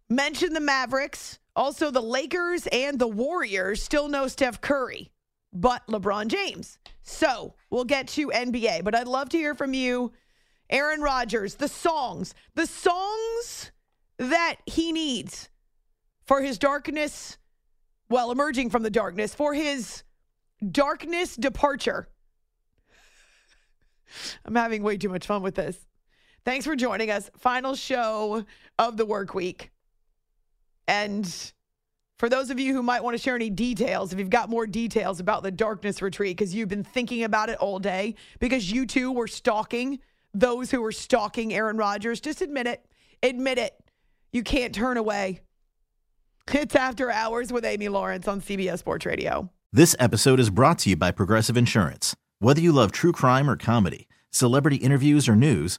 Mention 0.08 0.52
the 0.52 0.60
Mavericks. 0.60 1.38
Also, 1.56 1.90
the 1.90 2.00
Lakers 2.00 2.66
and 2.68 2.98
the 2.98 3.08
Warriors 3.08 3.82
still 3.82 4.08
no 4.08 4.28
Steph 4.28 4.60
Curry, 4.60 5.10
but 5.52 5.86
LeBron 5.88 6.28
James. 6.28 6.78
So 7.02 7.54
we'll 7.70 7.84
get 7.84 8.08
to 8.08 8.28
NBA, 8.28 8.84
but 8.84 8.94
I'd 8.94 9.08
love 9.08 9.28
to 9.30 9.38
hear 9.38 9.54
from 9.54 9.74
you. 9.74 10.12
Aaron 10.70 11.00
Rodgers, 11.00 11.56
the 11.56 11.68
songs, 11.68 12.34
the 12.54 12.66
songs 12.66 13.72
that 14.18 14.56
he 14.66 14.92
needs 14.92 15.48
for 16.24 16.40
his 16.40 16.58
darkness, 16.58 17.38
well, 18.08 18.30
emerging 18.30 18.70
from 18.70 18.84
the 18.84 18.90
darkness, 18.90 19.34
for 19.34 19.52
his 19.52 20.04
darkness 20.70 21.34
departure. 21.34 22.08
I'm 24.44 24.54
having 24.54 24.84
way 24.84 24.96
too 24.96 25.08
much 25.08 25.26
fun 25.26 25.42
with 25.42 25.56
this. 25.56 25.76
Thanks 26.44 26.64
for 26.64 26.74
joining 26.74 27.10
us. 27.10 27.30
Final 27.36 27.74
show 27.74 28.44
of 28.78 28.96
the 28.96 29.04
work 29.04 29.34
week. 29.34 29.70
And 30.88 31.52
for 32.18 32.28
those 32.28 32.50
of 32.50 32.58
you 32.58 32.74
who 32.74 32.82
might 32.82 33.02
want 33.02 33.16
to 33.16 33.22
share 33.22 33.34
any 33.34 33.50
details, 33.50 34.12
if 34.12 34.18
you've 34.18 34.30
got 34.30 34.50
more 34.50 34.66
details 34.66 35.20
about 35.20 35.42
the 35.42 35.50
darkness 35.50 36.02
retreat, 36.02 36.36
because 36.36 36.54
you've 36.54 36.68
been 36.68 36.84
thinking 36.84 37.24
about 37.24 37.48
it 37.48 37.58
all 37.58 37.78
day, 37.78 38.14
because 38.38 38.70
you 38.70 38.86
too 38.86 39.12
were 39.12 39.26
stalking 39.26 40.00
those 40.32 40.70
who 40.70 40.80
were 40.80 40.92
stalking 40.92 41.52
Aaron 41.52 41.76
Rodgers, 41.76 42.20
just 42.20 42.40
admit 42.40 42.66
it. 42.66 42.84
Admit 43.22 43.58
it. 43.58 43.74
You 44.32 44.42
can't 44.42 44.74
turn 44.74 44.96
away. 44.96 45.40
It's 46.52 46.74
After 46.74 47.10
Hours 47.10 47.52
with 47.52 47.64
Amy 47.64 47.88
Lawrence 47.88 48.26
on 48.26 48.40
CBS 48.40 48.78
Sports 48.78 49.06
Radio. 49.06 49.50
This 49.72 49.94
episode 49.98 50.40
is 50.40 50.50
brought 50.50 50.80
to 50.80 50.90
you 50.90 50.96
by 50.96 51.12
Progressive 51.12 51.56
Insurance. 51.56 52.16
Whether 52.38 52.60
you 52.60 52.72
love 52.72 52.92
true 52.92 53.12
crime 53.12 53.48
or 53.48 53.56
comedy, 53.56 54.08
celebrity 54.30 54.76
interviews 54.76 55.28
or 55.28 55.36
news, 55.36 55.78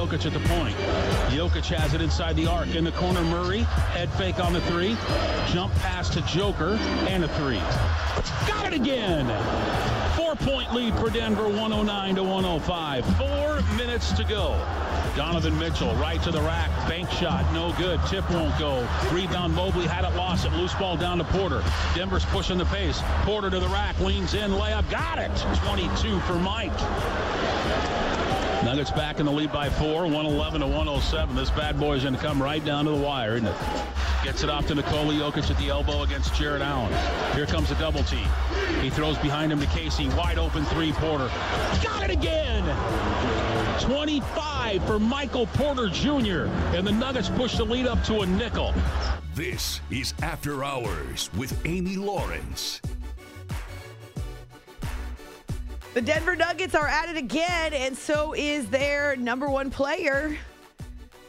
Jokic 0.00 0.24
at 0.24 0.32
the 0.32 0.40
point. 0.48 0.74
Jokic 1.28 1.66
has 1.76 1.92
it 1.92 2.00
inside 2.00 2.34
the 2.34 2.46
arc. 2.46 2.74
In 2.74 2.84
the 2.84 2.92
corner, 2.92 3.22
Murray. 3.24 3.64
Head 3.92 4.10
fake 4.14 4.40
on 4.40 4.54
the 4.54 4.62
three. 4.62 4.96
Jump 5.52 5.74
pass 5.74 6.08
to 6.10 6.22
Joker. 6.22 6.78
And 7.06 7.22
a 7.22 7.28
three. 7.36 7.58
Got 8.48 8.68
it 8.68 8.72
again. 8.72 9.26
Four 10.16 10.36
point 10.36 10.72
lead 10.72 10.94
for 10.94 11.10
Denver, 11.10 11.46
109 11.48 12.14
to 12.14 12.22
105. 12.22 13.04
Four 13.18 13.76
minutes 13.76 14.12
to 14.12 14.24
go. 14.24 14.58
Donovan 15.16 15.58
Mitchell 15.58 15.94
right 15.96 16.22
to 16.22 16.30
the 16.30 16.40
rack. 16.40 16.70
Bank 16.88 17.10
shot. 17.10 17.52
No 17.52 17.74
good. 17.76 18.00
Tip 18.06 18.28
won't 18.30 18.58
go. 18.58 18.88
Rebound 19.12 19.54
Mobley 19.54 19.86
had 19.86 20.10
it 20.10 20.16
lost 20.16 20.46
it. 20.46 20.52
Loose 20.54 20.72
ball 20.76 20.96
down 20.96 21.18
to 21.18 21.24
Porter. 21.24 21.62
Denver's 21.94 22.24
pushing 22.24 22.56
the 22.56 22.64
pace. 22.64 23.02
Porter 23.24 23.50
to 23.50 23.60
the 23.60 23.68
rack. 23.68 24.00
Leans 24.00 24.32
in. 24.32 24.50
Layup. 24.52 24.90
Got 24.90 25.18
it. 25.18 25.30
22 25.66 26.20
for 26.20 26.36
Mike. 26.36 27.99
Nuggets 28.64 28.90
back 28.90 29.20
in 29.20 29.26
the 29.26 29.32
lead 29.32 29.50
by 29.50 29.70
four, 29.70 30.02
111 30.02 30.60
to 30.60 30.66
107. 30.66 31.34
This 31.34 31.48
bad 31.50 31.80
boy 31.80 31.94
is 31.94 32.02
going 32.02 32.14
to 32.14 32.20
come 32.20 32.42
right 32.42 32.62
down 32.62 32.84
to 32.84 32.90
the 32.90 32.96
wire, 32.96 33.36
isn't 33.36 33.46
it? 33.46 33.56
Gets 34.22 34.42
it 34.42 34.50
off 34.50 34.66
to 34.66 34.74
Nikola 34.74 35.14
Jokic 35.14 35.50
at 35.50 35.56
the 35.56 35.70
elbow 35.70 36.02
against 36.02 36.34
Jarrett 36.34 36.60
Allen. 36.60 36.92
Here 37.34 37.46
comes 37.46 37.70
a 37.70 37.74
double 37.76 38.02
team. 38.02 38.28
He 38.82 38.90
throws 38.90 39.16
behind 39.18 39.50
him 39.50 39.60
to 39.60 39.66
Casey. 39.68 40.08
Wide 40.08 40.36
open 40.36 40.66
three, 40.66 40.92
Porter. 40.92 41.28
Got 41.82 42.04
it 42.04 42.10
again! 42.10 42.62
25 43.80 44.84
for 44.84 44.98
Michael 44.98 45.46
Porter 45.46 45.88
Jr. 45.88 46.44
And 46.76 46.86
the 46.86 46.92
Nuggets 46.92 47.30
push 47.30 47.56
the 47.56 47.64
lead 47.64 47.86
up 47.86 48.04
to 48.04 48.20
a 48.20 48.26
nickel. 48.26 48.74
This 49.34 49.80
is 49.90 50.12
After 50.22 50.62
Hours 50.64 51.30
with 51.34 51.58
Amy 51.64 51.96
Lawrence. 51.96 52.82
The 55.92 56.00
Denver 56.00 56.36
Nuggets 56.36 56.76
are 56.76 56.86
at 56.86 57.08
it 57.08 57.16
again, 57.16 57.74
and 57.74 57.96
so 57.98 58.32
is 58.32 58.70
their 58.70 59.16
number 59.16 59.50
one 59.50 59.70
player, 59.70 60.38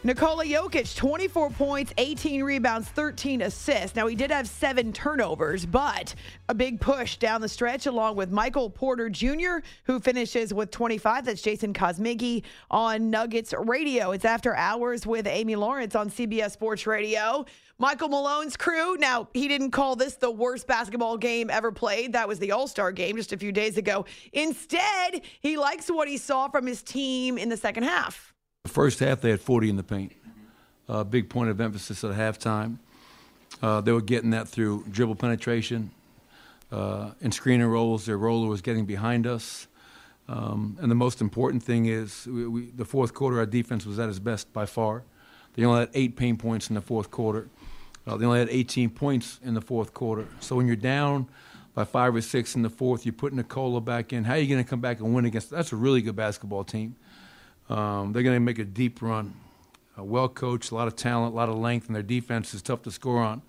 Nikola 0.03 0.45
Jokic, 0.45 0.95
24 0.95 1.49
points, 1.51 1.93
18 1.97 2.43
rebounds, 2.43 2.87
13 2.89 3.41
assists. 3.41 3.95
Now, 3.95 4.05
he 4.05 4.15
did 4.15 4.29
have 4.29 4.47
seven 4.47 4.93
turnovers, 4.93 5.65
but 5.65 6.13
a 6.47 6.53
big 6.53 6.79
push 6.79 7.17
down 7.17 7.41
the 7.41 7.49
stretch 7.49 7.87
along 7.87 8.15
with 8.15 8.31
Michael 8.31 8.69
Porter 8.69 9.09
Jr., 9.09 9.65
who 9.83 9.99
finishes 9.99 10.53
with 10.53 10.69
25. 10.69 11.25
That's 11.25 11.41
Jason 11.41 11.73
Kosmicki 11.73 12.43
on 12.69 13.09
Nuggets 13.09 13.55
Radio. 13.57 14.11
It's 14.11 14.25
after 14.25 14.55
hours 14.55 15.07
with 15.07 15.25
Amy 15.25 15.55
Lawrence 15.55 15.95
on 15.95 16.11
CBS 16.11 16.51
Sports 16.51 16.85
Radio. 16.85 17.45
Michael 17.81 18.09
Malone's 18.09 18.55
crew. 18.55 18.95
Now, 18.97 19.27
he 19.33 19.47
didn't 19.47 19.71
call 19.71 19.95
this 19.95 20.13
the 20.13 20.29
worst 20.29 20.67
basketball 20.67 21.17
game 21.17 21.49
ever 21.49 21.71
played. 21.71 22.13
That 22.13 22.27
was 22.27 22.37
the 22.37 22.51
All 22.51 22.67
Star 22.67 22.91
game 22.91 23.17
just 23.17 23.33
a 23.33 23.37
few 23.37 23.51
days 23.51 23.75
ago. 23.75 24.05
Instead, 24.33 25.23
he 25.39 25.57
likes 25.57 25.87
what 25.87 26.07
he 26.07 26.17
saw 26.17 26.47
from 26.47 26.67
his 26.67 26.83
team 26.83 27.39
in 27.39 27.49
the 27.49 27.57
second 27.57 27.81
half. 27.81 28.35
The 28.65 28.69
first 28.69 28.99
half, 28.99 29.21
they 29.21 29.31
had 29.31 29.41
40 29.41 29.71
in 29.71 29.77
the 29.77 29.83
paint. 29.83 30.13
Uh, 30.87 31.03
big 31.03 31.27
point 31.27 31.49
of 31.49 31.59
emphasis 31.59 32.03
at 32.03 32.11
halftime. 32.11 32.77
Uh, 33.63 33.81
they 33.81 33.91
were 33.91 34.01
getting 34.01 34.29
that 34.29 34.47
through 34.47 34.85
dribble 34.91 35.15
penetration 35.15 35.89
uh, 36.71 37.13
and 37.19 37.33
screen 37.33 37.61
and 37.61 37.71
rolls. 37.71 38.05
Their 38.05 38.19
roller 38.19 38.47
was 38.47 38.61
getting 38.61 38.85
behind 38.85 39.25
us. 39.25 39.67
Um, 40.27 40.77
and 40.79 40.91
the 40.91 40.95
most 40.95 41.19
important 41.19 41.63
thing 41.63 41.87
is 41.87 42.27
we, 42.27 42.47
we, 42.47 42.65
the 42.69 42.85
fourth 42.85 43.15
quarter, 43.15 43.39
our 43.39 43.47
defense 43.47 43.87
was 43.87 43.97
at 43.97 44.07
its 44.07 44.19
best 44.19 44.53
by 44.53 44.67
far. 44.67 45.01
They 45.55 45.65
only 45.65 45.79
had 45.79 45.89
eight 45.95 46.15
paint 46.15 46.37
points 46.37 46.69
in 46.69 46.75
the 46.75 46.81
fourth 46.81 47.09
quarter. 47.09 47.49
Uh, 48.05 48.17
they 48.17 48.25
only 48.25 48.39
had 48.39 48.49
18 48.49 48.89
points 48.89 49.39
in 49.43 49.53
the 49.53 49.61
fourth 49.61 49.93
quarter. 49.93 50.27
So 50.39 50.55
when 50.55 50.67
you're 50.67 50.75
down 50.75 51.27
by 51.73 51.83
five 51.83 52.15
or 52.15 52.21
six 52.21 52.55
in 52.55 52.61
the 52.61 52.69
fourth, 52.69 53.05
you're 53.05 53.13
putting 53.13 53.37
Nikola 53.37 53.81
back 53.81 54.11
in. 54.11 54.23
How 54.23 54.33
are 54.33 54.37
you 54.37 54.47
going 54.47 54.63
to 54.63 54.69
come 54.69 54.81
back 54.81 54.99
and 54.99 55.13
win 55.13 55.25
against? 55.25 55.49
That's 55.49 55.71
a 55.71 55.75
really 55.75 56.01
good 56.01 56.15
basketball 56.15 56.63
team. 56.63 56.95
Um, 57.69 58.11
they're 58.11 58.23
going 58.23 58.35
to 58.35 58.39
make 58.39 58.59
a 58.59 58.65
deep 58.65 59.01
run. 59.01 59.33
Uh, 59.97 60.03
well 60.03 60.29
coached, 60.29 60.71
a 60.71 60.75
lot 60.75 60.87
of 60.87 60.95
talent, 60.95 61.33
a 61.33 61.35
lot 61.35 61.49
of 61.49 61.57
length, 61.57 61.87
and 61.87 61.95
their 61.95 62.03
defense 62.03 62.53
is 62.53 62.61
tough 62.61 62.81
to 62.83 62.91
score 62.91 63.21
on. 63.21 63.41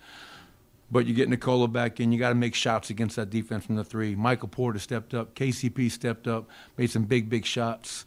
But 0.90 1.06
you 1.06 1.14
get 1.14 1.28
Nikola 1.28 1.68
back 1.68 2.00
in, 2.00 2.12
you 2.12 2.18
got 2.18 2.28
to 2.28 2.34
make 2.34 2.54
shots 2.54 2.90
against 2.90 3.16
that 3.16 3.30
defense 3.30 3.64
from 3.64 3.76
the 3.76 3.84
three. 3.84 4.14
Michael 4.14 4.48
Porter 4.48 4.78
stepped 4.78 5.14
up, 5.14 5.34
KCP 5.34 5.90
stepped 5.90 6.28
up, 6.28 6.48
made 6.76 6.90
some 6.90 7.04
big, 7.04 7.30
big 7.30 7.46
shots. 7.46 8.04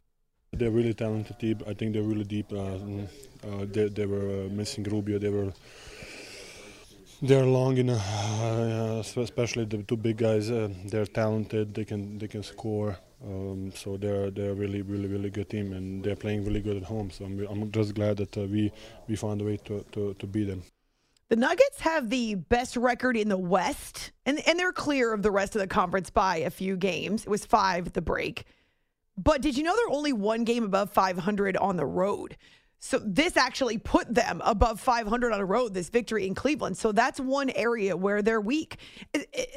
They're 0.53 0.71
really 0.71 0.93
talented 0.93 1.39
team. 1.39 1.59
I 1.67 1.73
think 1.73 1.93
they're 1.93 2.03
really 2.03 2.23
deep. 2.23 2.53
Uh, 2.53 2.75
uh, 2.75 3.65
they, 3.65 3.89
they, 3.89 4.05
were 4.05 4.45
uh, 4.45 4.49
missing 4.49 4.83
Rubio. 4.83 5.17
They 5.17 5.29
were 5.29 5.51
they're 7.21 7.45
long 7.45 7.77
enough, 7.77 8.05
uh, 8.41 9.03
especially 9.21 9.65
the 9.65 9.83
two 9.83 9.97
big 9.97 10.17
guys. 10.17 10.51
Uh, 10.51 10.69
they're 10.85 11.05
talented. 11.05 11.73
They 11.73 11.85
can 11.85 12.17
they 12.17 12.27
can 12.27 12.43
score. 12.43 12.97
Um, 13.23 13.71
so 13.75 13.97
they're 13.97 14.29
they're 14.31 14.53
really 14.53 14.81
really 14.81 15.07
really 15.07 15.29
good 15.29 15.49
team, 15.49 15.73
and 15.73 16.03
they're 16.03 16.15
playing 16.15 16.45
really 16.45 16.61
good 16.61 16.77
at 16.77 16.83
home. 16.83 17.09
So 17.11 17.25
I'm, 17.25 17.39
I'm 17.47 17.71
just 17.71 17.95
glad 17.95 18.17
that 18.17 18.37
uh, 18.37 18.41
we 18.41 18.71
we 19.07 19.15
found 19.15 19.41
a 19.41 19.45
way 19.45 19.57
to, 19.65 19.85
to, 19.93 20.13
to 20.13 20.27
beat 20.27 20.45
them. 20.45 20.63
The 21.29 21.35
Nuggets 21.35 21.79
have 21.81 22.09
the 22.09 22.35
best 22.35 22.77
record 22.77 23.17
in 23.17 23.29
the 23.29 23.37
West, 23.37 24.11
and 24.25 24.45
and 24.47 24.59
they're 24.59 24.73
clear 24.73 25.13
of 25.13 25.23
the 25.23 25.31
rest 25.31 25.55
of 25.55 25.61
the 25.61 25.67
conference 25.67 26.09
by 26.09 26.37
a 26.37 26.49
few 26.49 26.75
games. 26.77 27.23
It 27.23 27.29
was 27.29 27.45
five 27.45 27.87
at 27.87 27.93
the 27.93 28.01
break. 28.01 28.45
But 29.17 29.41
did 29.41 29.57
you 29.57 29.63
know 29.63 29.75
they're 29.75 29.95
only 29.95 30.11
one 30.11 30.43
game 30.43 30.65
above 30.65 30.91
500 30.91 31.55
on 31.55 31.77
the 31.77 31.85
road? 31.85 32.35
So 32.79 32.99
this 32.99 33.35
actually 33.35 33.77
put 33.77 34.13
them 34.13 34.41
above 34.45 34.79
500 34.79 35.33
on 35.33 35.39
a 35.39 35.45
road, 35.45 35.73
this 35.73 35.89
victory 35.89 36.27
in 36.27 36.35
Cleveland. 36.35 36.77
So 36.77 36.91
that's 36.91 37.19
one 37.19 37.49
area 37.51 37.97
where 37.97 38.21
they're 38.21 38.41
weak. 38.41 38.77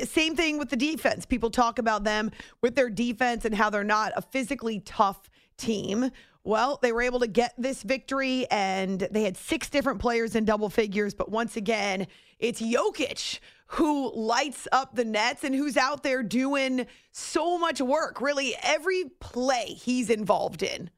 Same 0.04 0.34
thing 0.34 0.58
with 0.58 0.70
the 0.70 0.76
defense. 0.76 1.26
People 1.26 1.50
talk 1.50 1.78
about 1.78 2.04
them 2.04 2.30
with 2.62 2.74
their 2.74 2.88
defense 2.88 3.44
and 3.44 3.54
how 3.54 3.68
they're 3.68 3.84
not 3.84 4.12
a 4.16 4.22
physically 4.22 4.80
tough 4.80 5.28
team. 5.58 6.10
Well, 6.44 6.78
they 6.80 6.92
were 6.92 7.02
able 7.02 7.20
to 7.20 7.26
get 7.26 7.52
this 7.58 7.82
victory 7.82 8.46
and 8.50 9.00
they 9.10 9.24
had 9.24 9.36
six 9.36 9.68
different 9.68 10.00
players 10.00 10.34
in 10.34 10.46
double 10.46 10.70
figures. 10.70 11.12
But 11.12 11.30
once 11.30 11.56
again, 11.56 12.06
it's 12.38 12.62
Jokic 12.62 13.40
who 13.72 14.10
lights 14.14 14.66
up 14.72 14.94
the 14.94 15.04
nets 15.04 15.44
and 15.44 15.54
who's 15.54 15.76
out 15.76 16.02
there 16.02 16.22
doing 16.22 16.86
so 17.12 17.58
much 17.58 17.80
work. 17.82 18.20
Really, 18.20 18.56
every 18.62 19.04
play 19.20 19.66
he's 19.66 20.08
involved 20.08 20.62
in. 20.62 20.88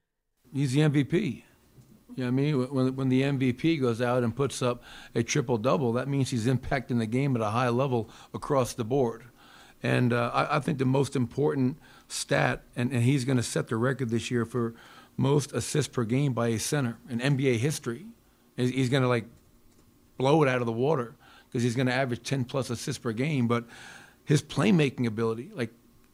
He's 0.52 0.72
the 0.72 0.80
MVP. 0.80 1.42
You 2.16 2.24
know 2.24 2.30
what 2.30 2.40
I 2.40 2.42
mean? 2.42 2.74
When, 2.74 2.96
when 2.96 3.08
the 3.08 3.22
MVP 3.22 3.80
goes 3.80 4.00
out 4.00 4.22
and 4.22 4.34
puts 4.34 4.62
up 4.62 4.82
a 5.14 5.22
triple 5.22 5.58
double, 5.58 5.92
that 5.94 6.08
means 6.08 6.30
he's 6.30 6.46
impacting 6.46 6.98
the 6.98 7.06
game 7.06 7.36
at 7.36 7.42
a 7.42 7.50
high 7.50 7.68
level 7.68 8.10
across 8.34 8.74
the 8.74 8.84
board. 8.84 9.24
And 9.82 10.12
uh, 10.12 10.30
I, 10.34 10.56
I, 10.56 10.60
think 10.60 10.78
the 10.78 10.84
most 10.84 11.16
important 11.16 11.78
stat, 12.08 12.62
and, 12.76 12.92
and 12.92 13.02
he's 13.02 13.24
going 13.24 13.38
to 13.38 13.42
set 13.42 13.68
the 13.68 13.76
record 13.76 14.10
this 14.10 14.30
year 14.30 14.44
for 14.44 14.74
most 15.16 15.52
assists 15.52 15.92
per 15.92 16.04
game 16.04 16.32
by 16.32 16.48
a 16.48 16.58
center 16.58 16.98
in 17.08 17.20
NBA 17.20 17.58
history. 17.58 18.06
He's, 18.56 18.70
he's 18.70 18.88
going 18.90 19.02
to 19.02 19.08
like 19.08 19.24
blow 20.18 20.42
it 20.42 20.48
out 20.48 20.60
of 20.60 20.66
the 20.66 20.72
water 20.72 21.14
because 21.48 21.62
he's 21.62 21.74
going 21.74 21.86
to 21.86 21.94
average 21.94 22.22
10 22.22 22.44
plus 22.44 22.68
assists 22.68 22.98
per 22.98 23.12
game. 23.12 23.48
But 23.48 23.64
his 24.24 24.42
playmaking 24.42 25.06
ability, 25.06 25.50
like 25.54 25.72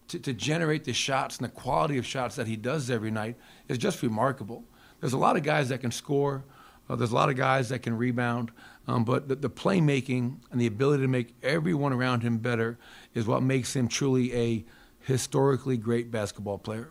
to, 0.08 0.18
to 0.20 0.32
generate 0.32 0.84
the 0.84 0.92
shots 0.92 1.38
and 1.38 1.44
the 1.44 1.52
quality 1.52 1.98
of 1.98 2.06
shots 2.06 2.36
that 2.36 2.46
he 2.46 2.56
does 2.56 2.90
every 2.90 3.10
night, 3.10 3.36
is 3.68 3.78
just 3.78 4.02
remarkable. 4.02 4.64
There's 5.00 5.12
a 5.12 5.18
lot 5.18 5.36
of 5.36 5.42
guys 5.42 5.68
that 5.68 5.80
can 5.80 5.90
score. 5.90 6.44
Uh, 6.88 6.96
there's 6.96 7.12
a 7.12 7.14
lot 7.14 7.28
of 7.28 7.36
guys 7.36 7.68
that 7.70 7.80
can 7.80 7.96
rebound. 7.96 8.50
Um, 8.88 9.04
but 9.04 9.28
the, 9.28 9.34
the, 9.34 9.50
playmaking 9.50 10.36
and 10.52 10.60
the 10.60 10.66
ability 10.66 11.02
to 11.02 11.08
make 11.08 11.34
everyone 11.42 11.92
around 11.92 12.22
him 12.22 12.38
better 12.38 12.78
is 13.14 13.26
what 13.26 13.42
makes 13.42 13.74
him 13.74 13.88
truly 13.88 14.32
a 14.32 14.64
historically 15.00 15.76
great 15.76 16.10
basketball 16.12 16.58
player. 16.58 16.90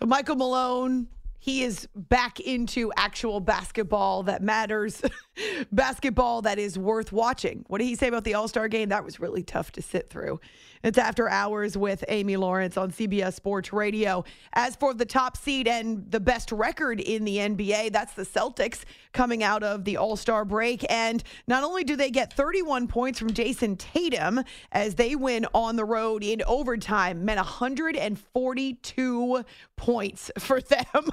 So, 0.00 0.06
Michael 0.06 0.34
Malone, 0.34 1.06
he 1.38 1.62
is 1.62 1.86
back 1.94 2.40
into 2.40 2.92
actual 2.96 3.38
basketball 3.38 4.24
that 4.24 4.42
matters, 4.42 5.00
basketball 5.72 6.42
that 6.42 6.58
is 6.58 6.76
worth 6.76 7.12
watching. 7.12 7.64
What 7.68 7.78
did 7.78 7.84
he 7.84 7.94
say 7.94 8.08
about 8.08 8.24
the 8.24 8.34
All 8.34 8.48
Star 8.48 8.66
game? 8.66 8.88
That 8.88 9.04
was 9.04 9.20
really 9.20 9.44
tough 9.44 9.70
to 9.72 9.82
sit 9.82 10.10
through. 10.10 10.40
It's 10.82 10.98
After 10.98 11.28
Hours 11.28 11.76
with 11.76 12.04
Amy 12.08 12.36
Lawrence 12.36 12.76
on 12.76 12.90
CBS 12.90 13.34
Sports 13.34 13.72
Radio. 13.72 14.24
As 14.52 14.76
for 14.76 14.94
the 14.94 15.06
top 15.06 15.36
seed 15.36 15.68
and 15.68 16.10
the 16.10 16.20
best 16.20 16.52
record 16.52 17.00
in 17.00 17.24
the 17.24 17.38
NBA, 17.38 17.92
that's 17.92 18.14
the 18.14 18.24
Celtics 18.24 18.80
coming 19.12 19.42
out 19.42 19.62
of 19.62 19.84
the 19.84 19.96
All 19.96 20.16
Star 20.16 20.44
break. 20.44 20.84
And 20.90 21.22
not 21.46 21.64
only 21.64 21.84
do 21.84 21.96
they 21.96 22.10
get 22.10 22.32
31 22.32 22.88
points 22.88 23.18
from 23.18 23.32
Jayson 23.32 23.76
Tatum 23.76 24.42
as 24.72 24.94
they 24.94 25.16
win 25.16 25.46
on 25.54 25.76
the 25.76 25.84
road 25.84 26.22
in 26.22 26.42
overtime, 26.46 27.24
meant 27.24 27.38
142 27.38 29.44
points 29.76 30.30
for 30.38 30.60
them. 30.60 31.10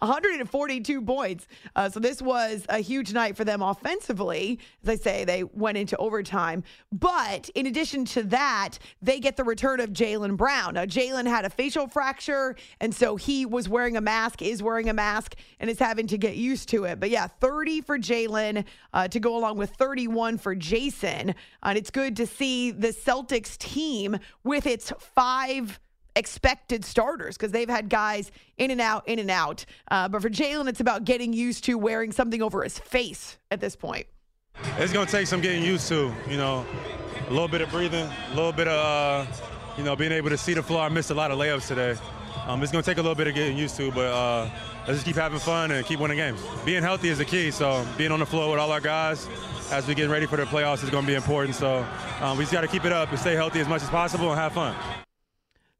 142 0.00 1.02
points. 1.02 1.46
Uh, 1.74 1.88
so 1.88 2.00
this 2.00 2.20
was 2.20 2.64
a 2.68 2.78
huge 2.78 3.12
night 3.12 3.36
for 3.36 3.44
them 3.44 3.62
offensively. 3.62 4.58
As 4.82 4.88
I 4.88 4.96
say, 4.96 5.24
they 5.24 5.44
went 5.44 5.78
into 5.78 5.96
overtime. 5.96 6.64
But 6.92 7.48
in 7.54 7.66
addition 7.66 8.04
to 8.06 8.22
that, 8.24 8.78
they 9.06 9.20
get 9.20 9.36
the 9.36 9.44
return 9.44 9.80
of 9.80 9.90
Jaylen 9.90 10.36
Brown. 10.36 10.74
Now, 10.74 10.84
Jaylen 10.84 11.26
had 11.26 11.44
a 11.44 11.50
facial 11.50 11.86
fracture, 11.86 12.56
and 12.80 12.94
so 12.94 13.16
he 13.16 13.46
was 13.46 13.68
wearing 13.68 13.96
a 13.96 14.00
mask, 14.00 14.42
is 14.42 14.62
wearing 14.62 14.88
a 14.88 14.92
mask, 14.92 15.36
and 15.60 15.70
is 15.70 15.78
having 15.78 16.08
to 16.08 16.18
get 16.18 16.36
used 16.36 16.68
to 16.70 16.84
it. 16.84 17.00
But 17.00 17.10
yeah, 17.10 17.28
30 17.28 17.82
for 17.82 17.98
Jaylen 17.98 18.64
uh, 18.92 19.08
to 19.08 19.20
go 19.20 19.36
along 19.36 19.58
with 19.58 19.70
31 19.70 20.38
for 20.38 20.54
Jason. 20.54 21.34
And 21.62 21.78
it's 21.78 21.90
good 21.90 22.16
to 22.16 22.26
see 22.26 22.72
the 22.72 22.88
Celtics 22.88 23.56
team 23.56 24.18
with 24.42 24.66
its 24.66 24.92
five 24.98 25.78
expected 26.16 26.84
starters 26.84 27.36
because 27.36 27.52
they've 27.52 27.68
had 27.68 27.88
guys 27.88 28.32
in 28.58 28.70
and 28.70 28.80
out, 28.80 29.06
in 29.06 29.18
and 29.18 29.30
out. 29.30 29.64
Uh, 29.90 30.08
but 30.08 30.20
for 30.20 30.30
Jaylen, 30.30 30.68
it's 30.68 30.80
about 30.80 31.04
getting 31.04 31.32
used 31.32 31.64
to 31.64 31.78
wearing 31.78 32.10
something 32.10 32.42
over 32.42 32.64
his 32.64 32.78
face 32.78 33.38
at 33.50 33.60
this 33.60 33.76
point. 33.76 34.06
It's 34.78 34.92
going 34.92 35.06
to 35.06 35.12
take 35.12 35.26
some 35.26 35.40
getting 35.40 35.62
used 35.62 35.88
to, 35.88 36.12
you 36.28 36.36
know, 36.36 36.66
a 37.28 37.30
little 37.30 37.48
bit 37.48 37.60
of 37.60 37.70
breathing, 37.70 38.08
a 38.32 38.34
little 38.34 38.52
bit 38.52 38.68
of, 38.68 39.26
uh, 39.26 39.30
you 39.78 39.84
know, 39.84 39.96
being 39.96 40.12
able 40.12 40.28
to 40.30 40.36
see 40.36 40.54
the 40.54 40.62
floor. 40.62 40.82
I 40.82 40.88
missed 40.90 41.10
a 41.10 41.14
lot 41.14 41.30
of 41.30 41.38
layups 41.38 41.66
today. 41.66 41.96
Um, 42.46 42.62
it's 42.62 42.70
going 42.70 42.84
to 42.84 42.90
take 42.90 42.98
a 42.98 43.02
little 43.02 43.14
bit 43.14 43.26
of 43.26 43.34
getting 43.34 43.56
used 43.56 43.76
to, 43.78 43.90
but 43.90 44.06
uh, 44.06 44.50
let's 44.80 44.98
just 44.98 45.06
keep 45.06 45.16
having 45.16 45.38
fun 45.38 45.70
and 45.70 45.84
keep 45.84 45.98
winning 45.98 46.18
games. 46.18 46.40
Being 46.64 46.82
healthy 46.82 47.08
is 47.08 47.18
the 47.18 47.24
key, 47.24 47.50
so 47.50 47.86
being 47.96 48.12
on 48.12 48.20
the 48.20 48.26
floor 48.26 48.50
with 48.50 48.60
all 48.60 48.70
our 48.70 48.80
guys 48.80 49.26
as 49.72 49.86
we 49.86 49.94
get 49.94 50.08
ready 50.08 50.26
for 50.26 50.36
the 50.36 50.44
playoffs 50.44 50.84
is 50.84 50.90
going 50.90 51.04
to 51.04 51.10
be 51.10 51.16
important. 51.16 51.56
So 51.56 51.84
um, 52.20 52.36
we 52.36 52.44
just 52.44 52.52
got 52.52 52.60
to 52.60 52.68
keep 52.68 52.84
it 52.84 52.92
up 52.92 53.10
and 53.10 53.18
stay 53.18 53.34
healthy 53.34 53.60
as 53.60 53.68
much 53.68 53.82
as 53.82 53.88
possible 53.88 54.30
and 54.30 54.38
have 54.38 54.52
fun. 54.52 54.76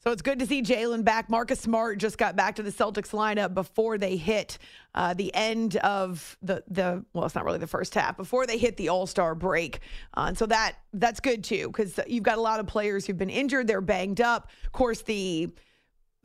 So 0.06 0.12
it's 0.12 0.22
good 0.22 0.38
to 0.38 0.46
see 0.46 0.62
Jaylen 0.62 1.02
back. 1.02 1.28
Marcus 1.28 1.58
Smart 1.58 1.98
just 1.98 2.16
got 2.16 2.36
back 2.36 2.54
to 2.54 2.62
the 2.62 2.70
Celtics 2.70 3.10
lineup 3.10 3.54
before 3.54 3.98
they 3.98 4.16
hit 4.16 4.56
uh, 4.94 5.14
the 5.14 5.34
end 5.34 5.74
of 5.78 6.38
the 6.42 6.62
the 6.68 7.04
well, 7.12 7.24
it's 7.24 7.34
not 7.34 7.44
really 7.44 7.58
the 7.58 7.66
first 7.66 7.92
half 7.92 8.16
before 8.16 8.46
they 8.46 8.56
hit 8.56 8.76
the 8.76 8.88
All 8.88 9.08
Star 9.08 9.34
break, 9.34 9.80
uh, 10.16 10.26
and 10.28 10.38
so 10.38 10.46
that 10.46 10.76
that's 10.92 11.18
good 11.18 11.42
too 11.42 11.66
because 11.66 11.98
you've 12.06 12.22
got 12.22 12.38
a 12.38 12.40
lot 12.40 12.60
of 12.60 12.68
players 12.68 13.04
who've 13.04 13.18
been 13.18 13.30
injured, 13.30 13.66
they're 13.66 13.80
banged 13.80 14.20
up. 14.20 14.48
Of 14.64 14.70
course, 14.70 15.02
the 15.02 15.50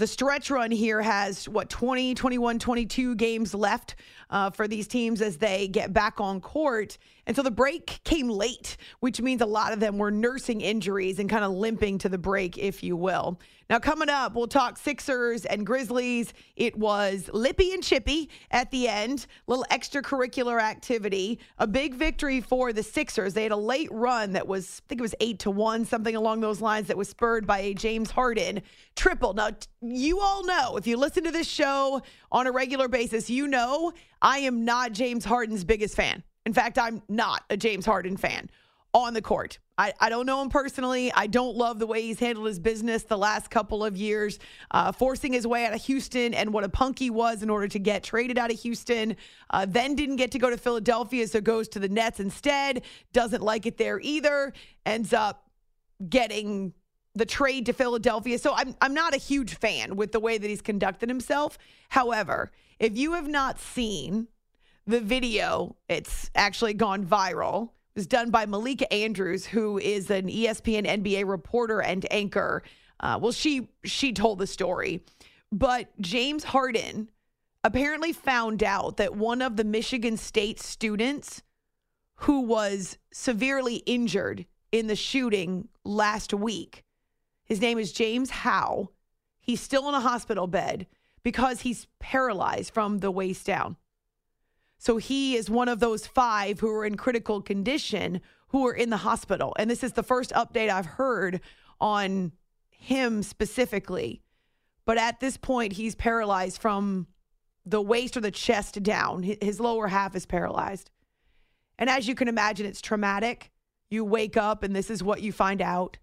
the 0.01 0.07
stretch 0.07 0.49
run 0.49 0.71
here 0.71 0.99
has 0.99 1.47
what 1.47 1.69
20 1.69 2.15
21 2.15 2.57
22 2.57 3.13
games 3.13 3.53
left 3.53 3.93
uh, 4.31 4.49
for 4.49 4.67
these 4.67 4.87
teams 4.87 5.21
as 5.21 5.37
they 5.37 5.67
get 5.67 5.93
back 5.93 6.19
on 6.19 6.41
court 6.41 6.97
and 7.27 7.35
so 7.35 7.43
the 7.43 7.51
break 7.51 7.99
came 8.03 8.27
late 8.27 8.77
which 9.01 9.21
means 9.21 9.41
a 9.41 9.45
lot 9.45 9.73
of 9.73 9.79
them 9.79 9.99
were 9.99 10.09
nursing 10.09 10.59
injuries 10.59 11.19
and 11.19 11.29
kind 11.29 11.45
of 11.45 11.51
limping 11.51 11.99
to 11.99 12.09
the 12.09 12.17
break 12.17 12.57
if 12.57 12.81
you 12.81 12.95
will 12.95 13.39
now 13.71 13.79
coming 13.79 14.09
up 14.09 14.35
we'll 14.35 14.47
talk 14.47 14.77
sixers 14.77 15.45
and 15.45 15.65
grizzlies. 15.65 16.33
It 16.57 16.77
was 16.77 17.29
lippy 17.31 17.73
and 17.73 17.81
chippy 17.81 18.29
at 18.51 18.69
the 18.69 18.89
end. 18.89 19.27
Little 19.47 19.65
extracurricular 19.71 20.61
activity. 20.61 21.39
A 21.57 21.65
big 21.65 21.95
victory 21.95 22.41
for 22.41 22.73
the 22.73 22.83
sixers. 22.83 23.33
They 23.33 23.43
had 23.43 23.53
a 23.53 23.57
late 23.57 23.87
run 23.89 24.33
that 24.33 24.45
was 24.45 24.81
i 24.83 24.89
think 24.89 24.99
it 24.99 25.01
was 25.01 25.15
eight 25.21 25.39
to 25.39 25.51
one 25.51 25.85
something 25.85 26.17
along 26.17 26.41
those 26.41 26.59
lines 26.59 26.87
that 26.87 26.97
was 26.97 27.07
spurred 27.07 27.47
by 27.47 27.59
a 27.59 27.73
james 27.73 28.11
harden 28.11 28.61
triple. 28.97 29.33
Now 29.33 29.51
you 29.81 30.19
all 30.19 30.45
know 30.45 30.75
if 30.75 30.85
you 30.85 30.97
listen 30.97 31.23
to 31.23 31.31
this 31.31 31.47
show 31.47 32.01
on 32.29 32.47
a 32.47 32.51
regular 32.51 32.89
basis, 32.89 33.29
you 33.29 33.47
know 33.47 33.93
I 34.21 34.39
am 34.39 34.65
not 34.65 34.91
James 34.91 35.23
Harden's 35.23 35.63
biggest 35.63 35.95
fan. 35.95 36.23
In 36.45 36.53
fact, 36.53 36.77
I'm 36.77 37.01
not 37.07 37.45
a 37.49 37.55
James 37.55 37.85
Harden 37.85 38.17
fan 38.17 38.49
on 38.93 39.13
the 39.13 39.21
court. 39.21 39.59
I, 39.77 39.93
I 39.99 40.09
don't 40.09 40.25
know 40.25 40.41
him 40.41 40.49
personally. 40.49 41.11
I 41.13 41.27
don't 41.27 41.55
love 41.55 41.79
the 41.79 41.87
way 41.87 42.01
he's 42.01 42.19
handled 42.19 42.47
his 42.47 42.59
business 42.59 43.03
the 43.03 43.17
last 43.17 43.49
couple 43.49 43.83
of 43.83 43.95
years, 43.95 44.37
uh, 44.71 44.91
forcing 44.91 45.33
his 45.33 45.47
way 45.47 45.65
out 45.65 45.73
of 45.73 45.81
Houston 45.85 46.33
and 46.33 46.53
what 46.53 46.63
a 46.63 46.69
punk 46.69 46.99
he 46.99 47.09
was 47.09 47.41
in 47.41 47.49
order 47.49 47.67
to 47.69 47.79
get 47.79 48.03
traded 48.03 48.37
out 48.37 48.51
of 48.51 48.59
Houston. 48.59 49.15
Uh, 49.49 49.65
then 49.67 49.95
didn't 49.95 50.17
get 50.17 50.31
to 50.31 50.39
go 50.39 50.49
to 50.49 50.57
Philadelphia, 50.57 51.27
so 51.27 51.41
goes 51.41 51.67
to 51.69 51.79
the 51.79 51.89
Nets 51.89 52.19
instead. 52.19 52.83
Doesn't 53.13 53.41
like 53.41 53.65
it 53.65 53.77
there 53.77 53.99
either. 54.01 54.53
Ends 54.85 55.13
up 55.13 55.49
getting 56.07 56.73
the 57.15 57.25
trade 57.25 57.65
to 57.65 57.73
Philadelphia. 57.73 58.37
So 58.37 58.53
I'm 58.55 58.75
I'm 58.81 58.93
not 58.93 59.13
a 59.13 59.17
huge 59.17 59.55
fan 59.55 59.95
with 59.95 60.11
the 60.11 60.19
way 60.19 60.37
that 60.37 60.47
he's 60.47 60.61
conducted 60.61 61.09
himself. 61.09 61.57
However, 61.89 62.51
if 62.79 62.97
you 62.97 63.13
have 63.13 63.27
not 63.27 63.59
seen 63.59 64.27
the 64.87 64.99
video, 64.99 65.75
it's 65.89 66.29
actually 66.35 66.73
gone 66.73 67.05
viral. 67.05 67.69
It 67.93 67.99
was 67.99 68.07
done 68.07 68.31
by 68.31 68.45
Malika 68.45 68.91
Andrews, 68.93 69.45
who 69.45 69.77
is 69.77 70.09
an 70.09 70.27
ESPN 70.27 70.87
NBA 70.87 71.27
reporter 71.27 71.81
and 71.81 72.05
anchor. 72.11 72.63
Uh, 72.99 73.19
well, 73.21 73.31
she 73.31 73.69
she 73.83 74.13
told 74.13 74.39
the 74.39 74.47
story, 74.47 75.03
but 75.51 75.89
James 75.99 76.43
Harden 76.45 77.09
apparently 77.63 78.13
found 78.13 78.63
out 78.63 78.97
that 78.97 79.15
one 79.15 79.41
of 79.41 79.55
the 79.57 79.63
Michigan 79.63 80.17
State 80.17 80.59
students 80.59 81.43
who 82.15 82.41
was 82.41 82.97
severely 83.11 83.77
injured 83.85 84.45
in 84.71 84.87
the 84.87 84.95
shooting 84.95 85.67
last 85.83 86.33
week 86.33 86.83
his 87.51 87.59
name 87.59 87.79
is 87.79 87.91
James 87.91 88.29
Hao. 88.29 88.91
He's 89.41 89.59
still 89.59 89.89
in 89.89 89.93
a 89.93 89.99
hospital 89.99 90.47
bed 90.47 90.87
because 91.21 91.59
he's 91.59 91.87
paralyzed 91.99 92.73
from 92.73 92.99
the 92.99 93.11
waist 93.11 93.45
down. 93.45 93.75
So 94.81 94.97
he 94.97 95.35
is 95.35 95.47
one 95.47 95.69
of 95.69 95.79
those 95.79 96.07
five 96.07 96.59
who 96.59 96.67
are 96.71 96.83
in 96.83 96.97
critical 96.97 97.39
condition 97.39 98.19
who 98.47 98.65
are 98.65 98.73
in 98.73 98.89
the 98.89 98.97
hospital. 98.97 99.53
And 99.59 99.69
this 99.69 99.83
is 99.83 99.93
the 99.93 100.01
first 100.01 100.31
update 100.31 100.71
I've 100.71 100.87
heard 100.87 101.39
on 101.79 102.31
him 102.71 103.21
specifically. 103.21 104.23
But 104.85 104.97
at 104.97 105.19
this 105.19 105.37
point, 105.37 105.73
he's 105.73 105.93
paralyzed 105.93 106.59
from 106.59 107.05
the 107.63 107.79
waist 107.79 108.17
or 108.17 108.21
the 108.21 108.31
chest 108.31 108.81
down. 108.81 109.21
His 109.21 109.59
lower 109.59 109.87
half 109.87 110.15
is 110.15 110.25
paralyzed. 110.25 110.89
And 111.77 111.87
as 111.87 112.07
you 112.07 112.15
can 112.15 112.27
imagine, 112.27 112.65
it's 112.65 112.81
traumatic. 112.81 113.51
You 113.91 114.03
wake 114.03 114.35
up 114.35 114.63
and 114.63 114.75
this 114.75 114.89
is 114.89 115.03
what 115.03 115.21
you 115.21 115.31
find 115.31 115.61
out. 115.61 115.99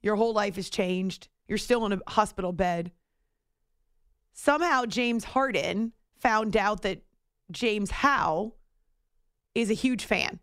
Your 0.00 0.16
whole 0.16 0.32
life 0.32 0.56
has 0.56 0.70
changed. 0.70 1.28
You're 1.48 1.58
still 1.58 1.84
in 1.84 1.92
a 1.92 2.00
hospital 2.08 2.54
bed. 2.54 2.92
Somehow, 4.32 4.86
James 4.86 5.24
Harden 5.24 5.92
found 6.16 6.56
out 6.56 6.80
that 6.80 7.02
James 7.50 7.90
Hao 7.90 8.54
is 9.54 9.70
a 9.70 9.74
huge 9.74 10.04
fan. 10.04 10.40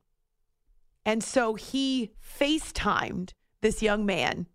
And 1.06 1.24
so 1.24 1.56
he 1.56 2.12
FaceTimed 2.40 3.32
this 3.62 3.82
young 3.82 4.06
man 4.06 4.48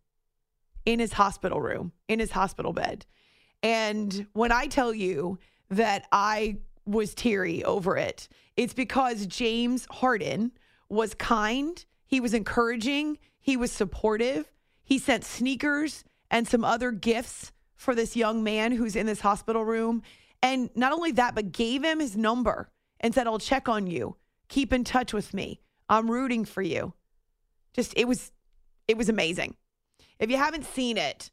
in 0.87 0.99
his 0.99 1.15
hospital 1.15 1.61
room, 1.61 1.93
in 2.09 2.21
his 2.21 2.31
hospital 2.31 2.73
bed. 2.73 3.07
And 3.63 4.27
when 4.35 4.53
I 4.53 4.67
tell 4.67 4.93
you 4.93 5.39
that 5.71 6.07
I 6.13 6.59
was 6.85 7.15
teary 7.15 7.65
over 7.65 7.97
it, 7.97 8.29
it's 8.57 8.75
because 8.75 9.27
James 9.27 9.87
Harden 9.91 10.53
was 10.89 11.15
kind, 11.15 11.85
he 12.07 12.21
was 12.21 12.35
encouraging, 12.35 13.19
he 13.41 13.57
was 13.57 13.73
supportive. 13.73 14.51
He 14.85 14.99
sent 14.99 15.25
sneakers 15.25 16.05
and 16.31 16.47
some 16.47 16.65
other 16.65 16.91
gifts 16.91 17.53
for 17.75 17.95
this 17.95 18.17
young 18.17 18.43
man 18.43 18.73
who's 18.73 18.97
in 18.97 19.07
this 19.07 19.21
hospital 19.21 19.65
room. 19.65 20.03
And 20.45 20.69
not 20.77 20.93
only 20.93 21.11
that, 21.13 21.35
but 21.35 21.53
gave 21.53 21.83
him 21.83 22.01
his 22.01 22.19
number 22.19 22.71
and 23.01 23.15
said, 23.15 23.27
I'll 23.27 23.39
check 23.39 23.67
on 23.67 23.87
you. 23.87 24.17
Keep 24.49 24.75
in 24.75 24.85
touch 24.85 25.15
with 25.15 25.33
me. 25.33 25.63
I'm 25.89 26.11
rooting 26.11 26.45
for 26.45 26.61
you. 26.61 26.93
Just 27.73 27.95
it 27.97 28.07
was 28.07 28.31
it 28.87 28.99
was 28.99 29.09
amazing. 29.09 29.57
If 30.19 30.31
you 30.31 30.37
haven't 30.37 30.67
seen 30.67 30.99
it, 30.99 31.31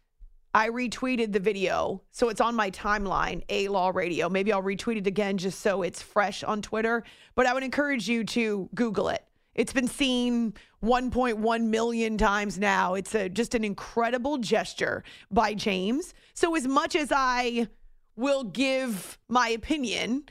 I 0.54 0.70
retweeted 0.70 1.34
the 1.34 1.42
video. 1.42 2.04
So 2.12 2.30
it's 2.30 2.40
on 2.40 2.56
my 2.56 2.72
timeline, 2.72 3.44
A 3.50 3.68
Law 3.68 3.92
Radio. 3.94 4.30
Maybe 4.30 4.54
I'll 4.54 4.64
retweet 4.64 4.96
it 4.96 5.08
again 5.08 5.38
just 5.38 5.60
so 5.60 5.82
it's 5.82 6.02
fresh 6.02 6.42
on 6.42 6.62
Twitter. 6.62 7.04
But 7.36 7.48
I 7.48 7.54
would 7.54 7.64
encourage 7.64 8.08
you 8.08 8.24
to 8.24 8.70
Google 8.74 9.10
it. 9.10 9.26
It's 9.56 9.74
been 9.74 9.90
seen 9.90 10.54
1.1 10.82 11.64
million 11.66 12.18
times 12.18 12.58
now. 12.58 12.94
It's 12.94 13.14
a, 13.14 13.28
just 13.28 13.56
an 13.56 13.66
incredible 13.66 14.38
gesture 14.38 15.04
by 15.30 15.54
James. 15.54 16.14
So, 16.34 16.56
as 16.56 16.66
much 16.66 16.96
as 16.96 17.12
I 17.14 17.68
will 18.16 18.44
give 18.44 19.18
my 19.28 19.50
opinion, 19.50 20.24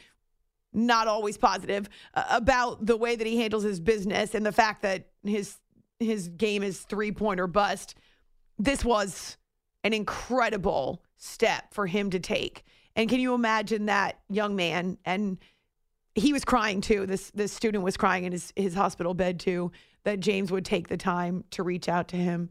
not 0.72 1.08
always 1.08 1.36
positive, 1.36 1.88
uh, 2.14 2.24
about 2.30 2.86
the 2.86 2.96
way 2.96 3.16
that 3.16 3.26
he 3.26 3.38
handles 3.38 3.64
his 3.64 3.80
business 3.80 4.34
and 4.34 4.44
the 4.44 4.52
fact 4.52 4.82
that 4.82 5.08
his 5.24 5.58
his 5.98 6.28
game 6.28 6.62
is 6.62 6.80
three 6.80 7.12
pointer 7.12 7.46
bust, 7.46 7.94
this 8.58 8.84
was 8.84 9.36
an 9.84 9.92
incredible 9.92 11.02
step 11.18 11.74
for 11.74 11.86
him 11.86 12.08
to 12.10 12.18
take. 12.18 12.64
And 12.96 13.08
can 13.08 13.20
you 13.20 13.34
imagine 13.34 13.86
that 13.86 14.18
young 14.28 14.56
man 14.56 14.96
and 15.04 15.38
he 16.14 16.32
was 16.32 16.44
crying 16.44 16.80
too. 16.80 17.06
This 17.06 17.30
this 17.30 17.52
student 17.52 17.84
was 17.84 17.96
crying 17.96 18.24
in 18.24 18.32
his 18.32 18.52
his 18.56 18.74
hospital 18.74 19.14
bed 19.14 19.40
too. 19.40 19.72
That 20.04 20.20
James 20.20 20.50
would 20.50 20.64
take 20.64 20.88
the 20.88 20.96
time 20.96 21.44
to 21.50 21.62
reach 21.62 21.88
out 21.88 22.08
to 22.08 22.16
him. 22.16 22.50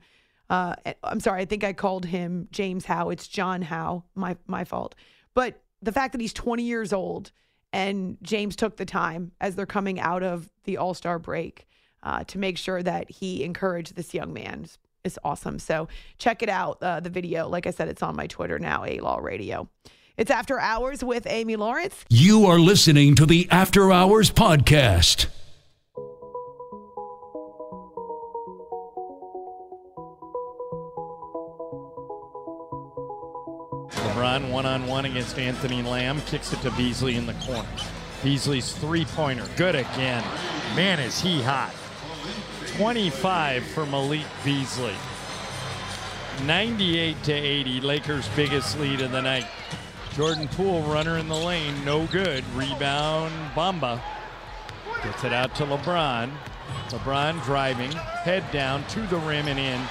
Uh, 0.50 0.76
I'm 1.04 1.20
sorry, 1.20 1.42
I 1.42 1.46
think 1.46 1.64
I 1.64 1.74
called 1.74 2.06
him 2.06 2.48
James 2.52 2.86
Hao. 2.86 3.10
It's 3.10 3.28
John 3.28 3.62
Hao. 3.62 4.06
My 4.16 4.38
my 4.48 4.64
fault. 4.64 4.96
But 5.40 5.62
the 5.82 5.94
fact 5.94 6.12
that 6.12 6.20
he's 6.20 6.34
20 6.34 6.64
years 6.64 6.92
old 6.92 7.32
and 7.72 8.18
James 8.22 8.58
took 8.58 8.76
the 8.76 8.84
time 8.84 9.32
as 9.40 9.56
they're 9.56 9.66
coming 9.66 9.98
out 9.98 10.22
of 10.22 10.50
the 10.66 10.76
All 10.76 10.94
Star 10.94 11.18
break 11.18 11.66
uh, 12.04 12.26
to 12.26 12.38
make 12.38 12.58
sure 12.58 12.84
that 12.84 13.10
he 13.10 13.46
encouraged 13.46 13.96
this 13.96 14.14
young 14.14 14.34
man 14.34 14.68
is, 15.06 15.18
awesome. 15.24 15.58
So 15.58 15.88
check 16.18 16.44
it 16.44 16.50
out. 16.50 16.84
Uh, 16.84 17.00
the 17.00 17.10
video, 17.10 17.48
like 17.48 17.68
I 17.68 17.72
said, 17.72 17.88
it's 17.88 18.04
on 18.04 18.18
my 18.18 18.28
Twitter 18.28 18.60
now. 18.60 18.84
A 18.84 19.00
Law 19.00 19.20
Radio. 19.20 19.70
It's 20.18 20.30
After 20.30 20.60
Hours 20.60 21.06
with 21.06 21.26
Amy 21.26 21.56
Lawrence. 21.56 22.04
You 22.10 22.46
are 22.46 22.60
listening 22.60 23.16
to 23.16 23.26
the 23.26 23.48
After 23.50 23.94
Hours 23.94 24.32
Podcast. 24.32 25.28
One 34.30 34.68
on 34.68 34.86
one 34.86 35.06
against 35.06 35.40
Anthony 35.40 35.82
Lamb, 35.82 36.22
kicks 36.22 36.54
it 36.54 36.62
to 36.62 36.70
Beasley 36.72 37.16
in 37.16 37.26
the 37.26 37.34
corner. 37.34 37.68
Beasley's 38.24 38.74
three 38.74 39.06
pointer, 39.06 39.48
good 39.58 39.74
again. 39.74 40.24
Man, 40.76 41.00
is 41.00 41.20
he 41.20 41.42
hot. 41.42 41.74
25 42.78 43.66
for 43.66 43.88
Malik 43.88 44.28
Beasley. 44.46 44.94
98 46.46 47.24
to 47.24 47.34
80, 47.34 47.82
Lakers' 47.82 48.30
biggest 48.36 48.80
lead 48.80 49.02
of 49.02 49.12
the 49.12 49.22
night. 49.22 49.48
Jordan 50.14 50.48
Poole, 50.50 50.84
runner 50.84 51.18
in 51.18 51.28
the 51.28 51.36
lane, 51.36 51.84
no 51.84 52.06
good. 52.06 52.44
Rebound, 52.54 53.34
Bamba. 53.56 54.00
Gets 55.04 55.24
it 55.24 55.34
out 55.34 55.56
to 55.56 55.66
LeBron. 55.66 56.30
LeBron 56.90 57.44
driving, 57.46 57.92
head 57.92 58.44
down 58.52 58.86
to 58.90 59.02
the 59.08 59.18
rim 59.18 59.48
and 59.48 59.58
in. 59.58 59.82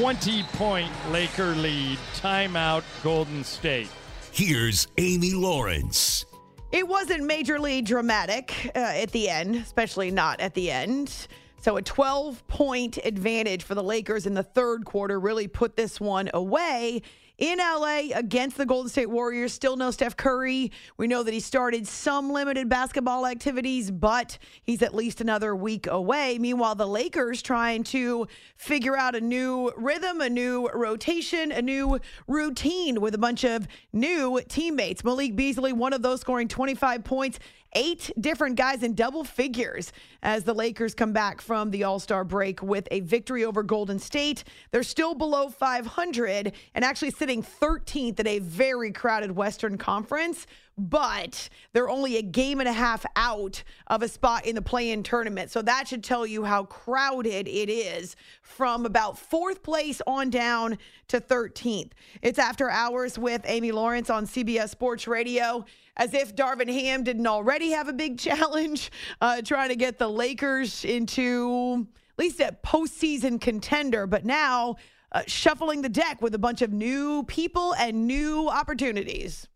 20 0.00 0.44
point 0.54 0.90
Laker 1.10 1.54
lead. 1.56 1.98
Timeout, 2.14 2.84
Golden 3.02 3.44
State. 3.44 3.90
Here's 4.32 4.88
Amy 4.96 5.34
Lawrence. 5.34 6.24
It 6.72 6.88
wasn't 6.88 7.30
majorly 7.30 7.84
dramatic 7.84 8.70
uh, 8.74 8.78
at 8.78 9.12
the 9.12 9.28
end, 9.28 9.56
especially 9.56 10.10
not 10.10 10.40
at 10.40 10.54
the 10.54 10.70
end. 10.70 11.28
So 11.60 11.76
a 11.76 11.82
12 11.82 12.46
point 12.48 12.96
advantage 13.04 13.62
for 13.62 13.74
the 13.74 13.82
Lakers 13.82 14.24
in 14.24 14.32
the 14.32 14.42
third 14.42 14.86
quarter 14.86 15.20
really 15.20 15.48
put 15.48 15.76
this 15.76 16.00
one 16.00 16.30
away 16.32 17.02
in 17.40 17.58
LA 17.58 18.02
against 18.14 18.58
the 18.58 18.66
Golden 18.66 18.90
State 18.90 19.08
Warriors. 19.08 19.52
Still 19.52 19.74
no 19.74 19.90
Steph 19.90 20.16
Curry. 20.16 20.70
We 20.98 21.06
know 21.06 21.22
that 21.22 21.32
he 21.32 21.40
started 21.40 21.88
some 21.88 22.30
limited 22.30 22.68
basketball 22.68 23.26
activities, 23.26 23.90
but 23.90 24.38
he's 24.62 24.82
at 24.82 24.94
least 24.94 25.22
another 25.22 25.56
week 25.56 25.86
away. 25.86 26.38
Meanwhile, 26.38 26.74
the 26.74 26.86
Lakers 26.86 27.40
trying 27.40 27.82
to 27.84 28.28
figure 28.56 28.94
out 28.94 29.14
a 29.14 29.20
new 29.20 29.72
rhythm, 29.76 30.20
a 30.20 30.28
new 30.28 30.68
rotation, 30.68 31.50
a 31.50 31.62
new 31.62 31.98
routine 32.28 33.00
with 33.00 33.14
a 33.14 33.18
bunch 33.18 33.42
of 33.42 33.66
new 33.94 34.40
teammates. 34.46 35.02
Malik 35.02 35.34
Beasley, 35.34 35.72
one 35.72 35.94
of 35.94 36.02
those, 36.02 36.20
scoring 36.20 36.46
25 36.46 37.02
points 37.04 37.38
eight 37.74 38.10
different 38.20 38.56
guys 38.56 38.82
in 38.82 38.94
double 38.94 39.24
figures 39.24 39.92
as 40.22 40.44
the 40.44 40.54
Lakers 40.54 40.94
come 40.94 41.12
back 41.12 41.40
from 41.40 41.70
the 41.70 41.84
All 41.84 41.98
Star 42.00 42.24
break 42.24 42.62
with 42.62 42.86
a 42.90 43.00
victory 43.00 43.44
over 43.44 43.62
Golden 43.62 43.98
State. 43.98 44.44
They're 44.70 44.82
still 44.82 45.14
below 45.14 45.48
500 45.48 46.52
and 46.74 46.84
actually 46.84 47.10
sitting 47.10 47.42
13th 47.42 48.20
in 48.20 48.26
a 48.26 48.38
very 48.38 48.92
crowded 48.92 49.32
Western 49.32 49.78
Conference. 49.78 50.46
But 50.82 51.50
they're 51.74 51.90
only 51.90 52.16
a 52.16 52.22
game 52.22 52.58
and 52.58 52.68
a 52.68 52.72
half 52.72 53.04
out 53.14 53.62
of 53.88 54.02
a 54.02 54.08
spot 54.08 54.46
in 54.46 54.54
the 54.54 54.62
play 54.62 54.92
in 54.92 55.02
tournament. 55.02 55.50
So 55.50 55.60
that 55.60 55.86
should 55.86 56.02
tell 56.02 56.26
you 56.26 56.44
how 56.44 56.64
crowded 56.64 57.46
it 57.46 57.68
is 57.68 58.16
from 58.40 58.86
about 58.86 59.18
fourth 59.18 59.62
place 59.62 60.00
on 60.06 60.30
down 60.30 60.78
to 61.08 61.20
13th. 61.20 61.90
It's 62.22 62.38
after 62.38 62.70
hours 62.70 63.18
with 63.18 63.42
Amy 63.44 63.72
Lawrence 63.72 64.08
on 64.08 64.24
CBS 64.24 64.70
Sports 64.70 65.06
Radio 65.06 65.66
as 65.98 66.14
if 66.14 66.34
Darvin 66.34 66.72
Ham 66.72 67.04
didn't 67.04 67.26
already 67.26 67.72
have 67.72 67.88
a 67.88 67.92
big 67.92 68.18
challenge 68.30 68.90
uh, 69.20 69.42
trying 69.42 69.68
to 69.68 69.76
get 69.76 69.98
the 69.98 70.08
Lakers 70.08 70.82
into 70.86 71.86
at 72.12 72.18
least 72.18 72.40
a 72.40 72.56
postseason 72.64 73.38
contender. 73.38 74.06
But 74.06 74.24
now 74.24 74.76
uh, 75.12 75.24
shuffling 75.26 75.82
the 75.82 75.90
deck 75.90 76.22
with 76.22 76.34
a 76.34 76.38
bunch 76.38 76.62
of 76.62 76.72
new 76.72 77.24
people 77.24 77.74
and 77.74 78.06
new 78.06 78.48
opportunities. 78.48 79.46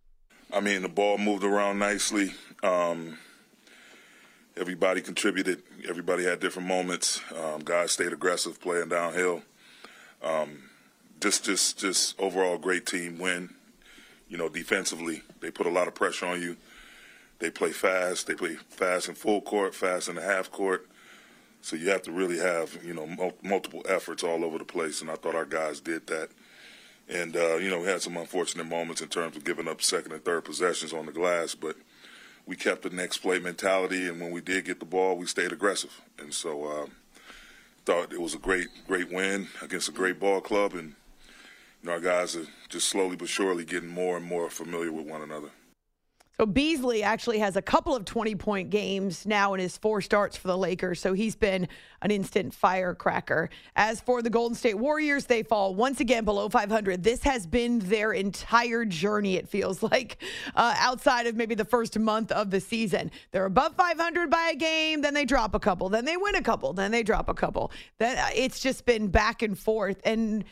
I 0.54 0.60
mean, 0.60 0.82
the 0.82 0.88
ball 0.88 1.18
moved 1.18 1.42
around 1.42 1.80
nicely. 1.80 2.32
Um, 2.62 3.18
everybody 4.56 5.00
contributed. 5.00 5.64
Everybody 5.88 6.22
had 6.22 6.38
different 6.38 6.68
moments. 6.68 7.20
Um, 7.36 7.62
guys 7.64 7.90
stayed 7.90 8.12
aggressive, 8.12 8.60
playing 8.60 8.90
downhill. 8.90 9.42
Um, 10.22 10.70
just, 11.20 11.44
just, 11.44 11.78
just 11.78 12.18
overall 12.20 12.56
great 12.56 12.86
team 12.86 13.18
win. 13.18 13.52
You 14.28 14.38
know, 14.38 14.48
defensively, 14.48 15.22
they 15.40 15.50
put 15.50 15.66
a 15.66 15.70
lot 15.70 15.88
of 15.88 15.96
pressure 15.96 16.26
on 16.26 16.40
you. 16.40 16.56
They 17.40 17.50
play 17.50 17.72
fast. 17.72 18.28
They 18.28 18.34
play 18.34 18.54
fast 18.54 19.08
in 19.08 19.16
full 19.16 19.40
court, 19.40 19.74
fast 19.74 20.08
in 20.08 20.14
the 20.14 20.22
half 20.22 20.52
court. 20.52 20.86
So 21.62 21.74
you 21.74 21.90
have 21.90 22.02
to 22.02 22.12
really 22.12 22.38
have, 22.38 22.78
you 22.84 22.94
know, 22.94 23.08
mul- 23.08 23.34
multiple 23.42 23.82
efforts 23.88 24.22
all 24.22 24.44
over 24.44 24.58
the 24.58 24.64
place. 24.64 25.00
And 25.00 25.10
I 25.10 25.16
thought 25.16 25.34
our 25.34 25.46
guys 25.46 25.80
did 25.80 26.06
that. 26.06 26.28
And, 27.08 27.36
uh, 27.36 27.56
you 27.56 27.70
know, 27.70 27.80
we 27.80 27.86
had 27.86 28.02
some 28.02 28.16
unfortunate 28.16 28.66
moments 28.66 29.02
in 29.02 29.08
terms 29.08 29.36
of 29.36 29.44
giving 29.44 29.68
up 29.68 29.82
second 29.82 30.12
and 30.12 30.24
third 30.24 30.44
possessions 30.44 30.92
on 30.92 31.06
the 31.06 31.12
glass, 31.12 31.54
but 31.54 31.76
we 32.46 32.56
kept 32.56 32.82
the 32.82 32.90
next 32.90 33.18
play 33.18 33.38
mentality. 33.38 34.08
And 34.08 34.20
when 34.20 34.30
we 34.30 34.40
did 34.40 34.64
get 34.64 34.80
the 34.80 34.86
ball, 34.86 35.16
we 35.16 35.26
stayed 35.26 35.52
aggressive. 35.52 36.00
And 36.18 36.32
so, 36.32 36.66
um, 36.66 36.92
thought 37.84 38.12
it 38.12 38.20
was 38.20 38.34
a 38.34 38.38
great, 38.38 38.68
great 38.86 39.12
win 39.12 39.48
against 39.60 39.88
a 39.88 39.92
great 39.92 40.18
ball 40.18 40.40
club. 40.40 40.72
And, 40.72 40.94
you 41.82 41.88
know, 41.88 41.92
our 41.92 42.00
guys 42.00 42.34
are 42.34 42.46
just 42.70 42.88
slowly 42.88 43.16
but 43.16 43.28
surely 43.28 43.64
getting 43.64 43.90
more 43.90 44.16
and 44.16 44.24
more 44.24 44.48
familiar 44.48 44.90
with 44.90 45.06
one 45.06 45.20
another. 45.20 45.50
So 46.36 46.46
Beasley 46.46 47.04
actually 47.04 47.38
has 47.38 47.54
a 47.54 47.62
couple 47.62 47.94
of 47.94 48.04
20 48.04 48.34
point 48.34 48.70
games 48.70 49.24
now 49.24 49.54
in 49.54 49.60
his 49.60 49.78
four 49.78 50.00
starts 50.00 50.36
for 50.36 50.48
the 50.48 50.58
Lakers. 50.58 50.98
So 51.00 51.12
he's 51.12 51.36
been 51.36 51.68
an 52.02 52.10
instant 52.10 52.52
firecracker. 52.52 53.50
As 53.76 54.00
for 54.00 54.20
the 54.20 54.30
Golden 54.30 54.56
State 54.56 54.74
Warriors, 54.74 55.26
they 55.26 55.44
fall 55.44 55.76
once 55.76 56.00
again 56.00 56.24
below 56.24 56.48
500. 56.48 57.04
This 57.04 57.22
has 57.22 57.46
been 57.46 57.78
their 57.78 58.12
entire 58.12 58.84
journey, 58.84 59.36
it 59.36 59.48
feels 59.48 59.80
like, 59.92 60.20
uh, 60.56 60.74
outside 60.78 61.28
of 61.28 61.36
maybe 61.36 61.54
the 61.54 61.64
first 61.64 61.96
month 61.96 62.32
of 62.32 62.50
the 62.50 62.60
season. 62.60 63.12
They're 63.30 63.46
above 63.46 63.76
500 63.76 64.28
by 64.28 64.50
a 64.54 64.56
game, 64.56 65.02
then 65.02 65.14
they 65.14 65.24
drop 65.24 65.54
a 65.54 65.60
couple, 65.60 65.88
then 65.88 66.04
they 66.04 66.16
win 66.16 66.34
a 66.34 66.42
couple, 66.42 66.72
then 66.72 66.90
they 66.90 67.04
drop 67.04 67.28
a 67.28 67.34
couple. 67.34 67.70
Then 67.98 68.18
uh, 68.18 68.30
it's 68.34 68.58
just 68.58 68.86
been 68.86 69.06
back 69.06 69.42
and 69.42 69.56
forth. 69.56 70.00
And 70.04 70.44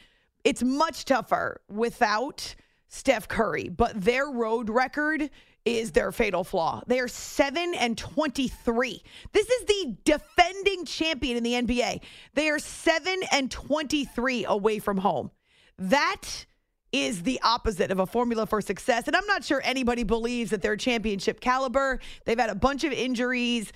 it's 0.44 0.62
much 0.62 1.06
tougher 1.06 1.60
without 1.68 2.54
Steph 2.86 3.26
Curry, 3.26 3.68
but 3.68 4.00
their 4.00 4.26
road 4.26 4.68
record 4.68 5.30
is 5.64 5.92
their 5.92 6.10
fatal 6.12 6.44
flaw. 6.44 6.82
They 6.86 6.98
are 7.00 7.08
7 7.08 7.74
and 7.74 7.96
23. 7.96 9.02
This 9.32 9.48
is 9.48 9.64
the 9.66 9.96
defending 10.04 10.84
champion 10.84 11.36
in 11.36 11.42
the 11.42 11.52
NBA. 11.52 12.00
They 12.34 12.48
are 12.48 12.58
7 12.58 13.20
and 13.30 13.50
23 13.50 14.44
away 14.46 14.78
from 14.78 14.98
home. 14.98 15.30
That 15.78 16.46
is 16.92 17.22
the 17.22 17.40
opposite 17.42 17.90
of 17.90 17.98
a 17.98 18.06
formula 18.06 18.46
for 18.46 18.60
success. 18.60 19.06
And 19.06 19.16
I'm 19.16 19.26
not 19.26 19.44
sure 19.44 19.62
anybody 19.64 20.02
believes 20.02 20.50
that 20.50 20.60
they're 20.60 20.76
championship 20.76 21.40
caliber. 21.40 22.00
They've 22.26 22.38
had 22.38 22.50
a 22.50 22.54
bunch 22.54 22.84
of 22.84 22.92
injuries, 22.92 23.72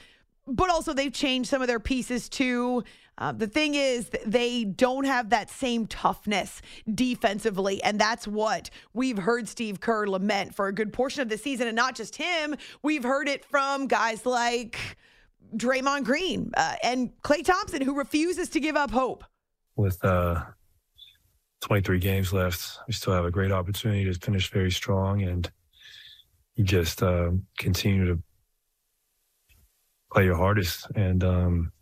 but 0.47 0.70
also 0.70 0.93
they've 0.93 1.12
changed 1.12 1.49
some 1.49 1.62
of 1.62 1.68
their 1.68 1.80
pieces 1.80 2.28
too. 2.28 2.84
Uh, 3.19 3.33
the 3.33 3.47
thing 3.47 3.75
is, 3.75 4.11
they 4.27 4.64
don't 4.64 5.05
have 5.05 5.31
that 5.31 5.51
same 5.51 5.87
toughness 5.87 6.61
defensively. 6.93 7.83
And 7.83 7.99
that's 7.99 8.29
what 8.29 8.71
we've 8.93 9.19
heard 9.19 9.49
Steve 9.49 9.81
Kerr 9.81 10.07
lament 10.07 10.55
for 10.55 10.69
a 10.69 10.73
good 10.73 10.93
portion 10.93 11.23
of 11.23 11.29
the 11.29 11.39
season. 11.39 11.67
And 11.67 11.77
not 11.77 11.95
just 11.95 12.17
him, 12.17 12.57
we've 12.83 13.05
heard 13.05 13.29
it 13.29 13.45
from 13.45 13.87
guys 13.87 14.27
like 14.27 14.79
Draymond 15.57 16.05
Green 16.05 16.51
uh, 16.57 16.75
and 16.83 17.11
Klay 17.23 17.45
Thompson, 17.45 17.81
who 17.83 17.97
refuses 17.97 18.49
to 18.51 18.61
give 18.61 18.77
up 18.77 18.91
hope. 18.91 19.25
With 19.77 20.05
uh, 20.05 20.43
23 21.62 21.99
games 21.99 22.33
left, 22.33 22.79
we 22.87 22.93
still 22.93 23.12
have 23.14 23.25
a 23.25 23.31
great 23.31 23.53
opportunity 23.53 24.05
to 24.05 24.14
finish 24.14 24.51
very 24.51 24.71
strong. 24.71 25.23
And 25.23 25.51
just 26.62 27.03
uh, 27.03 27.31
continue 27.59 28.07
to 28.07 28.23
play 30.12 30.25
your 30.25 30.37
hardest 30.37 30.91
and 30.95 31.23
um, 31.23 31.73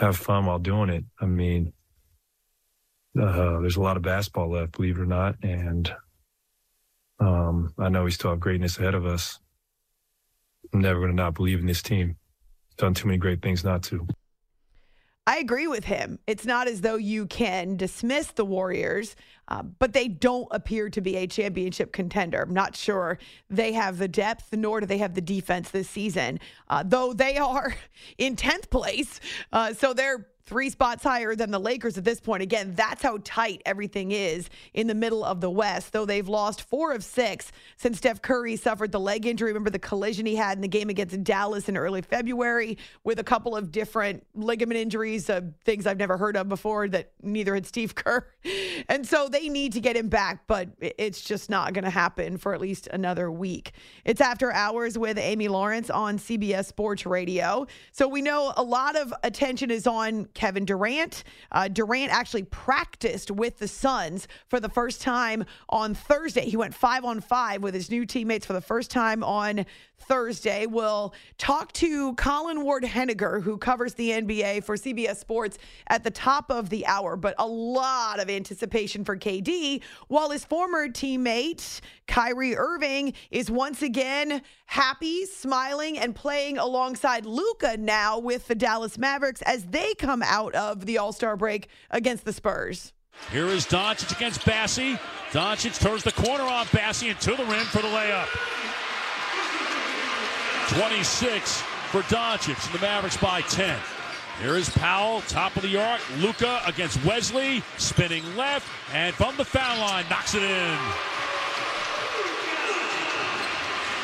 have 0.00 0.16
fun 0.16 0.46
while 0.46 0.58
doing 0.58 0.88
it. 0.88 1.04
I 1.20 1.26
mean, 1.26 1.72
uh, 3.20 3.60
there's 3.60 3.76
a 3.76 3.82
lot 3.82 3.96
of 3.96 4.02
basketball 4.02 4.50
left, 4.50 4.72
believe 4.72 4.98
it 4.98 5.02
or 5.02 5.06
not, 5.06 5.36
and 5.42 5.92
um, 7.18 7.74
I 7.78 7.88
know 7.88 8.04
we 8.04 8.10
still 8.10 8.30
have 8.30 8.40
greatness 8.40 8.78
ahead 8.78 8.94
of 8.94 9.04
us. 9.04 9.38
I'm 10.72 10.80
never 10.80 11.00
going 11.00 11.10
to 11.10 11.16
not 11.16 11.34
believe 11.34 11.60
in 11.60 11.66
this 11.66 11.82
team. 11.82 12.16
Done 12.76 12.94
too 12.94 13.08
many 13.08 13.18
great 13.18 13.42
things 13.42 13.64
not 13.64 13.82
to. 13.84 14.06
I 15.30 15.36
agree 15.36 15.68
with 15.68 15.84
him. 15.84 16.18
It's 16.26 16.44
not 16.44 16.66
as 16.66 16.80
though 16.80 16.96
you 16.96 17.24
can 17.24 17.76
dismiss 17.76 18.32
the 18.32 18.44
Warriors, 18.44 19.14
uh, 19.46 19.62
but 19.62 19.92
they 19.92 20.08
don't 20.08 20.48
appear 20.50 20.90
to 20.90 21.00
be 21.00 21.14
a 21.18 21.28
championship 21.28 21.92
contender. 21.92 22.42
I'm 22.42 22.52
not 22.52 22.74
sure 22.74 23.16
they 23.48 23.72
have 23.74 23.98
the 23.98 24.08
depth, 24.08 24.52
nor 24.52 24.80
do 24.80 24.86
they 24.86 24.98
have 24.98 25.14
the 25.14 25.20
defense 25.20 25.70
this 25.70 25.88
season, 25.88 26.40
uh, 26.68 26.82
though 26.84 27.12
they 27.12 27.36
are 27.36 27.76
in 28.18 28.34
10th 28.34 28.70
place. 28.70 29.20
Uh, 29.52 29.72
so 29.72 29.92
they're 29.92 30.26
three 30.50 30.68
spots 30.68 31.04
higher 31.04 31.36
than 31.36 31.52
the 31.52 31.60
Lakers 31.60 31.96
at 31.96 32.02
this 32.02 32.20
point. 32.20 32.42
Again, 32.42 32.74
that's 32.74 33.04
how 33.04 33.18
tight 33.22 33.62
everything 33.64 34.10
is 34.10 34.50
in 34.74 34.88
the 34.88 34.96
middle 34.96 35.24
of 35.24 35.40
the 35.40 35.48
West, 35.48 35.92
though 35.92 36.04
they've 36.04 36.28
lost 36.28 36.62
four 36.62 36.92
of 36.92 37.04
six 37.04 37.52
since 37.76 37.98
Steph 37.98 38.20
Curry 38.20 38.56
suffered 38.56 38.90
the 38.90 38.98
leg 38.98 39.26
injury. 39.26 39.50
Remember 39.50 39.70
the 39.70 39.78
collision 39.78 40.26
he 40.26 40.34
had 40.34 40.58
in 40.58 40.62
the 40.62 40.66
game 40.66 40.88
against 40.88 41.22
Dallas 41.22 41.68
in 41.68 41.76
early 41.76 42.02
February 42.02 42.78
with 43.04 43.20
a 43.20 43.22
couple 43.22 43.54
of 43.54 43.70
different 43.70 44.26
ligament 44.34 44.80
injuries, 44.80 45.30
uh, 45.30 45.42
things 45.64 45.86
I've 45.86 45.98
never 45.98 46.16
heard 46.16 46.36
of 46.36 46.48
before 46.48 46.88
that 46.88 47.12
neither 47.22 47.54
had 47.54 47.64
Steve 47.64 47.94
Kerr. 47.94 48.26
And 48.88 49.06
so 49.06 49.28
they 49.28 49.48
need 49.48 49.74
to 49.74 49.80
get 49.80 49.96
him 49.96 50.08
back, 50.08 50.48
but 50.48 50.70
it's 50.80 51.20
just 51.22 51.48
not 51.48 51.74
going 51.74 51.84
to 51.84 51.90
happen 51.90 52.38
for 52.38 52.54
at 52.54 52.60
least 52.60 52.88
another 52.88 53.30
week. 53.30 53.70
It's 54.04 54.20
after 54.20 54.52
hours 54.52 54.98
with 54.98 55.16
Amy 55.16 55.46
Lawrence 55.46 55.90
on 55.90 56.18
CBS 56.18 56.64
Sports 56.64 57.06
Radio. 57.06 57.68
So 57.92 58.08
we 58.08 58.20
know 58.20 58.52
a 58.56 58.64
lot 58.64 58.96
of 58.96 59.14
attention 59.22 59.70
is 59.70 59.86
on 59.86 60.24
Kevin 60.40 60.64
Durant. 60.64 61.22
Uh, 61.52 61.68
Durant 61.68 62.10
actually 62.10 62.44
practiced 62.44 63.30
with 63.30 63.58
the 63.58 63.68
Suns 63.68 64.26
for 64.48 64.58
the 64.58 64.70
first 64.70 65.02
time 65.02 65.44
on 65.68 65.92
Thursday. 65.94 66.48
He 66.48 66.56
went 66.56 66.72
five 66.72 67.04
on 67.04 67.20
five 67.20 67.62
with 67.62 67.74
his 67.74 67.90
new 67.90 68.06
teammates 68.06 68.46
for 68.46 68.54
the 68.54 68.62
first 68.62 68.90
time 68.90 69.22
on 69.22 69.66
Thursday. 70.00 70.64
We'll 70.64 71.12
talk 71.36 71.72
to 71.74 72.14
Colin 72.14 72.64
Ward 72.64 72.84
Henninger, 72.84 73.40
who 73.40 73.58
covers 73.58 73.94
the 73.94 74.10
NBA 74.10 74.64
for 74.64 74.76
CBS 74.76 75.16
Sports 75.16 75.58
at 75.88 76.04
the 76.04 76.10
top 76.10 76.50
of 76.50 76.70
the 76.70 76.86
hour, 76.86 77.16
but 77.16 77.34
a 77.38 77.46
lot 77.46 78.18
of 78.18 78.30
anticipation 78.30 79.04
for 79.04 79.16
KD, 79.16 79.82
while 80.08 80.30
his 80.30 80.44
former 80.44 80.88
teammate, 80.88 81.80
Kyrie 82.06 82.56
Irving, 82.56 83.12
is 83.30 83.50
once 83.50 83.82
again 83.82 84.42
happy, 84.66 85.26
smiling, 85.26 85.98
and 85.98 86.14
playing 86.14 86.56
alongside 86.56 87.26
Luka 87.26 87.76
now 87.76 88.18
with 88.18 88.48
the 88.48 88.54
Dallas 88.54 88.96
Mavericks 88.96 89.42
as 89.42 89.64
they 89.66 89.94
come 89.94 90.19
out 90.24 90.54
of 90.54 90.86
the 90.86 90.98
All 90.98 91.12
Star 91.12 91.36
break 91.36 91.68
against 91.90 92.24
the 92.24 92.32
Spurs. 92.32 92.92
Here 93.30 93.46
is 93.46 93.66
Doncic 93.66 94.16
against 94.16 94.40
Bassey. 94.40 94.98
Doncic 95.30 95.78
turns 95.78 96.02
the 96.02 96.12
corner 96.12 96.44
off 96.44 96.70
Bassey 96.72 97.10
and 97.10 97.20
to 97.20 97.36
the 97.36 97.44
rim 97.44 97.64
for 97.66 97.82
the 97.82 97.88
layup. 97.88 98.26
26 100.78 101.60
for 101.90 102.02
Doncic 102.02 102.64
and 102.66 102.74
the 102.74 102.80
Mavericks 102.80 103.16
by 103.16 103.42
10. 103.42 103.78
Here 104.40 104.56
is 104.56 104.70
Powell, 104.70 105.20
top 105.22 105.54
of 105.56 105.62
the 105.62 105.76
arc. 105.76 106.00
Luka 106.18 106.62
against 106.66 107.04
Wesley, 107.04 107.62
spinning 107.76 108.24
left, 108.36 108.66
and 108.94 109.14
from 109.14 109.36
the 109.36 109.44
foul 109.44 109.78
line, 109.80 110.06
knocks 110.08 110.34
it 110.34 110.42
in. 110.42 110.78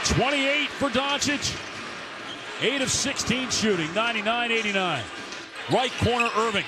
28 0.05 0.69
for 0.69 0.89
Doncic. 0.91 1.63
8 2.61 2.83
of 2.83 2.91
16 2.91 3.51
shooting, 3.51 3.93
99 3.95 4.51
89. 4.51 5.05
Right 5.73 5.93
corner, 5.99 6.29
Irving 6.37 6.65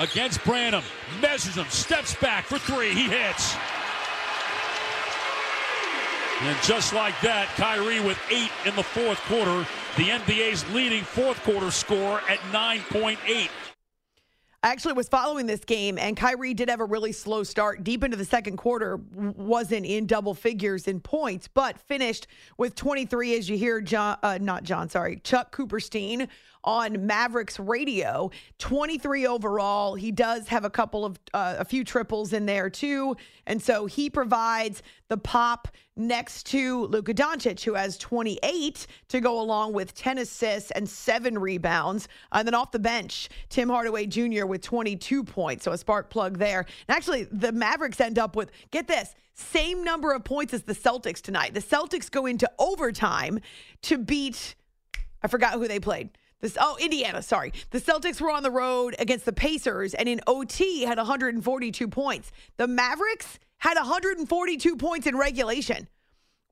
against 0.00 0.44
Branham. 0.44 0.82
Measures 1.20 1.54
him, 1.54 1.66
steps 1.68 2.14
back 2.16 2.44
for 2.44 2.58
three. 2.58 2.92
He 2.92 3.04
hits. 3.04 3.54
And 6.40 6.56
just 6.64 6.92
like 6.92 7.18
that, 7.20 7.46
Kyrie 7.56 8.00
with 8.00 8.18
eight 8.28 8.50
in 8.66 8.74
the 8.74 8.82
fourth 8.82 9.18
quarter, 9.26 9.64
the 9.96 10.08
NBA's 10.08 10.68
leading 10.74 11.04
fourth 11.04 11.40
quarter 11.44 11.70
score 11.70 12.20
at 12.28 12.38
9.8. 12.50 13.48
I 14.64 14.68
actually 14.68 14.94
was 14.94 15.08
following 15.08 15.46
this 15.46 15.64
game, 15.64 15.98
and 15.98 16.16
Kyrie 16.16 16.54
did 16.54 16.68
have 16.68 16.80
a 16.80 16.84
really 16.84 17.12
slow 17.12 17.42
start. 17.42 17.82
Deep 17.82 18.02
into 18.02 18.16
the 18.16 18.24
second 18.24 18.56
quarter, 18.56 19.00
wasn't 19.14 19.86
in 19.86 20.06
double 20.06 20.34
figures 20.34 20.86
in 20.88 21.00
points, 21.00 21.48
but 21.48 21.78
finished 21.78 22.26
with 22.58 22.74
23. 22.74 23.36
As 23.36 23.48
you 23.48 23.56
hear, 23.56 23.80
John, 23.80 24.18
uh, 24.22 24.38
not 24.40 24.62
John, 24.64 24.88
sorry, 24.88 25.20
Chuck 25.22 25.54
Cooperstein 25.54 26.28
on 26.64 27.06
Mavericks 27.06 27.58
radio. 27.58 28.30
23 28.58 29.26
overall. 29.26 29.94
He 29.94 30.12
does 30.12 30.48
have 30.48 30.64
a 30.64 30.70
couple 30.70 31.04
of 31.04 31.18
uh, 31.34 31.56
a 31.58 31.64
few 31.64 31.84
triples 31.84 32.32
in 32.32 32.46
there 32.46 32.70
too, 32.70 33.16
and 33.46 33.60
so 33.60 33.86
he 33.86 34.08
provides 34.08 34.82
the 35.08 35.16
pop 35.16 35.68
next 35.96 36.46
to 36.46 36.86
Luka 36.86 37.12
Doncic, 37.12 37.62
who 37.64 37.74
has 37.74 37.98
28 37.98 38.86
to 39.08 39.20
go 39.20 39.40
along 39.40 39.74
with 39.74 39.94
10 39.94 40.18
assists 40.18 40.70
and 40.70 40.88
seven 40.88 41.38
rebounds. 41.38 42.08
And 42.32 42.46
then 42.46 42.54
off 42.54 42.70
the 42.70 42.78
bench, 42.78 43.28
Tim 43.50 43.68
Hardaway 43.68 44.06
Jr. 44.06 44.46
with 44.46 44.62
22 44.62 45.24
points. 45.24 45.64
So 45.64 45.72
a 45.72 45.78
spark 45.78 46.08
plug 46.08 46.38
there. 46.38 46.60
And 46.88 46.96
actually, 46.96 47.24
the 47.24 47.52
Mavericks 47.52 48.00
end 48.00 48.18
up 48.18 48.36
with, 48.36 48.50
get 48.70 48.88
this, 48.88 49.14
same 49.34 49.82
number 49.82 50.12
of 50.12 50.24
points 50.24 50.52
as 50.54 50.62
the 50.62 50.74
Celtics 50.74 51.20
tonight. 51.20 51.54
The 51.54 51.60
Celtics 51.60 52.10
go 52.10 52.26
into 52.26 52.50
overtime 52.58 53.40
to 53.82 53.98
beat, 53.98 54.54
I 55.22 55.28
forgot 55.28 55.54
who 55.54 55.68
they 55.68 55.80
played. 55.80 56.10
This, 56.42 56.58
oh, 56.60 56.76
Indiana, 56.80 57.22
sorry. 57.22 57.52
The 57.70 57.80
Celtics 57.80 58.20
were 58.20 58.30
on 58.30 58.42
the 58.42 58.50
road 58.50 58.96
against 58.98 59.24
the 59.24 59.32
Pacers 59.32 59.94
and 59.94 60.08
in 60.08 60.20
OT 60.26 60.82
had 60.82 60.98
142 60.98 61.88
points. 61.88 62.32
The 62.56 62.66
Mavericks 62.66 63.38
had 63.58 63.76
142 63.76 64.76
points 64.76 65.06
in 65.06 65.16
regulation. 65.16 65.88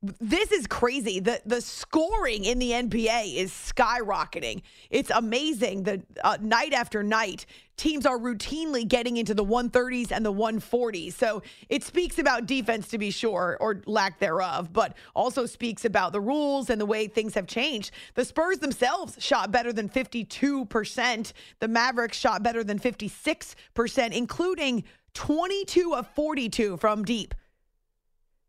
This 0.03 0.51
is 0.51 0.67
crazy. 0.67 1.21
The 1.21 1.43
the 1.45 1.61
scoring 1.61 2.47
in 2.47 2.59
the 2.59 2.71
NBA 2.71 3.37
is 3.37 3.53
skyrocketing. 3.53 4.63
It's 4.89 5.11
amazing 5.11 5.83
that 5.83 6.01
uh, 6.25 6.39
night 6.41 6.73
after 6.73 7.03
night 7.03 7.45
teams 7.81 8.05
are 8.05 8.19
routinely 8.19 8.87
getting 8.87 9.17
into 9.17 9.33
the 9.33 9.45
130s 9.45 10.13
and 10.13 10.25
the 10.25 10.33
140s. 10.33 11.15
So 11.15 11.43
it 11.71 11.83
speaks 11.83 12.19
about 12.19 12.45
defense 12.45 12.89
to 12.89 12.99
be 12.99 13.11
sure 13.11 13.57
or 13.59 13.81
lack 13.87 14.19
thereof, 14.19 14.71
but 14.71 14.95
also 15.15 15.47
speaks 15.47 15.87
about 15.87 16.13
the 16.13 16.21
rules 16.21 16.69
and 16.69 16.79
the 16.79 16.85
way 16.85 17.07
things 17.07 17.33
have 17.35 17.47
changed. 17.47 17.93
The 18.15 18.25
Spurs 18.27 18.59
themselves 18.59 19.17
shot 19.19 19.51
better 19.51 19.73
than 19.73 19.89
52%. 19.89 21.33
The 21.61 21.69
Mavericks 21.69 22.19
shot 22.19 22.43
better 22.43 22.63
than 22.63 22.79
56%, 22.79 24.13
including 24.13 24.85
22 25.15 25.95
of 25.95 26.07
42 26.09 26.77
from 26.77 27.03
deep. 27.03 27.35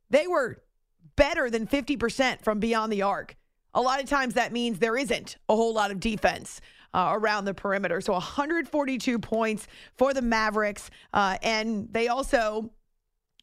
They 0.09 0.27
were 0.27 0.61
better 1.15 1.49
than 1.49 1.67
50% 1.67 2.43
from 2.43 2.59
beyond 2.59 2.91
the 2.91 3.03
arc. 3.03 3.37
A 3.73 3.81
lot 3.81 4.03
of 4.03 4.09
times 4.09 4.33
that 4.33 4.51
means 4.51 4.79
there 4.79 4.97
isn't 4.97 5.37
a 5.47 5.55
whole 5.55 5.73
lot 5.73 5.91
of 5.91 6.01
defense 6.01 6.59
uh, 6.93 7.11
around 7.13 7.45
the 7.45 7.53
perimeter. 7.53 8.01
So 8.01 8.13
142 8.13 9.19
points 9.19 9.67
for 9.97 10.13
the 10.13 10.21
Mavericks. 10.21 10.89
Uh, 11.13 11.37
and 11.41 11.87
they 11.91 12.07
also 12.07 12.71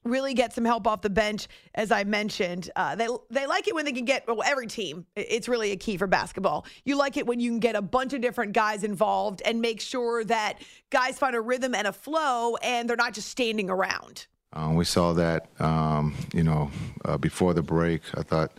really 0.05 0.35
get 0.35 0.53
some 0.53 0.65
help 0.65 0.87
off 0.87 1.03
the 1.03 1.11
bench, 1.11 1.49
as 1.75 1.91
I 1.91 2.05
mentioned. 2.05 2.71
Uh, 2.77 2.95
they 2.95 3.09
they 3.31 3.47
like 3.47 3.69
it 3.69 3.75
when 3.75 3.85
they 3.85 3.93
can 3.93 4.05
get 4.05 4.27
well. 4.27 4.43
Every 4.45 4.67
team, 4.67 5.07
it's 5.17 5.49
really 5.49 5.73
a 5.73 5.77
key 5.77 5.97
for 5.97 6.07
basketball. 6.07 6.67
You 6.85 6.97
like 6.97 7.17
it 7.17 7.27
when 7.27 7.41
you 7.41 7.51
can 7.51 7.61
get 7.61 7.77
a 7.77 7.83
bunch 7.83 8.13
of 8.13 8.21
different 8.21 8.53
guys 8.53 8.85
involved 8.85 9.43
and 9.45 9.61
make 9.61 9.81
sure 9.81 10.25
that 10.25 10.63
guys 10.91 11.19
find 11.19 11.35
a 11.35 11.41
rhythm 11.41 11.75
and 11.75 11.87
a 11.87 11.93
flow, 11.93 12.57
and 12.57 12.89
they're 12.89 12.97
not 12.97 13.15
just 13.15 13.29
standing 13.29 13.71
around. 13.71 14.27
Um, 14.53 14.75
we 14.75 14.85
saw 14.85 15.13
that, 15.13 15.47
um, 15.61 16.15
you 16.33 16.43
know, 16.43 16.71
uh, 17.05 17.19
before 17.19 17.55
the 17.55 17.63
break. 17.63 18.03
I 18.15 18.23
thought 18.23 18.53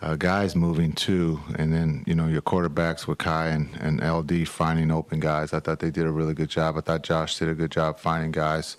uh, 0.00 0.16
guys 0.16 0.54
moving 0.54 0.92
too, 0.92 1.40
and 1.56 1.72
then 1.72 2.04
you 2.06 2.14
know 2.14 2.26
your 2.26 2.42
quarterbacks 2.42 3.06
with 3.06 3.18
Kai 3.18 3.48
and, 3.48 3.68
and 3.80 4.02
LD 4.02 4.48
finding 4.48 4.90
open 4.90 5.20
guys. 5.20 5.52
I 5.52 5.60
thought 5.60 5.80
they 5.80 5.90
did 5.90 6.06
a 6.06 6.10
really 6.10 6.34
good 6.34 6.48
job. 6.48 6.76
I 6.76 6.80
thought 6.80 7.02
Josh 7.02 7.38
did 7.38 7.48
a 7.48 7.54
good 7.54 7.70
job 7.70 7.98
finding 7.98 8.32
guys. 8.32 8.76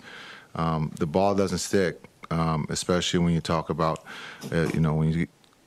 Um, 0.54 0.92
the 0.98 1.06
ball 1.06 1.34
doesn't 1.34 1.58
stick, 1.58 2.02
um, 2.30 2.66
especially 2.70 3.20
when 3.20 3.34
you 3.34 3.40
talk 3.40 3.70
about, 3.70 4.04
uh, 4.52 4.68
you 4.74 4.80
know, 4.80 4.94
when 4.94 5.12
you. 5.12 5.26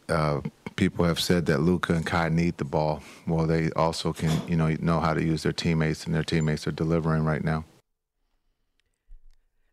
Uh, 0.09 0.39
people 0.77 1.03
have 1.03 1.19
said 1.19 1.47
that 1.47 1.59
Luka 1.59 1.93
and 1.93 2.05
Kai 2.05 2.29
need 2.29 2.57
the 2.57 2.63
ball. 2.63 3.01
Well, 3.25 3.45
they 3.45 3.71
also 3.71 4.13
can, 4.13 4.31
you 4.47 4.55
know, 4.55 4.69
know 4.79 4.99
how 5.01 5.13
to 5.13 5.21
use 5.21 5.43
their 5.43 5.51
teammates, 5.51 6.05
and 6.05 6.15
their 6.15 6.23
teammates 6.23 6.65
are 6.65 6.71
delivering 6.71 7.23
right 7.23 7.43
now. 7.43 7.65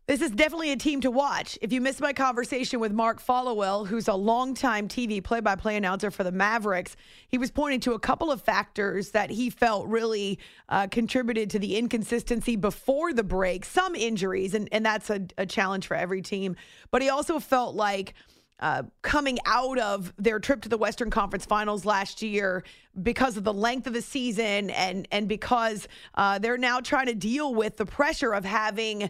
This 0.07 0.21
is 0.21 0.29
definitely 0.29 0.71
a 0.71 0.75
team 0.75 1.01
to 1.01 1.09
watch. 1.09 1.57
If 1.63 1.73
you 1.73 1.81
missed 1.81 1.99
my 1.99 2.13
conversation 2.13 2.79
with 2.79 2.91
Mark 2.91 3.19
Followill, 3.19 3.87
who's 3.87 4.07
a 4.07 4.13
longtime 4.13 4.87
TV 4.87 5.23
play 5.23 5.39
by 5.39 5.55
play 5.55 5.77
announcer 5.77 6.11
for 6.11 6.23
the 6.23 6.31
Mavericks, 6.31 6.95
he 7.27 7.39
was 7.39 7.49
pointing 7.49 7.79
to 7.81 7.93
a 7.93 7.99
couple 7.99 8.31
of 8.31 8.39
factors 8.39 9.11
that 9.11 9.31
he 9.31 9.49
felt 9.49 9.87
really 9.87 10.37
uh, 10.69 10.85
contributed 10.91 11.49
to 11.49 11.59
the 11.59 11.75
inconsistency 11.75 12.55
before 12.55 13.13
the 13.13 13.23
break, 13.23 13.65
some 13.65 13.95
injuries, 13.95 14.53
and, 14.53 14.69
and 14.71 14.85
that's 14.85 15.09
a, 15.09 15.25
a 15.39 15.45
challenge 15.47 15.87
for 15.87 15.95
every 15.95 16.21
team. 16.21 16.55
But 16.91 17.01
he 17.01 17.09
also 17.09 17.39
felt 17.39 17.75
like, 17.75 18.13
uh, 18.61 18.83
coming 19.01 19.37
out 19.45 19.77
of 19.79 20.13
their 20.17 20.39
trip 20.39 20.61
to 20.61 20.69
the 20.69 20.77
Western 20.77 21.09
Conference 21.09 21.45
Finals 21.45 21.83
last 21.83 22.21
year 22.21 22.63
because 23.03 23.35
of 23.35 23.43
the 23.43 23.51
length 23.51 23.85
of 23.85 23.91
the 23.91 24.01
season 24.01 24.69
and 24.69 25.09
and 25.11 25.27
because 25.27 25.89
uh, 26.13 26.39
they're 26.39 26.57
now 26.57 26.79
trying 26.79 27.07
to 27.07 27.15
deal 27.15 27.53
with 27.53 27.75
the 27.75 27.85
pressure 27.85 28.33
of 28.33 28.45
having 28.45 29.09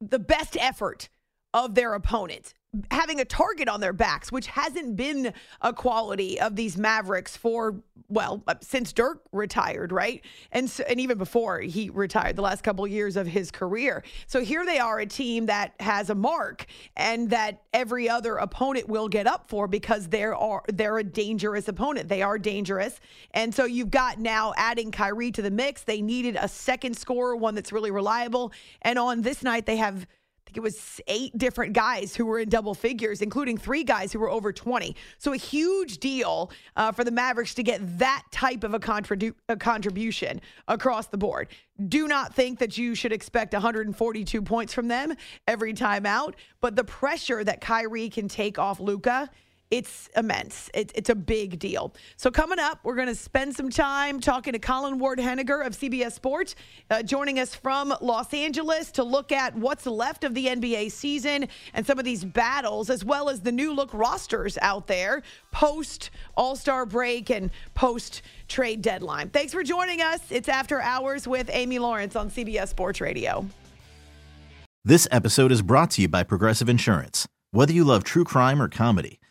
the 0.00 0.18
best 0.18 0.56
effort 0.58 1.08
of 1.52 1.74
their 1.74 1.94
opponent 1.94 2.54
having 2.90 3.20
a 3.20 3.24
target 3.24 3.68
on 3.68 3.80
their 3.80 3.92
backs, 3.92 4.30
which 4.30 4.46
hasn't 4.46 4.94
been 4.94 5.32
a 5.60 5.72
quality 5.72 6.40
of 6.40 6.54
these 6.54 6.76
Mavericks 6.76 7.36
for 7.36 7.82
well 8.08 8.42
uh, 8.46 8.54
since 8.60 8.92
Dirk 8.92 9.22
retired, 9.32 9.90
right? 9.92 10.24
And 10.52 10.70
so, 10.70 10.84
and 10.88 11.00
even 11.00 11.18
before 11.18 11.60
he 11.60 11.90
retired, 11.90 12.36
the 12.36 12.42
last 12.42 12.62
couple 12.62 12.84
of 12.84 12.90
years 12.90 13.16
of 13.16 13.26
his 13.26 13.50
career. 13.50 14.04
So 14.26 14.40
here 14.40 14.64
they 14.64 14.78
are, 14.78 15.00
a 15.00 15.06
team 15.06 15.46
that 15.46 15.74
has 15.80 16.10
a 16.10 16.14
mark 16.14 16.66
and 16.96 17.30
that 17.30 17.62
every 17.72 18.08
other 18.08 18.36
opponent 18.36 18.88
will 18.88 19.08
get 19.08 19.26
up 19.26 19.48
for 19.48 19.66
because 19.66 20.08
they're 20.08 20.34
are 20.34 20.62
they're 20.72 20.98
a 20.98 21.04
dangerous 21.04 21.66
opponent. 21.66 22.08
They 22.08 22.22
are 22.22 22.38
dangerous, 22.38 23.00
and 23.32 23.52
so 23.54 23.64
you've 23.64 23.90
got 23.90 24.20
now 24.20 24.52
adding 24.56 24.92
Kyrie 24.92 25.32
to 25.32 25.42
the 25.42 25.50
mix. 25.50 25.82
They 25.82 26.02
needed 26.02 26.36
a 26.40 26.48
second 26.48 26.96
scorer, 26.96 27.34
one 27.34 27.54
that's 27.54 27.72
really 27.72 27.90
reliable, 27.90 28.52
and 28.82 28.98
on 28.98 29.22
this 29.22 29.42
night 29.42 29.66
they 29.66 29.76
have 29.76 30.06
think 30.50 30.56
it 30.56 30.62
was 30.62 31.00
eight 31.06 31.36
different 31.38 31.74
guys 31.74 32.16
who 32.16 32.26
were 32.26 32.40
in 32.40 32.48
double 32.48 32.74
figures, 32.74 33.22
including 33.22 33.56
three 33.56 33.84
guys 33.84 34.12
who 34.12 34.18
were 34.18 34.28
over 34.28 34.52
20. 34.52 34.96
So 35.18 35.32
a 35.32 35.36
huge 35.36 35.98
deal 35.98 36.50
uh, 36.74 36.90
for 36.90 37.04
the 37.04 37.12
Mavericks 37.12 37.54
to 37.54 37.62
get 37.62 37.98
that 38.00 38.24
type 38.32 38.64
of 38.64 38.74
a, 38.74 38.80
contribu- 38.80 39.34
a 39.48 39.56
contribution 39.56 40.40
across 40.66 41.06
the 41.06 41.18
board. 41.18 41.48
Do 41.88 42.08
not 42.08 42.34
think 42.34 42.58
that 42.58 42.76
you 42.76 42.96
should 42.96 43.12
expect 43.12 43.52
142 43.52 44.42
points 44.42 44.74
from 44.74 44.88
them 44.88 45.14
every 45.46 45.72
time 45.72 46.04
out, 46.04 46.34
but 46.60 46.74
the 46.74 46.84
pressure 46.84 47.44
that 47.44 47.60
Kyrie 47.60 48.08
can 48.08 48.26
take 48.26 48.58
off 48.58 48.80
Luka– 48.80 49.30
it's 49.70 50.08
immense. 50.16 50.68
It, 50.74 50.90
it's 50.96 51.10
a 51.10 51.14
big 51.14 51.58
deal. 51.58 51.94
So, 52.16 52.30
coming 52.30 52.58
up, 52.58 52.80
we're 52.82 52.96
going 52.96 53.08
to 53.08 53.14
spend 53.14 53.54
some 53.54 53.70
time 53.70 54.20
talking 54.20 54.52
to 54.52 54.58
Colin 54.58 54.98
Ward 54.98 55.20
Henninger 55.20 55.60
of 55.60 55.74
CBS 55.74 56.12
Sports, 56.12 56.56
uh, 56.90 57.02
joining 57.02 57.38
us 57.38 57.54
from 57.54 57.94
Los 58.00 58.34
Angeles 58.34 58.90
to 58.92 59.04
look 59.04 59.30
at 59.30 59.54
what's 59.54 59.86
left 59.86 60.24
of 60.24 60.34
the 60.34 60.46
NBA 60.46 60.90
season 60.90 61.46
and 61.72 61.86
some 61.86 61.98
of 62.00 62.04
these 62.04 62.24
battles, 62.24 62.90
as 62.90 63.04
well 63.04 63.30
as 63.30 63.40
the 63.40 63.52
new 63.52 63.72
look 63.72 63.94
rosters 63.94 64.58
out 64.60 64.88
there 64.88 65.22
post 65.52 66.10
All 66.36 66.56
Star 66.56 66.84
break 66.84 67.30
and 67.30 67.50
post 67.74 68.22
trade 68.48 68.82
deadline. 68.82 69.30
Thanks 69.30 69.52
for 69.52 69.62
joining 69.62 70.00
us. 70.00 70.20
It's 70.30 70.48
After 70.48 70.80
Hours 70.80 71.28
with 71.28 71.48
Amy 71.52 71.78
Lawrence 71.78 72.16
on 72.16 72.28
CBS 72.28 72.68
Sports 72.68 73.00
Radio. 73.00 73.46
This 74.84 75.06
episode 75.12 75.52
is 75.52 75.62
brought 75.62 75.92
to 75.92 76.02
you 76.02 76.08
by 76.08 76.24
Progressive 76.24 76.68
Insurance. 76.68 77.28
Whether 77.52 77.72
you 77.72 77.84
love 77.84 78.02
true 78.02 78.24
crime 78.24 78.60
or 78.60 78.68
comedy, 78.68 79.19